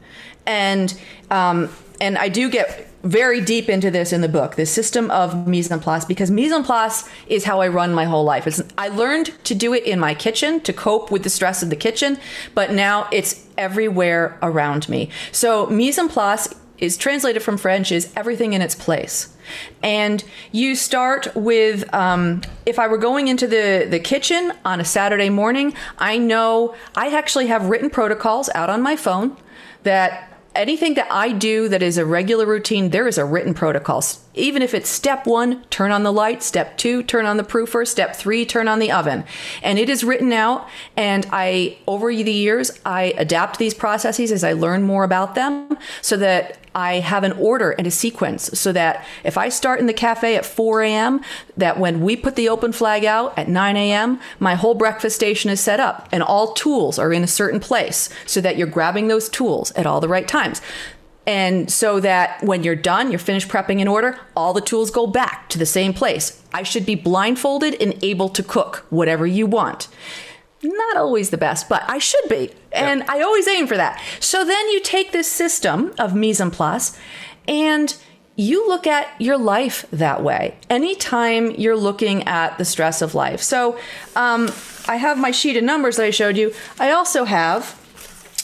And 0.45 0.97
um, 1.29 1.69
and 2.01 2.17
I 2.17 2.29
do 2.29 2.49
get 2.49 2.88
very 3.03 3.39
deep 3.39 3.69
into 3.69 3.89
this 3.89 4.11
in 4.11 4.21
the 4.21 4.29
book, 4.29 4.55
the 4.55 4.65
system 4.65 5.09
of 5.11 5.47
mise 5.47 5.71
en 5.71 5.79
place, 5.79 6.05
because 6.05 6.29
mise 6.29 6.51
en 6.51 6.63
place 6.63 7.07
is 7.27 7.45
how 7.45 7.61
I 7.61 7.67
run 7.67 7.93
my 7.93 8.05
whole 8.05 8.23
life. 8.23 8.45
It's, 8.45 8.61
I 8.77 8.89
learned 8.89 9.31
to 9.45 9.55
do 9.55 9.73
it 9.73 9.83
in 9.83 9.99
my 9.99 10.13
kitchen 10.13 10.59
to 10.61 10.73
cope 10.73 11.09
with 11.09 11.23
the 11.23 11.29
stress 11.29 11.63
of 11.63 11.69
the 11.69 11.75
kitchen, 11.75 12.17
but 12.53 12.71
now 12.71 13.07
it's 13.11 13.47
everywhere 13.57 14.37
around 14.41 14.89
me. 14.89 15.09
So 15.31 15.65
mise 15.67 15.97
en 15.97 16.09
place 16.09 16.53
is 16.79 16.97
translated 16.97 17.43
from 17.43 17.57
French 17.57 17.91
is 17.91 18.11
everything 18.15 18.53
in 18.53 18.61
its 18.61 18.75
place. 18.75 19.35
And 19.83 20.23
you 20.51 20.75
start 20.75 21.33
with 21.35 21.91
um, 21.93 22.41
if 22.65 22.79
I 22.79 22.87
were 22.87 22.97
going 22.97 23.27
into 23.27 23.47
the, 23.47 23.87
the 23.89 23.99
kitchen 23.99 24.53
on 24.63 24.79
a 24.79 24.85
Saturday 24.85 25.29
morning, 25.29 25.73
I 25.97 26.17
know 26.17 26.75
I 26.95 27.15
actually 27.15 27.47
have 27.47 27.65
written 27.65 27.89
protocols 27.89 28.49
out 28.55 28.69
on 28.69 28.81
my 28.81 28.95
phone 28.95 29.35
that 29.83 30.28
anything 30.59 30.93
that 30.95 31.11
I 31.11 31.31
do 31.31 31.69
that 31.69 31.81
is 31.81 31.97
a 31.97 32.05
regular 32.05 32.45
routine, 32.45 32.89
there 32.89 33.07
is 33.07 33.17
a 33.17 33.25
written 33.25 33.53
protocol. 33.53 34.03
Even 34.35 34.61
if 34.61 34.73
it's 34.73 34.89
step 34.89 35.25
one, 35.25 35.63
turn 35.65 35.91
on 35.91 36.03
the 36.03 36.13
light, 36.13 36.43
step 36.43 36.77
two, 36.77 37.01
turn 37.03 37.25
on 37.25 37.37
the 37.37 37.43
proofer, 37.43 37.87
step 37.87 38.15
three, 38.15 38.45
turn 38.45 38.67
on 38.67 38.79
the 38.79 38.91
oven. 38.91 39.23
And 39.63 39.79
it 39.79 39.89
is 39.89 40.03
written 40.03 40.31
out. 40.31 40.67
And 40.95 41.25
I, 41.31 41.77
over 41.87 42.13
the 42.13 42.31
years, 42.31 42.79
I 42.85 43.13
adapt 43.17 43.57
these 43.57 43.73
processes 43.73 44.31
as 44.31 44.43
I 44.43 44.53
learn 44.53 44.83
more 44.83 45.03
about 45.03 45.35
them 45.35 45.77
so 46.01 46.15
that 46.17 46.58
I 46.75 46.95
have 46.95 47.23
an 47.23 47.33
order 47.33 47.71
and 47.71 47.87
a 47.87 47.91
sequence 47.91 48.57
so 48.59 48.71
that 48.71 49.05
if 49.23 49.37
I 49.37 49.49
start 49.49 49.79
in 49.79 49.85
the 49.87 49.93
cafe 49.93 50.35
at 50.35 50.45
4 50.45 50.83
a.m., 50.83 51.21
that 51.57 51.79
when 51.79 52.01
we 52.01 52.15
put 52.15 52.35
the 52.35 52.49
open 52.49 52.71
flag 52.71 53.05
out 53.05 53.37
at 53.37 53.47
9 53.47 53.77
a.m., 53.77 54.19
my 54.39 54.55
whole 54.55 54.75
breakfast 54.75 55.15
station 55.15 55.49
is 55.49 55.59
set 55.59 55.79
up 55.79 56.07
and 56.11 56.23
all 56.23 56.53
tools 56.53 56.99
are 56.99 57.11
in 57.11 57.23
a 57.23 57.27
certain 57.27 57.59
place 57.59 58.09
so 58.25 58.41
that 58.41 58.57
you're 58.57 58.67
grabbing 58.67 59.07
those 59.07 59.29
tools 59.29 59.71
at 59.71 59.85
all 59.85 59.99
the 59.99 60.07
right 60.07 60.27
times. 60.27 60.61
And 61.25 61.71
so 61.71 61.99
that 61.99 62.41
when 62.43 62.63
you're 62.63 62.75
done, 62.75 63.11
you're 63.11 63.19
finished 63.19 63.49
prepping 63.49 63.81
an 63.81 63.87
order, 63.87 64.19
all 64.35 64.53
the 64.53 64.61
tools 64.61 64.89
go 64.89 65.05
back 65.05 65.47
to 65.49 65.59
the 65.59 65.65
same 65.65 65.93
place. 65.93 66.41
I 66.53 66.63
should 66.63 66.85
be 66.85 66.95
blindfolded 66.95 67.79
and 67.79 68.03
able 68.03 68.29
to 68.29 68.41
cook 68.41 68.85
whatever 68.89 69.27
you 69.27 69.45
want 69.45 69.87
not 70.63 70.97
always 70.97 71.29
the 71.29 71.37
best, 71.37 71.69
but 71.69 71.83
I 71.87 71.99
should 71.99 72.27
be. 72.29 72.51
And. 72.71 73.03
I 73.07 73.21
always 73.21 73.47
aim 73.47 73.67
for 73.67 73.77
that. 73.77 74.01
So 74.19 74.45
then 74.45 74.69
you 74.69 74.81
take 74.81 75.11
this 75.11 75.31
system 75.31 75.93
of 75.97 76.13
mise 76.13 76.41
en 76.41 76.51
place 76.51 76.97
and 77.47 77.95
you 78.35 78.67
look 78.67 78.87
at 78.87 79.09
your 79.19 79.37
life 79.37 79.85
that 79.91 80.23
way 80.23 80.55
anytime 80.69 81.51
you're 81.51 81.75
looking 81.75 82.25
at 82.27 82.57
the 82.57 82.65
stress 82.65 83.01
of 83.01 83.13
life. 83.13 83.41
So 83.41 83.77
um, 84.15 84.49
I 84.87 84.95
have 84.95 85.17
my 85.17 85.31
sheet 85.31 85.57
of 85.57 85.63
numbers 85.63 85.97
that 85.97 86.05
I 86.05 86.11
showed 86.11 86.37
you. 86.37 86.53
I 86.79 86.91
also 86.91 87.25
have 87.25 87.75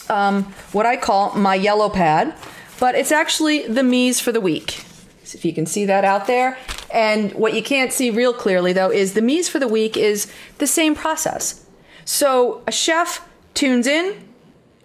um, 0.09 0.43
what 0.71 0.85
I 0.85 0.97
call 0.97 1.33
my 1.35 1.55
yellow 1.55 1.89
pad, 1.89 2.35
but 2.79 2.95
it's 2.95 3.11
actually 3.11 3.67
the 3.67 3.83
mise 3.83 4.19
for 4.19 4.31
the 4.31 4.41
week. 4.41 4.83
So 5.23 5.37
if 5.37 5.45
you 5.45 5.53
can 5.53 5.65
see 5.65 5.85
that 5.85 6.03
out 6.03 6.27
there. 6.27 6.57
And 6.91 7.33
what 7.33 7.53
you 7.53 7.63
can't 7.63 7.91
see 7.91 8.09
real 8.11 8.33
clearly, 8.33 8.73
though, 8.73 8.91
is 8.91 9.13
the 9.13 9.21
mise 9.21 9.49
for 9.49 9.59
the 9.59 9.67
week 9.67 9.97
is 9.97 10.31
the 10.59 10.67
same 10.67 10.95
process. 10.95 11.64
So 12.05 12.61
a 12.67 12.71
chef 12.71 13.27
tunes 13.53 13.87
in 13.87 14.29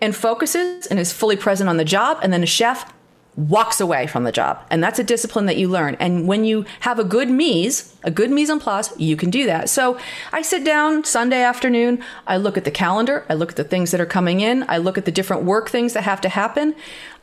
and 0.00 0.16
focuses 0.16 0.86
and 0.86 0.98
is 0.98 1.12
fully 1.12 1.36
present 1.36 1.68
on 1.68 1.76
the 1.76 1.84
job, 1.84 2.18
and 2.22 2.32
then 2.32 2.42
a 2.42 2.46
chef 2.46 2.90
walks 3.36 3.80
away 3.80 4.06
from 4.06 4.24
the 4.24 4.32
job. 4.32 4.60
And 4.70 4.82
that's 4.82 4.98
a 4.98 5.04
discipline 5.04 5.46
that 5.46 5.56
you 5.56 5.68
learn. 5.68 5.96
And 6.00 6.26
when 6.26 6.44
you 6.44 6.64
have 6.80 6.98
a 6.98 7.04
good 7.04 7.30
mise, 7.30 7.94
a 8.02 8.10
good 8.10 8.30
mise 8.30 8.50
en 8.50 8.58
place, 8.58 8.92
you 8.98 9.16
can 9.16 9.30
do 9.30 9.46
that. 9.46 9.68
So 9.68 9.98
I 10.32 10.42
sit 10.42 10.64
down 10.64 11.04
Sunday 11.04 11.42
afternoon, 11.42 12.02
I 12.26 12.36
look 12.36 12.56
at 12.56 12.64
the 12.64 12.70
calendar, 12.70 13.24
I 13.28 13.34
look 13.34 13.50
at 13.50 13.56
the 13.56 13.64
things 13.64 13.92
that 13.92 14.00
are 14.00 14.06
coming 14.06 14.40
in, 14.40 14.64
I 14.68 14.78
look 14.78 14.98
at 14.98 15.04
the 15.04 15.12
different 15.12 15.44
work 15.44 15.70
things 15.70 15.92
that 15.92 16.02
have 16.02 16.20
to 16.22 16.28
happen. 16.28 16.74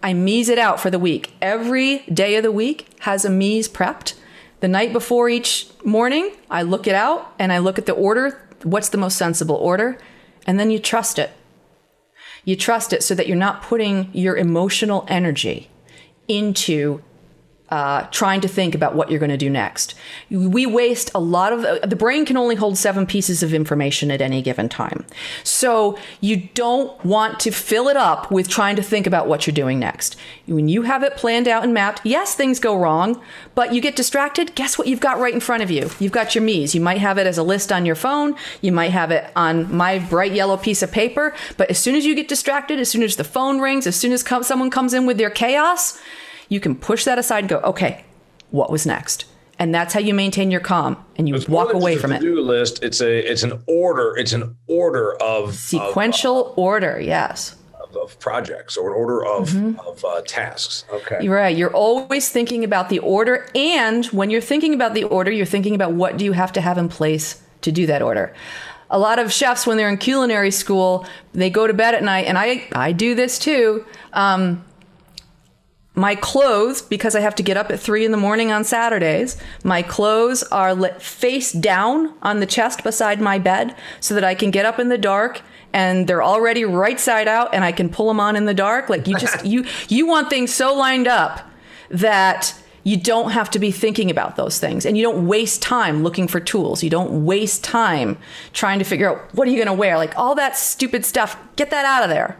I 0.02 0.14
mise 0.14 0.50
it 0.50 0.60
out 0.60 0.80
for 0.80 0.90
the 0.90 1.00
week. 1.00 1.34
Every 1.42 2.00
day 2.12 2.36
of 2.36 2.44
the 2.44 2.52
week 2.52 2.88
has 3.00 3.26
a 3.26 3.30
mise 3.30 3.68
prepped. 3.68 4.14
The 4.60 4.68
night 4.68 4.94
before 4.94 5.30
each 5.30 5.68
morning, 5.84 6.32
I 6.50 6.64
look 6.64 6.88
it 6.88 6.96
out 6.96 7.34
and 7.38 7.52
I 7.52 7.60
look 7.60 7.78
at 7.78 7.86
the 7.86 7.94
order 7.94 8.47
what's 8.64 8.90
the 8.90 8.98
most 8.98 9.18
sensible 9.18 9.56
order, 9.56 9.98
and 10.46 10.60
then 10.60 10.72
you 10.72 10.80
trust 10.80 11.20
it. 11.20 11.32
You 12.46 12.56
trust 12.56 12.94
it 12.94 13.04
so 13.04 13.14
that 13.16 13.28
you're 13.28 13.36
not 13.36 13.62
putting 13.62 14.10
your 14.14 14.38
emotional 14.38 15.06
energy 15.10 15.70
into 16.28 17.02
uh, 17.70 18.04
trying 18.12 18.42
to 18.42 18.48
think 18.48 18.74
about 18.74 18.96
what 18.96 19.12
you're 19.12 19.20
going 19.20 19.30
to 19.30 19.38
do 19.38 19.50
next. 19.50 19.94
We 20.30 20.66
waste 20.66 21.12
a 21.14 21.20
lot 21.20 21.52
of 21.52 21.66
uh, 21.66 21.86
the 21.86 21.96
brain 21.96 22.26
can 22.26 22.38
only 22.38 22.56
hold 22.56 22.78
seven 22.78 23.06
pieces 23.06 23.44
of 23.44 23.54
information 23.54 24.10
at 24.10 24.22
any 24.22 24.42
given 24.42 24.70
time. 24.70 25.06
So 25.44 25.98
you 26.22 26.48
don't 26.54 27.04
want 27.04 27.40
to 27.42 27.52
fill 27.52 27.90
it 27.90 27.98
up 27.98 28.32
with 28.32 28.48
trying 28.48 28.78
to 28.78 28.82
think 28.82 29.06
about 29.06 29.28
what 29.28 29.46
you're 29.46 29.54
doing 29.54 29.80
next. 29.80 30.16
When 30.48 30.70
you 30.70 30.84
have 30.84 31.04
it 31.04 31.18
planned 31.18 31.48
out 31.48 31.64
and 31.64 31.74
mapped, 31.74 32.06
yes, 32.06 32.36
things 32.36 32.60
go 32.60 32.78
wrong, 32.78 33.22
but 33.54 33.74
you 33.74 33.82
get 33.82 33.96
distracted. 33.98 34.56
Guess 34.56 34.78
what 34.78 34.88
you've 34.88 35.02
got 35.02 35.20
right 35.20 35.34
in 35.34 35.42
front 35.42 35.64
of 35.64 35.70
you? 35.70 35.90
You've 36.00 36.14
got 36.14 36.36
your 36.36 36.44
mise. 36.44 36.74
You 36.74 36.82
might 36.82 37.00
have 37.00 37.18
it 37.18 37.28
as 37.28 37.38
a 37.38 37.44
list 37.44 37.72
on 37.72 37.86
your 37.86 37.96
phone. 37.96 38.36
You 38.62 38.72
might 38.72 38.92
have 38.92 39.12
it 39.12 39.30
on 39.36 39.76
my 39.76 40.00
bright 40.00 40.32
yellow 40.32 40.56
piece 40.56 40.82
of 40.82 40.92
paper. 40.92 41.36
But 41.58 41.70
as 41.70 41.80
soon 41.80 41.96
as 41.96 42.06
you 42.06 42.16
get 42.16 42.30
distracted, 42.30 42.80
as 42.80 42.90
soon 42.90 43.04
as 43.04 43.18
the 43.18 43.24
phone 43.26 43.60
rings, 43.60 43.88
as 43.88 43.96
soon 43.96 44.14
as 44.14 44.22
someone 44.22 44.70
comes 44.70 44.94
in 44.94 45.06
with 45.06 45.18
their 45.18 45.30
chaos, 45.30 46.00
you 46.50 46.60
can 46.60 46.76
push 46.76 47.04
that 47.06 47.18
aside 47.18 47.40
and 47.40 47.50
go, 47.50 47.60
okay, 47.60 48.06
what 48.52 48.72
was 48.72 48.86
next? 48.86 49.26
And 49.60 49.74
that's 49.74 49.94
how 49.94 50.00
you 50.00 50.14
maintain 50.14 50.52
your 50.52 50.60
calm 50.60 51.04
and 51.16 51.28
you 51.28 51.36
it's 51.36 51.48
walk 51.48 51.74
away 51.74 51.98
from 51.98 52.12
it. 52.12 52.22
Do 52.22 52.40
list. 52.42 52.84
It's 52.84 53.02
a 53.02 53.32
it's 53.32 53.42
an 53.44 53.64
order. 53.66 54.16
It's 54.16 54.34
an 54.34 54.56
order 54.68 55.16
of 55.22 55.56
sequential 55.56 56.52
of, 56.52 56.58
uh, 56.58 56.62
order. 56.62 57.00
Yes. 57.00 57.56
Of, 57.82 57.96
of, 57.96 58.20
projects 58.20 58.78
or 58.78 58.90
an 58.92 58.96
order 58.96 59.26
of 59.26 59.50
mm-hmm. 59.50 59.80
of 59.80 60.06
uh, 60.06 60.22
tasks. 60.28 60.86
Okay. 60.94 61.20
You're 61.22 61.36
right. 61.36 61.58
You're 61.58 61.74
always 61.74 62.30
thinking 62.30 62.64
about 62.64 62.90
the 62.90 63.00
order, 63.00 63.50
and 63.56 64.06
when 64.08 64.30
you're 64.30 64.42
thinking 64.42 64.76
about 64.76 64.94
the 64.94 65.06
order, 65.06 65.32
you're 65.32 65.46
thinking 65.46 65.74
about 65.74 65.94
what 65.94 66.18
do 66.18 66.26
you 66.26 66.34
have 66.34 66.54
to 66.54 66.62
have 66.62 66.78
in 66.78 66.88
place 66.88 67.42
to 67.62 67.72
do 67.72 67.88
that 67.88 68.04
order 68.04 68.34
a 68.90 68.98
lot 68.98 69.20
of 69.20 69.34
chefs 69.34 69.68
when 69.68 69.76
they're 69.76 69.90
in 69.90 69.98
culinary 69.98 70.52
school 70.52 71.06
they 71.34 71.50
go 71.50 71.68
to 71.68 71.74
bed 71.74 71.94
at 71.94 72.04
night 72.04 72.26
and 72.26 72.38
i 72.38 72.66
i 72.74 72.92
do 72.92 73.16
this 73.16 73.38
too 73.38 73.84
um, 74.14 74.64
my 75.98 76.14
clothes, 76.14 76.84
because 76.84 77.16
I 77.16 77.22
have 77.22 77.34
to 77.36 77.44
get 77.44 77.58
up 77.58 77.72
at 77.72 77.80
three 77.80 78.06
in 78.06 78.12
the 78.12 78.18
morning 78.18 78.52
on 78.52 78.64
Saturdays, 78.64 79.36
my 79.64 79.82
clothes 79.82 80.44
are 80.44 80.76
lit 80.76 81.02
face 81.02 81.52
down 81.52 82.14
on 82.22 82.40
the 82.40 82.46
chest 82.46 82.84
beside 82.84 83.20
my 83.20 83.40
bed 83.40 83.76
so 84.00 84.14
that 84.14 84.24
I 84.24 84.36
can 84.36 84.52
get 84.52 84.64
up 84.64 84.78
in 84.78 84.90
the 84.90 84.98
dark 85.00 85.42
and 85.74 86.06
they're 86.06 86.22
already 86.22 86.64
right 86.64 87.00
side 87.00 87.28
out 87.28 87.52
and 87.52 87.64
I 87.64 87.72
can 87.72 87.90
pull 87.90 88.08
them 88.10 88.20
on 88.20 88.36
in 88.36 88.46
the 88.46 88.54
dark. 88.54 88.90
Like 88.90 89.08
you 89.08 89.18
just, 89.18 89.44
you, 89.46 89.66
you 89.90 90.06
want 90.06 90.30
things 90.30 90.54
so 90.54 90.76
lined 90.76 91.08
up 91.08 91.42
that 91.90 92.54
you 92.84 92.96
don't 92.96 93.32
have 93.32 93.50
to 93.50 93.60
be 93.60 93.72
thinking 93.72 94.12
about 94.12 94.36
those 94.36 94.60
things 94.60 94.86
and 94.86 94.96
you 94.96 95.04
don't 95.04 95.26
waste 95.26 95.64
time 95.64 96.04
looking 96.04 96.28
for 96.28 96.40
tools. 96.40 96.84
You 96.84 96.92
don't 96.92 97.26
waste 97.26 97.64
time 97.64 98.20
trying 98.54 98.78
to 98.78 98.86
figure 98.86 99.10
out 99.10 99.34
what 99.34 99.48
are 99.48 99.52
you 99.52 99.58
going 99.58 99.66
to 99.66 99.74
wear? 99.74 99.98
Like 99.98 100.16
all 100.16 100.36
that 100.36 100.56
stupid 100.56 101.06
stuff, 101.06 101.36
get 101.56 101.72
that 101.72 101.86
out 101.86 102.04
of 102.04 102.12
there. 102.12 102.38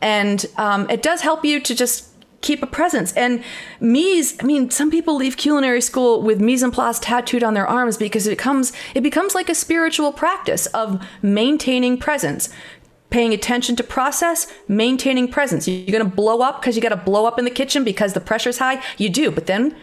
And 0.00 0.44
um, 0.56 0.90
it 0.90 1.00
does 1.00 1.20
help 1.20 1.44
you 1.44 1.60
to 1.60 1.76
just 1.76 2.08
keep 2.40 2.62
a 2.62 2.66
presence. 2.66 3.12
And 3.14 3.42
mise, 3.80 4.36
I 4.40 4.44
mean, 4.44 4.70
some 4.70 4.90
people 4.90 5.16
leave 5.16 5.36
culinary 5.36 5.80
school 5.80 6.22
with 6.22 6.40
mise 6.40 6.62
en 6.62 6.70
place 6.70 6.98
tattooed 6.98 7.42
on 7.42 7.54
their 7.54 7.66
arms 7.66 7.96
because 7.96 8.26
it 8.26 8.30
becomes 8.30 8.72
it 8.94 9.02
becomes 9.02 9.34
like 9.34 9.48
a 9.48 9.54
spiritual 9.54 10.12
practice 10.12 10.66
of 10.66 11.02
maintaining 11.22 11.98
presence. 11.98 12.48
paying 13.10 13.32
attention 13.32 13.74
to 13.74 13.82
process, 13.82 14.46
maintaining 14.68 15.28
presence. 15.28 15.66
You're 15.66 15.98
to 15.98 16.16
blow 16.16 16.40
up 16.42 16.60
because 16.60 16.76
you 16.76 16.82
got 16.82 16.90
to 16.90 16.96
blow 16.96 17.24
up 17.24 17.38
in 17.38 17.44
the 17.46 17.50
kitchen 17.50 17.82
because 17.82 18.12
the 18.12 18.20
pressure's 18.20 18.58
high. 18.58 18.82
You 18.98 19.08
do, 19.08 19.30
but 19.30 19.46
then 19.46 19.74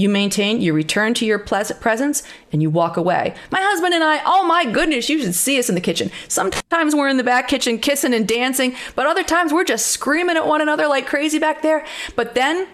you 0.00 0.08
maintain, 0.08 0.60
you 0.60 0.72
return 0.72 1.14
to 1.14 1.26
your 1.26 1.38
pleasant 1.38 1.80
presence, 1.80 2.22
and 2.52 2.62
you 2.62 2.70
walk 2.70 2.96
away. 2.96 3.34
My 3.50 3.60
husband 3.60 3.94
and 3.94 4.02
I, 4.02 4.20
oh 4.24 4.44
my 4.46 4.64
goodness, 4.64 5.08
you 5.08 5.20
should 5.20 5.34
see 5.34 5.58
us 5.58 5.68
in 5.68 5.74
the 5.74 5.80
kitchen. 5.80 6.10
Sometimes 6.28 6.94
we're 6.94 7.08
in 7.08 7.16
the 7.16 7.24
back 7.24 7.48
kitchen 7.48 7.78
kissing 7.78 8.14
and 8.14 8.26
dancing, 8.26 8.74
but 8.94 9.06
other 9.06 9.22
times 9.22 9.52
we're 9.52 9.64
just 9.64 9.86
screaming 9.88 10.36
at 10.36 10.46
one 10.46 10.60
another 10.60 10.86
like 10.88 11.06
crazy 11.06 11.38
back 11.38 11.62
there. 11.62 11.84
But 12.16 12.34
then 12.34 12.66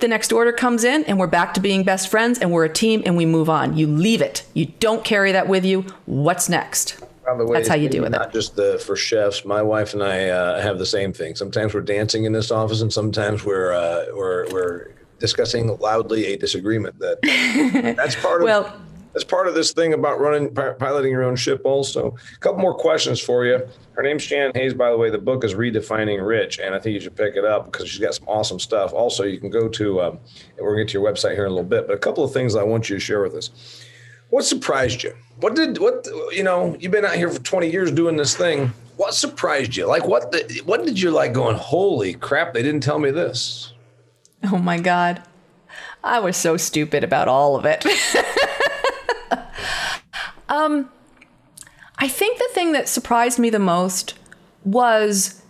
the 0.00 0.08
next 0.08 0.32
order 0.32 0.52
comes 0.52 0.82
in 0.82 1.04
and 1.04 1.18
we're 1.18 1.26
back 1.26 1.54
to 1.54 1.60
being 1.60 1.84
best 1.84 2.08
friends 2.08 2.38
and 2.38 2.50
we're 2.50 2.64
a 2.64 2.72
team 2.72 3.02
and 3.04 3.16
we 3.16 3.26
move 3.26 3.50
on. 3.50 3.76
You 3.76 3.86
leave 3.86 4.22
it. 4.22 4.44
You 4.54 4.66
don't 4.66 5.04
carry 5.04 5.32
that 5.32 5.46
with 5.46 5.64
you. 5.64 5.84
What's 6.06 6.48
next? 6.48 6.98
By 7.26 7.36
the 7.36 7.44
way, 7.44 7.58
That's 7.58 7.68
how 7.68 7.74
you 7.74 7.88
do 7.88 8.02
with 8.02 8.12
not 8.12 8.28
it. 8.28 8.32
just 8.32 8.56
the 8.56 8.82
for 8.84 8.96
chefs. 8.96 9.44
My 9.44 9.62
wife 9.62 9.92
and 9.92 10.02
I 10.02 10.30
uh, 10.30 10.60
have 10.62 10.78
the 10.78 10.86
same 10.86 11.12
thing. 11.12 11.36
Sometimes 11.36 11.74
we're 11.74 11.82
dancing 11.82 12.24
in 12.24 12.32
this 12.32 12.50
office, 12.50 12.80
and 12.80 12.92
sometimes 12.92 13.44
we're 13.44 13.72
uh, 13.72 14.06
we're 14.14 14.50
we're 14.50 14.88
discussing 15.20 15.76
loudly 15.78 16.26
a 16.32 16.36
disagreement. 16.36 16.98
That 16.98 17.18
that's 17.96 18.16
part 18.16 18.42
of 18.42 18.46
Well- 18.46 18.80
that's 19.12 19.24
part 19.24 19.48
of 19.48 19.54
this 19.54 19.72
thing 19.72 19.92
about 19.92 20.20
running 20.20 20.54
piloting 20.54 21.10
your 21.10 21.24
own 21.24 21.34
ship. 21.34 21.62
Also, 21.64 22.14
a 22.32 22.38
couple 22.38 22.60
more 22.60 22.74
questions 22.74 23.20
for 23.20 23.44
you. 23.44 23.60
Her 23.94 24.02
name's 24.02 24.22
Shannon 24.22 24.52
Hayes. 24.54 24.72
By 24.72 24.90
the 24.90 24.96
way, 24.96 25.10
the 25.10 25.18
book 25.18 25.42
is 25.42 25.54
Redefining 25.54 26.24
Rich, 26.24 26.60
and 26.60 26.74
I 26.74 26.78
think 26.78 26.94
you 26.94 27.00
should 27.00 27.16
pick 27.16 27.34
it 27.34 27.44
up 27.44 27.70
because 27.70 27.88
she's 27.88 28.00
got 28.00 28.14
some 28.14 28.28
awesome 28.28 28.60
stuff. 28.60 28.92
Also, 28.92 29.24
you 29.24 29.40
can 29.40 29.50
go 29.50 29.68
to 29.68 30.00
um, 30.00 30.20
we're 30.58 30.76
going 30.76 30.78
to 30.78 30.84
get 30.84 30.92
to 30.92 31.00
your 31.00 31.12
website 31.12 31.34
here 31.34 31.44
in 31.44 31.50
a 31.50 31.54
little 31.54 31.68
bit. 31.68 31.88
But 31.88 31.94
a 31.94 31.98
couple 31.98 32.22
of 32.22 32.32
things 32.32 32.54
I 32.54 32.62
want 32.62 32.88
you 32.88 32.96
to 32.96 33.00
share 33.00 33.20
with 33.20 33.34
us. 33.34 33.50
What 34.28 34.44
surprised 34.44 35.02
you? 35.02 35.12
What 35.40 35.56
did 35.56 35.78
what 35.78 36.06
you 36.30 36.44
know? 36.44 36.76
You've 36.78 36.92
been 36.92 37.04
out 37.04 37.16
here 37.16 37.30
for 37.30 37.40
twenty 37.40 37.68
years 37.68 37.90
doing 37.90 38.16
this 38.16 38.36
thing. 38.36 38.72
What 38.96 39.14
surprised 39.14 39.76
you? 39.76 39.86
Like 39.86 40.06
what? 40.06 40.30
The, 40.30 40.62
what 40.64 40.84
did 40.84 41.00
you 41.00 41.10
like? 41.10 41.32
Going, 41.32 41.56
holy 41.56 42.14
crap! 42.14 42.54
They 42.54 42.62
didn't 42.62 42.84
tell 42.84 43.00
me 43.00 43.10
this. 43.10 43.72
Oh 44.44 44.58
my 44.58 44.78
God. 44.78 45.22
I 46.02 46.18
was 46.20 46.36
so 46.36 46.56
stupid 46.56 47.04
about 47.04 47.28
all 47.28 47.56
of 47.56 47.64
it. 47.64 47.84
um, 50.48 50.90
I 51.98 52.08
think 52.08 52.38
the 52.38 52.48
thing 52.52 52.72
that 52.72 52.88
surprised 52.88 53.38
me 53.38 53.50
the 53.50 53.58
most 53.58 54.14
was 54.64 55.42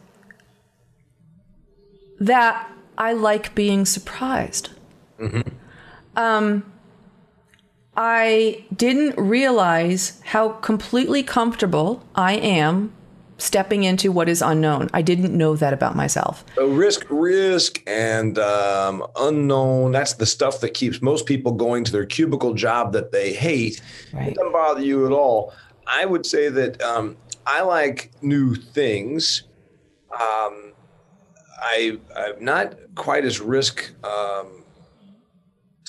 that 2.19 2.71
I 2.99 3.13
like 3.13 3.55
being 3.55 3.87
surprised. 3.87 4.71
Um, 6.17 6.73
I 7.97 8.65
didn't 8.75 9.17
realize 9.17 10.21
how 10.25 10.51
completely 10.51 11.23
comfortable 11.23 12.05
I 12.15 12.35
am 12.35 12.93
stepping 13.41 13.85
into 13.85 14.13
what 14.13 14.29
is 14.29 14.43
unknown. 14.43 14.89
I 14.93 15.03
didn't 15.03 15.37
know 15.37 15.57
that 15.57 15.73
about 15.73 15.97
myself. 15.97 16.45
So 16.55 16.69
risk, 16.69 17.07
risk, 17.09 17.83
and 17.87 18.39
um, 18.39 19.07
unknown. 19.17 19.93
That's 19.93 20.15
the 20.15 20.27
stuff 20.27 20.61
that 20.61 20.75
keeps 20.75 21.03
most 21.03 21.27
people 21.27 21.53
going 21.53 21.85
to 21.85 21.93
their 21.93 22.07
cubicle 22.07 22.55
job 22.55 22.93
that 22.93 23.13
they 23.13 23.33
hate. 23.33 23.81
Right. 24.13 24.29
It 24.29 24.35
doesn't 24.35 24.53
bother 24.53 24.83
you 24.83 25.07
at 25.07 25.13
all. 25.13 25.53
I 25.87 26.05
would 26.05 26.27
say 26.27 26.49
that 26.49 26.81
um, 26.83 27.17
I 27.47 27.63
like 27.63 28.13
new 28.23 28.55
things. 28.55 29.45
Um, 30.13 30.73
I, 31.63 31.99
I'm 32.17 32.45
not 32.45 32.75
quite 32.95 33.25
as 33.25 33.41
risk 33.41 33.93
um, 34.05 34.65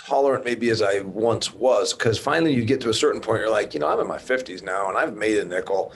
tolerant 0.06 0.44
maybe 0.44 0.70
as 0.70 0.82
I 0.82 1.02
once 1.02 1.54
was 1.54 1.94
because 1.94 2.18
finally 2.18 2.54
you 2.54 2.66
get 2.66 2.82
to 2.82 2.90
a 2.90 2.94
certain 2.94 3.22
point, 3.22 3.42
you're 3.42 3.52
like, 3.52 3.74
you 3.74 3.80
know, 3.80 3.88
I'm 3.88 4.00
in 4.00 4.08
my 4.08 4.18
50s 4.18 4.64
now 4.64 4.90
and 4.90 4.98
I've 4.98 5.16
made 5.16 5.38
a 5.38 5.46
nickel. 5.46 5.94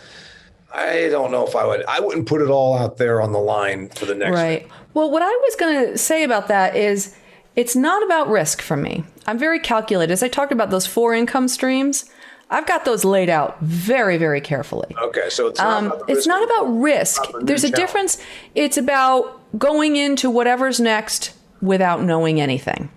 I 0.76 1.10
don't 1.10 1.32
know 1.32 1.48
if 1.48 1.56
I 1.56 1.66
would. 1.66 1.86
I 1.88 2.00
wouldn't 2.00 2.28
put 2.28 2.42
it 2.42 2.50
all 2.50 2.78
out 2.78 2.98
there 2.98 3.22
on 3.22 3.32
the 3.32 3.40
line 3.40 3.90
for 3.90 4.06
the 4.06 4.16
next. 4.16 4.36
Right. 4.36 4.68
Well, 4.94 5.10
what 5.10 5.22
I 5.22 5.30
was 5.30 5.56
going 5.58 5.88
to 5.88 5.98
say 5.98 6.24
about 6.24 6.48
that 6.48 6.76
is 6.76 7.16
it's 7.56 7.76
not 7.76 8.04
about 8.04 8.28
risk 8.28 8.62
for 8.62 8.76
me. 8.76 9.04
I'm 9.26 9.38
very 9.38 9.60
calculated. 9.60 10.12
As 10.12 10.22
I 10.22 10.28
talked 10.28 10.52
about 10.52 10.70
those 10.70 10.86
four 10.86 11.14
income 11.14 11.48
streams, 11.48 12.06
I've 12.50 12.68
got 12.68 12.86
those 12.86 13.04
laid 13.06 13.30
out 13.30 13.60
very, 13.62 14.18
very 14.18 14.42
carefully. 14.42 14.94
Okay, 15.02 15.30
so 15.30 15.48
it's 15.48 15.60
not. 15.60 15.78
Um, 15.78 15.86
about 15.88 16.10
it's 16.10 16.18
risk 16.18 16.28
not 16.28 16.44
about 16.44 16.64
risk. 16.66 17.22
not 17.24 17.40
the 17.40 17.46
There's 17.46 17.64
a 17.64 17.70
challenge. 17.70 17.88
difference. 17.88 18.18
It's 18.54 18.78
about 18.78 19.42
going 19.58 19.96
into 19.96 20.30
whatever's 20.30 20.80
next 20.80 21.34
without 21.62 22.04
knowing 22.04 22.40
anything. 22.42 22.90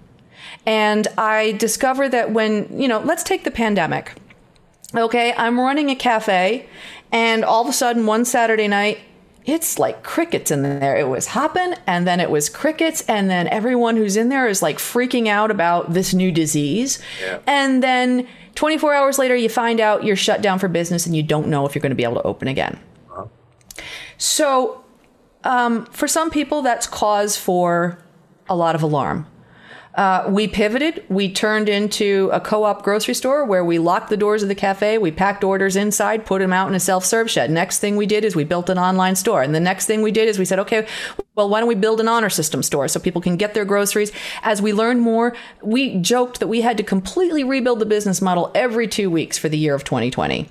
And 0.66 1.08
I 1.16 1.52
discovered 1.52 2.10
that 2.10 2.32
when, 2.32 2.78
you 2.78 2.88
know, 2.88 3.00
let's 3.00 3.22
take 3.22 3.44
the 3.44 3.50
pandemic. 3.50 4.12
Okay, 4.94 5.32
I'm 5.36 5.58
running 5.60 5.90
a 5.90 5.94
cafe, 5.94 6.66
and 7.12 7.44
all 7.44 7.62
of 7.62 7.68
a 7.68 7.72
sudden, 7.72 8.06
one 8.06 8.24
Saturday 8.24 8.68
night, 8.68 8.98
it's 9.44 9.78
like 9.78 10.02
crickets 10.02 10.50
in 10.50 10.62
there. 10.62 10.96
It 10.96 11.08
was 11.08 11.28
hopping, 11.28 11.74
and 11.86 12.06
then 12.06 12.20
it 12.20 12.30
was 12.30 12.48
crickets, 12.48 13.02
and 13.08 13.30
then 13.30 13.48
everyone 13.48 13.96
who's 13.96 14.16
in 14.16 14.28
there 14.28 14.46
is 14.46 14.60
like 14.60 14.78
freaking 14.78 15.26
out 15.26 15.50
about 15.50 15.94
this 15.94 16.12
new 16.12 16.30
disease. 16.30 16.98
Yeah. 17.20 17.38
And 17.46 17.82
then 17.82 18.28
24 18.56 18.94
hours 18.94 19.18
later, 19.18 19.34
you 19.34 19.48
find 19.48 19.80
out 19.80 20.04
you're 20.04 20.16
shut 20.16 20.42
down 20.42 20.58
for 20.58 20.68
business 20.68 21.06
and 21.06 21.16
you 21.16 21.22
don't 21.22 21.46
know 21.46 21.64
if 21.64 21.74
you're 21.74 21.80
going 21.80 21.90
to 21.90 21.96
be 21.96 22.02
able 22.02 22.16
to 22.16 22.22
open 22.22 22.48
again. 22.48 22.78
So, 24.18 24.84
um, 25.44 25.86
for 25.86 26.08
some 26.08 26.28
people, 26.28 26.60
that's 26.62 26.86
cause 26.86 27.36
for 27.36 28.02
a 28.48 28.56
lot 28.56 28.74
of 28.74 28.82
alarm. 28.82 29.26
Uh, 29.98 30.24
we 30.28 30.46
pivoted. 30.46 31.04
We 31.08 31.28
turned 31.28 31.68
into 31.68 32.30
a 32.32 32.40
co 32.40 32.62
op 32.62 32.84
grocery 32.84 33.14
store 33.14 33.44
where 33.44 33.64
we 33.64 33.80
locked 33.80 34.10
the 34.10 34.16
doors 34.16 34.44
of 34.44 34.48
the 34.48 34.54
cafe. 34.54 34.96
We 34.96 35.10
packed 35.10 35.42
orders 35.42 35.74
inside, 35.74 36.24
put 36.24 36.38
them 36.38 36.52
out 36.52 36.68
in 36.68 36.76
a 36.76 36.80
self 36.80 37.04
serve 37.04 37.28
shed. 37.28 37.50
Next 37.50 37.80
thing 37.80 37.96
we 37.96 38.06
did 38.06 38.24
is 38.24 38.36
we 38.36 38.44
built 38.44 38.70
an 38.70 38.78
online 38.78 39.16
store. 39.16 39.42
And 39.42 39.52
the 39.52 39.58
next 39.58 39.86
thing 39.86 40.00
we 40.00 40.12
did 40.12 40.28
is 40.28 40.38
we 40.38 40.44
said, 40.44 40.60
okay, 40.60 40.86
well, 41.34 41.48
why 41.48 41.58
don't 41.58 41.68
we 41.68 41.74
build 41.74 41.98
an 41.98 42.06
honor 42.06 42.30
system 42.30 42.62
store 42.62 42.86
so 42.86 43.00
people 43.00 43.20
can 43.20 43.36
get 43.36 43.54
their 43.54 43.64
groceries? 43.64 44.12
As 44.44 44.62
we 44.62 44.72
learned 44.72 45.00
more, 45.00 45.34
we 45.64 45.96
joked 45.96 46.38
that 46.38 46.46
we 46.46 46.60
had 46.60 46.76
to 46.76 46.84
completely 46.84 47.42
rebuild 47.42 47.80
the 47.80 47.86
business 47.86 48.22
model 48.22 48.52
every 48.54 48.86
two 48.86 49.10
weeks 49.10 49.36
for 49.36 49.48
the 49.48 49.58
year 49.58 49.74
of 49.74 49.82
2020. 49.82 50.48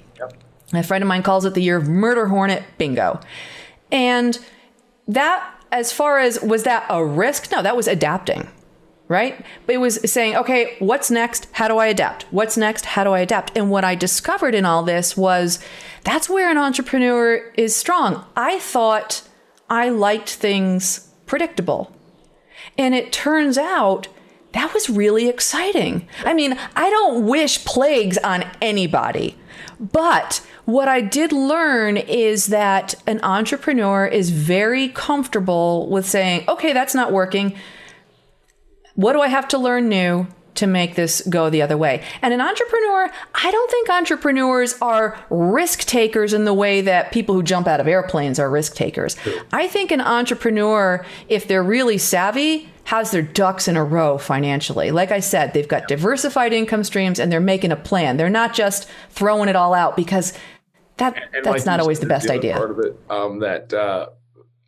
A 0.74 0.84
friend 0.84 1.02
of 1.02 1.08
mine 1.08 1.24
calls 1.24 1.46
it 1.46 1.54
the 1.54 1.64
year 1.64 1.78
of 1.78 1.88
murder 1.88 2.28
hornet 2.28 2.64
bingo. 2.78 3.22
And 3.94 4.38
that, 5.08 5.50
as 5.72 5.94
far 5.94 6.20
as 6.20 6.42
was 6.42 6.64
that 6.64 6.86
a 6.90 7.06
risk? 7.06 7.50
No, 7.50 7.62
that 7.62 7.78
was 7.78 7.88
adapting, 7.88 8.50
right? 9.08 9.44
But 9.66 9.76
it 9.76 9.80
was 9.80 10.00
saying, 10.12 10.36
okay, 10.36 10.76
what's 10.80 11.10
next? 11.10 11.48
How 11.54 11.68
do 11.68 11.78
I 11.78 11.88
adapt? 11.88 12.24
What's 12.32 12.58
next? 12.58 12.86
How 12.86 13.04
do 13.04 13.12
I 13.12 13.20
adapt? 13.20 13.58
And 13.58 13.70
what 13.70 13.84
I 13.84 13.96
discovered 13.96 14.54
in 14.54 14.66
all 14.66 14.84
this 14.84 15.16
was 15.16 15.60
that's 16.04 16.30
where 16.30 16.50
an 16.50 16.58
entrepreneur 16.58 17.38
is 17.56 17.76
strong. 17.76 18.26
I 18.36 18.60
thought 18.60 19.22
I 19.70 19.90
liked 19.90 20.30
things 20.30 21.10
predictable. 21.26 21.94
And 22.78 22.94
it 22.94 23.12
turns 23.12 23.58
out 23.58 24.08
that 24.54 24.74
was 24.74 24.90
really 24.90 25.28
exciting. 25.30 26.08
I 26.26 26.34
mean, 26.34 26.58
I 26.76 26.90
don't 26.90 27.26
wish 27.26 27.64
plagues 27.66 28.18
on 28.20 28.46
anybody, 28.62 29.38
but 29.80 30.46
what 30.66 30.88
I 30.88 31.02
did 31.02 31.32
learn 31.32 31.98
is 31.98 32.48
that 32.48 32.96
an 33.06 33.20
entrepreneur 33.24 34.06
is 34.06 34.32
very 34.32 34.90
comfortable 34.90 35.88
with 35.90 36.06
saying, 36.06 36.46
okay, 36.48 36.74
that's 36.74 36.96
not 36.96 37.12
working. 37.12 37.56
What 38.98 39.14
do 39.14 39.22
I 39.22 39.28
have 39.28 39.48
to 39.50 39.60
learn 39.60 39.90
new 39.90 40.26
to 40.56 40.66
make 40.66 40.96
this 40.96 41.22
go 41.30 41.52
the 41.52 41.62
other 41.62 41.78
way? 41.78 42.04
And 42.24 42.34
an 42.34 42.42
entrepreneur, 42.42 43.12
I 43.36 43.52
don't 43.52 43.70
think 43.70 43.90
entrepreneurs 43.92 44.76
are 44.82 45.24
risk 45.30 45.82
takers 45.82 46.34
in 46.34 46.46
the 46.46 46.54
way 46.54 46.82
that 46.82 47.12
people 47.12 47.36
who 47.36 47.44
jump 47.44 47.68
out 47.68 47.80
of 47.80 47.88
airplanes 47.88 48.40
are 48.40 48.50
risk 48.50 48.74
takers. 48.74 49.16
I 49.54 49.68
think 49.68 49.92
an 49.92 50.02
entrepreneur, 50.02 51.06
if 51.30 51.48
they're 51.48 51.62
really 51.62 52.00
savvy, 52.00 52.72
has 52.86 53.12
their 53.12 53.22
ducks 53.22 53.68
in 53.68 53.78
a 53.78 53.84
row 53.84 54.18
financially. 54.18 54.90
Like 54.90 55.12
I 55.12 55.20
said, 55.20 55.54
they've 55.54 55.68
got 55.68 55.88
diversified 55.88 56.52
income 56.52 56.84
streams 56.84 57.20
and 57.20 57.32
they're 57.32 57.40
making 57.40 57.72
a 57.72 57.76
plan. 57.76 58.18
They're 58.18 58.32
not 58.32 58.56
just 58.56 58.90
throwing 59.12 59.48
it 59.48 59.56
all 59.56 59.76
out 59.76 59.96
because 59.96 60.34
that 60.98 61.16
And 61.34 61.46
that's 61.46 61.60
like 61.60 61.66
not 61.68 61.80
always 61.80 62.00
the 62.00 62.08
best 62.08 62.32
idea. 62.32 62.56
Part 62.56 62.72
of 62.72 62.80
it, 62.80 63.00
um, 63.12 63.40
that 63.42 63.72
uh, 63.72 64.08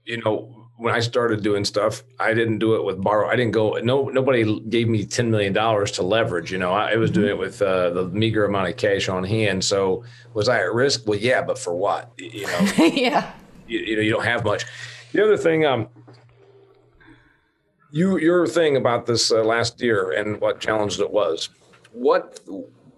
you 0.05 0.17
know, 0.17 0.68
when 0.79 0.93
I 0.95 1.01
started 1.01 1.43
doing 1.43 1.65
stuff, 1.65 2.03
I 2.21 2.33
didn't 2.33 2.59
do 2.59 2.75
it 2.75 2.85
with 2.85 3.01
borrow. 3.01 3.27
I 3.27 3.35
didn't 3.35 3.51
go. 3.51 3.73
No, 3.83 4.05
nobody 4.05 4.61
gave 4.69 4.87
me 4.87 5.05
ten 5.05 5.29
million 5.29 5.51
dollars 5.51 5.91
to 5.91 6.03
leverage. 6.03 6.53
You 6.53 6.57
know, 6.57 6.71
I, 6.71 6.93
I 6.93 6.95
was 6.95 7.11
Mm-hmm. 7.11 7.19
doing 7.19 7.29
it 7.31 7.37
with 7.37 7.61
uh, 7.61 7.89
the 7.89 8.07
meager 8.07 8.45
amount 8.45 8.69
of 8.69 8.77
cash 8.77 9.09
on 9.09 9.25
hand. 9.25 9.63
So 9.65 10.05
was 10.33 10.47
I 10.47 10.59
at 10.59 10.73
risk? 10.73 11.05
Well, 11.05 11.19
yeah, 11.19 11.41
but 11.41 11.59
for 11.59 11.75
what? 11.75 12.13
You 12.17 12.47
know, 12.47 12.59
yeah. 12.77 13.33
you, 13.67 13.79
you 13.79 13.95
know, 13.97 14.01
you 14.01 14.11
don't 14.11 14.23
have 14.23 14.45
much. 14.45 14.65
The 15.11 15.21
other 15.21 15.35
thing, 15.35 15.65
um, 15.65 15.89
you 17.91 18.17
your 18.17 18.47
thing 18.47 18.77
about 18.77 19.05
this 19.05 19.31
uh, 19.33 19.43
last 19.43 19.81
year 19.81 20.11
and 20.11 20.39
what 20.39 20.61
challenged 20.61 21.01
it 21.01 21.11
was. 21.11 21.49
What 21.91 22.39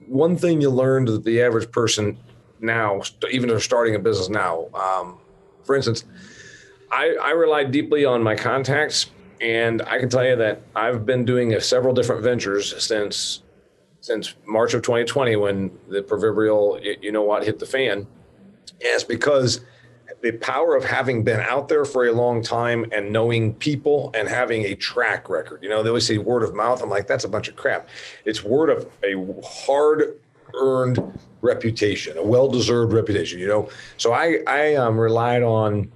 one 0.07 0.37
thing 0.37 0.61
you 0.61 0.69
learned 0.69 1.07
that 1.07 1.23
the 1.23 1.41
average 1.41 1.71
person 1.71 2.17
now, 2.59 3.01
even 3.31 3.49
if 3.49 3.53
they're 3.53 3.59
starting 3.59 3.95
a 3.95 3.99
business 3.99 4.29
now, 4.29 4.67
um, 4.75 5.17
for 5.63 5.75
instance, 5.75 6.03
I, 6.91 7.15
I 7.21 7.31
rely 7.31 7.63
deeply 7.63 8.05
on 8.05 8.21
my 8.21 8.35
contacts, 8.35 9.09
and 9.39 9.81
I 9.83 9.97
can 9.99 10.09
tell 10.09 10.25
you 10.25 10.35
that 10.35 10.61
I've 10.75 11.05
been 11.05 11.25
doing 11.25 11.57
several 11.59 11.93
different 11.93 12.23
ventures 12.23 12.83
since 12.83 13.43
since 14.01 14.33
March 14.47 14.73
of 14.73 14.81
2020 14.81 15.35
when 15.35 15.71
the 15.87 16.01
proverbial 16.01 16.79
you 16.81 17.11
know 17.11 17.21
what 17.21 17.43
hit 17.43 17.59
the 17.59 17.65
fan. 17.65 18.07
It's 18.79 19.03
because 19.03 19.61
the 20.21 20.31
power 20.33 20.75
of 20.75 20.83
having 20.83 21.23
been 21.23 21.39
out 21.39 21.67
there 21.67 21.85
for 21.85 22.07
a 22.07 22.11
long 22.11 22.43
time 22.43 22.85
and 22.91 23.11
knowing 23.11 23.53
people 23.55 24.11
and 24.13 24.27
having 24.27 24.63
a 24.65 24.75
track 24.75 25.29
record. 25.29 25.63
You 25.63 25.69
know, 25.69 25.81
they 25.81 25.89
always 25.89 26.05
say 26.05 26.17
word 26.17 26.43
of 26.43 26.53
mouth. 26.53 26.81
I'm 26.81 26.89
like, 26.89 27.07
that's 27.07 27.23
a 27.23 27.29
bunch 27.29 27.47
of 27.47 27.55
crap. 27.55 27.89
It's 28.25 28.43
word 28.43 28.69
of 28.69 28.87
a 29.03 29.15
hard 29.43 30.19
earned 30.53 31.19
reputation, 31.41 32.17
a 32.17 32.23
well 32.23 32.49
deserved 32.49 32.93
reputation, 32.93 33.39
you 33.39 33.47
know. 33.47 33.69
So 33.97 34.13
I, 34.13 34.39
I 34.47 34.75
um, 34.75 34.99
relied 34.99 35.43
on 35.43 35.91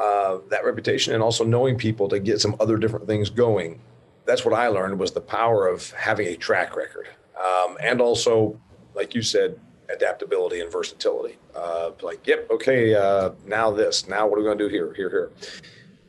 uh, 0.00 0.38
that 0.48 0.64
reputation 0.64 1.12
and 1.12 1.22
also 1.22 1.44
knowing 1.44 1.76
people 1.76 2.08
to 2.08 2.18
get 2.18 2.40
some 2.40 2.56
other 2.58 2.78
different 2.78 3.06
things 3.06 3.28
going. 3.28 3.80
That's 4.24 4.44
what 4.44 4.54
I 4.54 4.68
learned 4.68 4.98
was 4.98 5.12
the 5.12 5.20
power 5.20 5.68
of 5.68 5.90
having 5.92 6.26
a 6.28 6.36
track 6.36 6.74
record. 6.74 7.08
Um, 7.38 7.76
and 7.82 8.00
also, 8.00 8.58
like 8.94 9.14
you 9.14 9.20
said, 9.20 9.60
adaptability 9.92 10.60
and 10.60 10.72
versatility. 10.72 11.36
Uh, 11.54 11.90
like, 12.00 12.26
yep, 12.26 12.48
okay, 12.50 12.94
uh, 12.94 13.32
now 13.46 13.70
this, 13.70 14.08
now 14.08 14.26
what 14.26 14.36
are 14.36 14.42
we 14.42 14.46
going 14.46 14.56
to 14.56 14.64
do 14.64 14.70
here, 14.70 14.94
here, 14.94 15.10
here? 15.10 15.30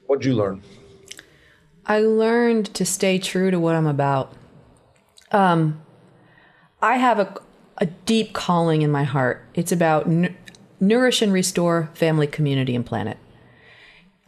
What'd 0.07 0.23
you 0.23 0.35
learn? 0.35 0.61
I 1.85 1.99
learned 1.99 2.73
to 2.75 2.85
stay 2.85 3.19
true 3.19 3.51
to 3.51 3.59
what 3.59 3.75
I'm 3.75 3.87
about. 3.87 4.31
Um, 5.31 5.81
I 6.81 6.97
have 6.97 7.19
a, 7.19 7.35
a 7.77 7.87
deep 7.87 8.33
calling 8.33 8.83
in 8.83 8.91
my 8.91 9.03
heart. 9.03 9.43
It's 9.53 9.71
about 9.71 10.07
n- 10.07 10.37
nourish 10.79 11.21
and 11.21 11.33
restore 11.33 11.89
family, 11.93 12.27
community, 12.27 12.75
and 12.75 12.85
planet. 12.85 13.17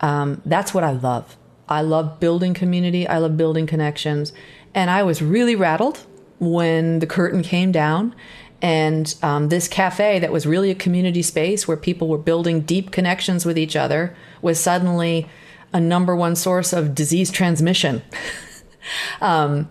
Um, 0.04 0.41
that's 0.45 0.74
what 0.74 0.84
I 0.84 0.91
love. 0.91 1.36
I 1.68 1.82
love 1.82 2.20
building 2.20 2.54
community. 2.54 3.08
I 3.08 3.18
love 3.18 3.38
building 3.38 3.66
connections. 3.66 4.34
And 4.76 4.91
I 4.91 5.01
was 5.01 5.22
really 5.22 5.56
rattled 5.56 6.06
when 6.39 6.99
the 6.99 7.08
curtain 7.08 7.41
came 7.41 7.72
down 7.72 8.14
and 8.62 9.16
um, 9.24 9.49
this 9.49 9.68
cafe 9.68 10.20
that 10.20 10.32
was 10.32 10.45
really 10.45 10.72
a 10.72 10.76
community 10.76 11.22
space 11.22 11.68
where 11.68 11.78
people 11.78 12.08
were 12.08 12.18
building 12.18 12.62
deep 12.62 12.91
connections 12.91 13.45
with 13.45 13.58
each 13.58 13.76
other 13.76 14.16
was 14.41 14.60
suddenly 14.60 15.28
a 15.74 15.80
number 15.80 16.16
one 16.16 16.36
source 16.36 16.74
of 16.74 16.93
disease 16.93 17.32
transmission. 17.32 18.01
um, 19.22 19.70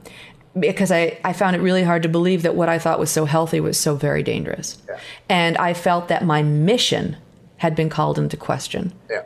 because 0.59 0.91
I, 0.91 1.19
I 1.25 1.33
found 1.33 1.57
it 1.57 1.61
really 1.61 1.83
hard 1.83 2.03
to 2.03 2.09
believe 2.09 2.43
that 2.43 2.55
what 2.55 2.69
I 2.69 2.79
thought 2.79 2.99
was 2.99 3.11
so 3.11 3.25
healthy 3.27 3.61
was 3.61 3.79
so 3.79 3.97
very 3.97 4.23
dangerous. 4.23 4.77
Yeah. 4.89 4.99
And 5.29 5.57
I 5.59 5.73
felt 5.73 6.09
that 6.09 6.25
my 6.25 6.43
mission 6.43 7.17
had 7.59 7.75
been 7.75 7.89
called 7.89 8.19
into 8.19 8.37
question. 8.37 8.93
Yeah. 9.11 9.23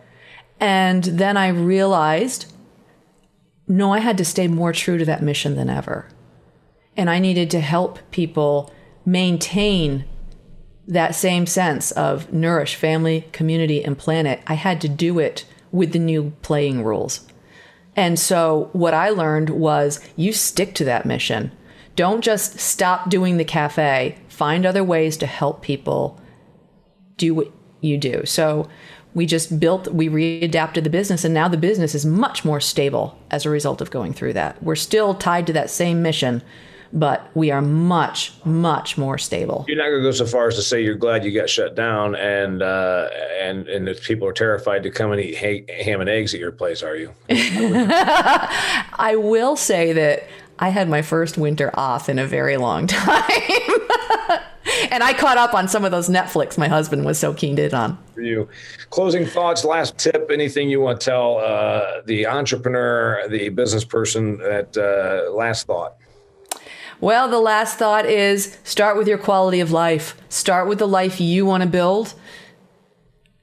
And 0.60 1.04
then 1.04 1.36
I 1.36 1.48
realized 1.48 2.52
no, 3.68 3.92
I 3.92 3.98
had 3.98 4.16
to 4.18 4.24
stay 4.24 4.46
more 4.46 4.72
true 4.72 4.96
to 4.96 5.04
that 5.06 5.22
mission 5.22 5.56
than 5.56 5.68
ever. 5.68 6.08
And 6.96 7.10
I 7.10 7.18
needed 7.18 7.50
to 7.50 7.60
help 7.60 7.98
people 8.10 8.72
maintain 9.04 10.04
that 10.86 11.14
same 11.14 11.46
sense 11.46 11.90
of 11.92 12.32
nourish 12.32 12.76
family, 12.76 13.26
community, 13.32 13.84
and 13.84 13.98
planet, 13.98 14.40
I 14.46 14.54
had 14.54 14.80
to 14.82 14.88
do 14.88 15.18
it 15.18 15.44
with 15.72 15.92
the 15.92 15.98
new 15.98 16.32
playing 16.42 16.84
rules. 16.84 17.26
And 17.96 18.18
so 18.18 18.70
what 18.72 18.94
I 18.94 19.08
learned 19.08 19.50
was 19.50 20.00
you 20.14 20.32
stick 20.32 20.74
to 20.74 20.84
that 20.84 21.06
mission. 21.06 21.50
Don't 21.96 22.22
just 22.22 22.60
stop 22.60 23.10
doing 23.10 23.36
the 23.36 23.44
cafe, 23.44 24.18
find 24.28 24.64
other 24.64 24.84
ways 24.84 25.16
to 25.18 25.26
help 25.26 25.62
people 25.62 26.20
do 27.16 27.34
what 27.34 27.50
you 27.80 27.98
do. 27.98 28.24
So 28.26 28.68
we 29.16 29.24
just 29.24 29.58
built, 29.58 29.88
we 29.88 30.10
readapted 30.10 30.84
the 30.84 30.90
business, 30.90 31.24
and 31.24 31.32
now 31.32 31.48
the 31.48 31.56
business 31.56 31.94
is 31.94 32.04
much 32.04 32.44
more 32.44 32.60
stable 32.60 33.18
as 33.30 33.46
a 33.46 33.50
result 33.50 33.80
of 33.80 33.90
going 33.90 34.12
through 34.12 34.34
that. 34.34 34.62
We're 34.62 34.76
still 34.76 35.14
tied 35.14 35.46
to 35.46 35.54
that 35.54 35.70
same 35.70 36.02
mission, 36.02 36.42
but 36.92 37.30
we 37.32 37.50
are 37.50 37.62
much, 37.62 38.34
much 38.44 38.98
more 38.98 39.16
stable. 39.16 39.64
You're 39.68 39.78
not 39.78 39.88
going 39.88 40.02
to 40.02 40.08
go 40.08 40.12
so 40.12 40.26
far 40.26 40.48
as 40.48 40.56
to 40.56 40.62
say 40.62 40.82
you're 40.82 40.96
glad 40.96 41.24
you 41.24 41.32
got 41.32 41.48
shut 41.48 41.74
down, 41.74 42.14
and 42.14 42.60
uh, 42.60 43.08
and 43.40 43.66
and 43.68 43.88
if 43.88 44.04
people 44.04 44.28
are 44.28 44.34
terrified 44.34 44.82
to 44.82 44.90
come 44.90 45.12
and 45.12 45.20
eat 45.22 45.38
ha- 45.38 45.82
ham 45.82 46.02
and 46.02 46.10
eggs 46.10 46.34
at 46.34 46.40
your 46.40 46.52
place, 46.52 46.82
are 46.82 46.94
you? 46.94 47.14
I 47.30 49.14
will 49.16 49.56
say 49.56 49.94
that 49.94 50.24
I 50.58 50.68
had 50.68 50.90
my 50.90 51.00
first 51.00 51.38
winter 51.38 51.70
off 51.72 52.10
in 52.10 52.18
a 52.18 52.26
very 52.26 52.58
long 52.58 52.86
time. 52.86 53.30
and 54.90 55.02
I 55.02 55.12
caught 55.12 55.36
up 55.36 55.54
on 55.54 55.68
some 55.68 55.84
of 55.84 55.90
those 55.90 56.08
Netflix 56.08 56.58
my 56.58 56.68
husband 56.68 57.04
was 57.04 57.18
so 57.18 57.34
keen 57.34 57.56
to 57.56 57.66
in 57.66 57.74
on. 57.74 57.98
For 58.14 58.22
you. 58.22 58.48
Closing 58.90 59.26
thoughts, 59.26 59.64
last 59.64 59.98
tip, 59.98 60.30
anything 60.30 60.68
you 60.70 60.80
want 60.80 61.00
to 61.00 61.04
tell 61.04 61.38
uh, 61.38 62.02
the 62.04 62.26
entrepreneur, 62.26 63.28
the 63.28 63.48
business 63.50 63.84
person 63.84 64.38
that 64.38 64.76
uh, 64.76 65.32
last 65.32 65.66
thought? 65.66 65.96
Well, 67.00 67.28
the 67.28 67.40
last 67.40 67.78
thought 67.78 68.06
is 68.06 68.56
start 68.64 68.96
with 68.96 69.06
your 69.06 69.18
quality 69.18 69.60
of 69.60 69.70
life. 69.70 70.16
Start 70.28 70.66
with 70.66 70.78
the 70.78 70.88
life 70.88 71.20
you 71.20 71.44
want 71.44 71.62
to 71.62 71.68
build 71.68 72.14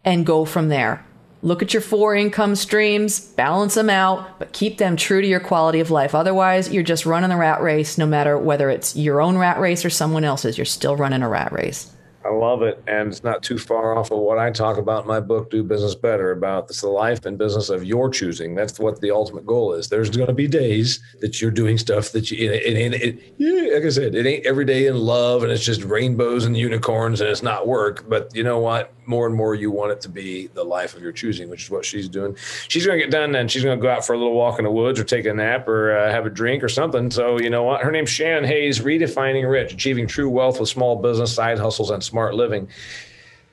and 0.03 0.25
go 0.25 0.43
from 0.43 0.69
there. 0.69 1.05
Look 1.43 1.61
at 1.61 1.73
your 1.73 1.81
four 1.81 2.15
income 2.15 2.55
streams, 2.55 3.19
balance 3.19 3.75
them 3.75 3.89
out, 3.89 4.39
but 4.39 4.53
keep 4.53 4.77
them 4.77 4.95
true 4.95 5.21
to 5.21 5.27
your 5.27 5.41
quality 5.41 5.81
of 5.81 5.91
life. 5.91 6.15
Otherwise, 6.15 6.73
you're 6.73 6.83
just 6.83 7.05
running 7.05 7.29
the 7.29 7.35
rat 7.35 7.61
race, 7.61 7.97
no 7.97 8.05
matter 8.05 8.37
whether 8.37 8.69
it's 8.69 8.95
your 8.95 9.19
own 9.19 9.37
rat 9.37 9.59
race 9.59 9.83
or 9.83 9.89
someone 9.89 10.23
else's. 10.23 10.57
You're 10.57 10.63
still 10.63 10.95
running 10.95 11.21
a 11.21 11.27
rat 11.27 11.51
race. 11.51 11.92
I 12.25 12.29
love 12.29 12.61
it. 12.61 12.81
And 12.87 13.09
it's 13.09 13.23
not 13.23 13.43
too 13.43 13.57
far 13.57 13.97
off 13.97 14.11
of 14.11 14.19
what 14.19 14.37
I 14.37 14.49
talk 14.51 14.77
about 14.77 15.03
in 15.03 15.07
my 15.07 15.19
book, 15.19 15.49
Do 15.49 15.63
Business 15.63 15.95
Better, 15.95 16.31
about 16.31 16.67
the 16.67 16.89
life 16.89 17.25
and 17.25 17.37
business 17.37 17.69
of 17.69 17.83
your 17.83 18.09
choosing. 18.09 18.55
That's 18.55 18.79
what 18.79 19.01
the 19.01 19.11
ultimate 19.11 19.45
goal 19.45 19.73
is. 19.73 19.89
There's 19.89 20.09
going 20.09 20.27
to 20.27 20.33
be 20.33 20.47
days 20.47 21.01
that 21.19 21.41
you're 21.41 21.51
doing 21.51 21.77
stuff 21.77 22.11
that 22.11 22.31
you, 22.31 22.51
it, 22.51 22.63
it, 22.65 22.93
it, 23.01 23.33
yeah, 23.37 23.75
like 23.75 23.85
I 23.85 23.89
said, 23.89 24.15
it 24.15 24.25
ain't 24.25 24.45
every 24.45 24.65
day 24.65 24.87
in 24.87 24.97
love 24.97 25.43
and 25.43 25.51
it's 25.51 25.65
just 25.65 25.83
rainbows 25.83 26.45
and 26.45 26.57
unicorns 26.57 27.19
and 27.21 27.29
it's 27.29 27.43
not 27.43 27.67
work. 27.67 28.07
But 28.07 28.33
you 28.35 28.43
know 28.43 28.59
what? 28.59 28.93
More 29.05 29.27
and 29.27 29.35
more 29.35 29.53
you 29.53 29.69
want 29.69 29.91
it 29.91 29.99
to 30.01 30.09
be 30.09 30.47
the 30.47 30.63
life 30.63 30.95
of 30.95 31.01
your 31.01 31.11
choosing, 31.11 31.49
which 31.49 31.63
is 31.63 31.69
what 31.69 31.83
she's 31.83 32.07
doing. 32.07 32.37
She's 32.69 32.85
going 32.85 32.99
to 32.99 33.05
get 33.05 33.11
done 33.11 33.35
and 33.35 33.51
she's 33.51 33.63
going 33.63 33.77
to 33.77 33.81
go 33.81 33.89
out 33.89 34.05
for 34.05 34.13
a 34.13 34.17
little 34.17 34.33
walk 34.33 34.59
in 34.59 34.65
the 34.65 34.71
woods 34.71 34.97
or 34.97 35.03
take 35.03 35.25
a 35.25 35.33
nap 35.33 35.67
or 35.67 35.97
uh, 35.97 36.09
have 36.09 36.25
a 36.25 36.29
drink 36.29 36.63
or 36.63 36.69
something. 36.69 37.11
So, 37.11 37.37
you 37.39 37.49
know 37.49 37.63
what? 37.63 37.81
Her 37.81 37.91
name's 37.91 38.09
Shannon 38.09 38.45
Hayes, 38.45 38.79
redefining 38.79 39.49
rich, 39.49 39.73
achieving 39.73 40.07
true 40.07 40.29
wealth 40.29 40.59
with 40.61 40.69
small 40.69 40.95
business, 40.95 41.33
side 41.33 41.59
hustles, 41.59 41.89
and 41.89 42.01
smart 42.13 42.35
living. 42.35 42.67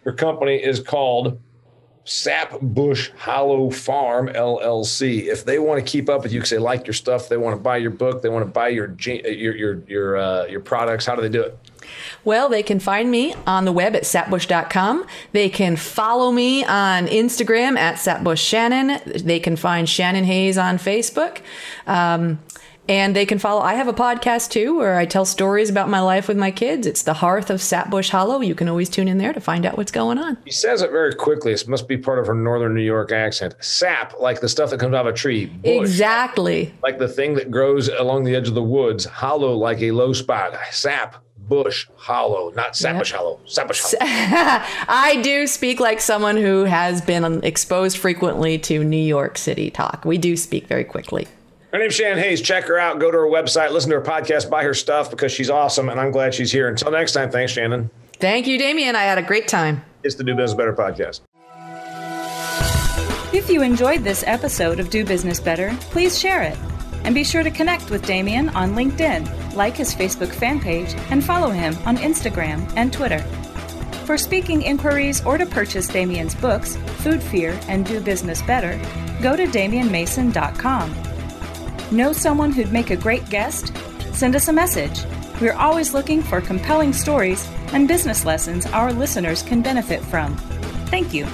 Her 0.04 0.12
company 0.12 0.56
is 0.56 0.80
called 0.80 1.40
Sap 2.04 2.60
Bush 2.60 3.10
Hollow 3.16 3.70
Farm 3.70 4.28
LLC. 4.28 5.28
If 5.28 5.46
they 5.46 5.58
want 5.58 5.84
to 5.84 5.90
keep 5.90 6.10
up 6.10 6.22
with 6.22 6.32
you 6.32 6.40
because 6.40 6.50
they 6.50 6.58
like 6.58 6.86
your 6.86 6.92
stuff, 6.92 7.30
they 7.30 7.38
want 7.38 7.56
to 7.56 7.62
buy 7.62 7.78
your 7.78 7.90
book, 7.90 8.20
they 8.20 8.28
want 8.28 8.44
to 8.44 8.50
buy 8.50 8.68
your 8.68 8.94
your 8.98 9.54
your 9.54 9.82
your 9.88 10.16
uh, 10.18 10.44
your 10.44 10.60
products, 10.60 11.06
how 11.06 11.14
do 11.14 11.22
they 11.22 11.30
do 11.30 11.40
it? 11.42 11.58
Well, 12.22 12.50
they 12.50 12.62
can 12.62 12.80
find 12.80 13.10
me 13.10 13.34
on 13.46 13.64
the 13.64 13.72
web 13.72 13.96
at 13.96 14.02
sapbush.com. 14.02 15.06
They 15.32 15.48
can 15.48 15.76
follow 15.76 16.30
me 16.30 16.62
on 16.64 17.06
Instagram 17.06 17.78
at 17.78 17.94
sapbushshannon. 17.94 19.24
They 19.24 19.40
can 19.40 19.56
find 19.56 19.88
Shannon 19.88 20.24
Hayes 20.24 20.58
on 20.58 20.76
Facebook. 20.76 21.40
Um, 21.86 22.40
and 22.90 23.14
they 23.14 23.24
can 23.24 23.38
follow. 23.38 23.60
I 23.60 23.74
have 23.74 23.86
a 23.86 23.92
podcast 23.92 24.50
too 24.50 24.76
where 24.76 24.98
I 24.98 25.06
tell 25.06 25.24
stories 25.24 25.70
about 25.70 25.88
my 25.88 26.00
life 26.00 26.26
with 26.26 26.36
my 26.36 26.50
kids. 26.50 26.88
It's 26.88 27.04
the 27.04 27.14
Hearth 27.14 27.48
of 27.48 27.60
Sapbush 27.60 28.10
Hollow. 28.10 28.40
You 28.40 28.56
can 28.56 28.68
always 28.68 28.90
tune 28.90 29.06
in 29.06 29.18
there 29.18 29.32
to 29.32 29.40
find 29.40 29.64
out 29.64 29.76
what's 29.76 29.92
going 29.92 30.18
on. 30.18 30.36
He 30.44 30.50
says 30.50 30.82
it 30.82 30.90
very 30.90 31.14
quickly. 31.14 31.52
It 31.52 31.68
must 31.68 31.86
be 31.86 31.96
part 31.96 32.18
of 32.18 32.26
her 32.26 32.34
northern 32.34 32.74
New 32.74 32.82
York 32.82 33.12
accent. 33.12 33.54
Sap, 33.60 34.18
like 34.18 34.40
the 34.40 34.48
stuff 34.48 34.70
that 34.70 34.80
comes 34.80 34.92
out 34.94 35.06
of 35.06 35.14
a 35.14 35.16
tree. 35.16 35.46
Bush, 35.46 35.78
exactly. 35.78 36.74
Like 36.82 36.98
the 36.98 37.06
thing 37.06 37.34
that 37.34 37.52
grows 37.52 37.88
along 37.88 38.24
the 38.24 38.34
edge 38.34 38.48
of 38.48 38.54
the 38.54 38.62
woods. 38.62 39.04
Hollow, 39.04 39.54
like 39.54 39.80
a 39.82 39.92
low 39.92 40.12
spot. 40.12 40.58
Sap, 40.72 41.22
bush 41.38 41.86
hollow, 41.94 42.50
not 42.56 42.72
Sapbush 42.72 43.12
yep. 43.12 43.20
hollow. 43.20 43.40
Sapbush 43.46 43.82
hollow. 43.82 43.98
I 44.88 45.20
do 45.22 45.46
speak 45.46 45.78
like 45.78 46.00
someone 46.00 46.36
who 46.36 46.64
has 46.64 47.00
been 47.00 47.44
exposed 47.44 47.98
frequently 47.98 48.58
to 48.58 48.82
New 48.82 48.96
York 48.96 49.38
City 49.38 49.70
talk. 49.70 50.04
We 50.04 50.18
do 50.18 50.36
speak 50.36 50.66
very 50.66 50.84
quickly. 50.84 51.28
Her 51.72 51.78
name's 51.78 51.94
Shannon 51.94 52.18
Hayes. 52.18 52.40
Check 52.40 52.64
her 52.64 52.78
out. 52.78 52.98
Go 52.98 53.10
to 53.10 53.18
her 53.18 53.26
website, 53.26 53.70
listen 53.70 53.90
to 53.90 53.96
her 53.96 54.02
podcast, 54.02 54.50
buy 54.50 54.64
her 54.64 54.74
stuff 54.74 55.10
because 55.10 55.30
she's 55.30 55.50
awesome. 55.50 55.88
And 55.88 56.00
I'm 56.00 56.10
glad 56.10 56.34
she's 56.34 56.50
here. 56.50 56.68
Until 56.68 56.90
next 56.90 57.12
time, 57.12 57.30
thanks, 57.30 57.52
Shannon. 57.52 57.90
Thank 58.14 58.46
you, 58.46 58.58
Damian. 58.58 58.96
I 58.96 59.02
had 59.02 59.18
a 59.18 59.22
great 59.22 59.46
time. 59.48 59.82
It's 60.02 60.16
the 60.16 60.24
Do 60.24 60.34
Business 60.34 60.56
Better 60.56 60.72
podcast. 60.74 61.20
If 63.32 63.48
you 63.48 63.62
enjoyed 63.62 64.02
this 64.02 64.24
episode 64.26 64.80
of 64.80 64.90
Do 64.90 65.04
Business 65.04 65.38
Better, 65.38 65.74
please 65.80 66.18
share 66.18 66.42
it. 66.42 66.58
And 67.04 67.14
be 67.14 67.24
sure 67.24 67.42
to 67.42 67.50
connect 67.50 67.88
with 67.90 68.04
Damian 68.04 68.48
on 68.50 68.74
LinkedIn, 68.74 69.54
like 69.54 69.76
his 69.76 69.94
Facebook 69.94 70.34
fan 70.34 70.60
page, 70.60 70.94
and 71.10 71.24
follow 71.24 71.50
him 71.50 71.74
on 71.86 71.96
Instagram 71.98 72.70
and 72.76 72.92
Twitter. 72.92 73.20
For 74.04 74.18
speaking 74.18 74.62
inquiries 74.62 75.24
or 75.24 75.38
to 75.38 75.46
purchase 75.46 75.86
Damian's 75.86 76.34
books, 76.34 76.76
Food 76.98 77.22
Fear 77.22 77.58
and 77.68 77.86
Do 77.86 78.00
Business 78.00 78.42
Better, 78.42 78.78
go 79.22 79.36
to 79.36 79.46
damianmason.com. 79.46 81.09
Know 81.90 82.12
someone 82.12 82.52
who'd 82.52 82.72
make 82.72 82.90
a 82.90 82.96
great 82.96 83.28
guest? 83.30 83.76
Send 84.12 84.36
us 84.36 84.46
a 84.46 84.52
message. 84.52 85.04
We're 85.40 85.54
always 85.54 85.92
looking 85.92 86.22
for 86.22 86.40
compelling 86.40 86.92
stories 86.92 87.50
and 87.72 87.88
business 87.88 88.24
lessons 88.24 88.64
our 88.66 88.92
listeners 88.92 89.42
can 89.42 89.60
benefit 89.60 90.00
from. 90.04 90.36
Thank 90.86 91.12
you. 91.12 91.26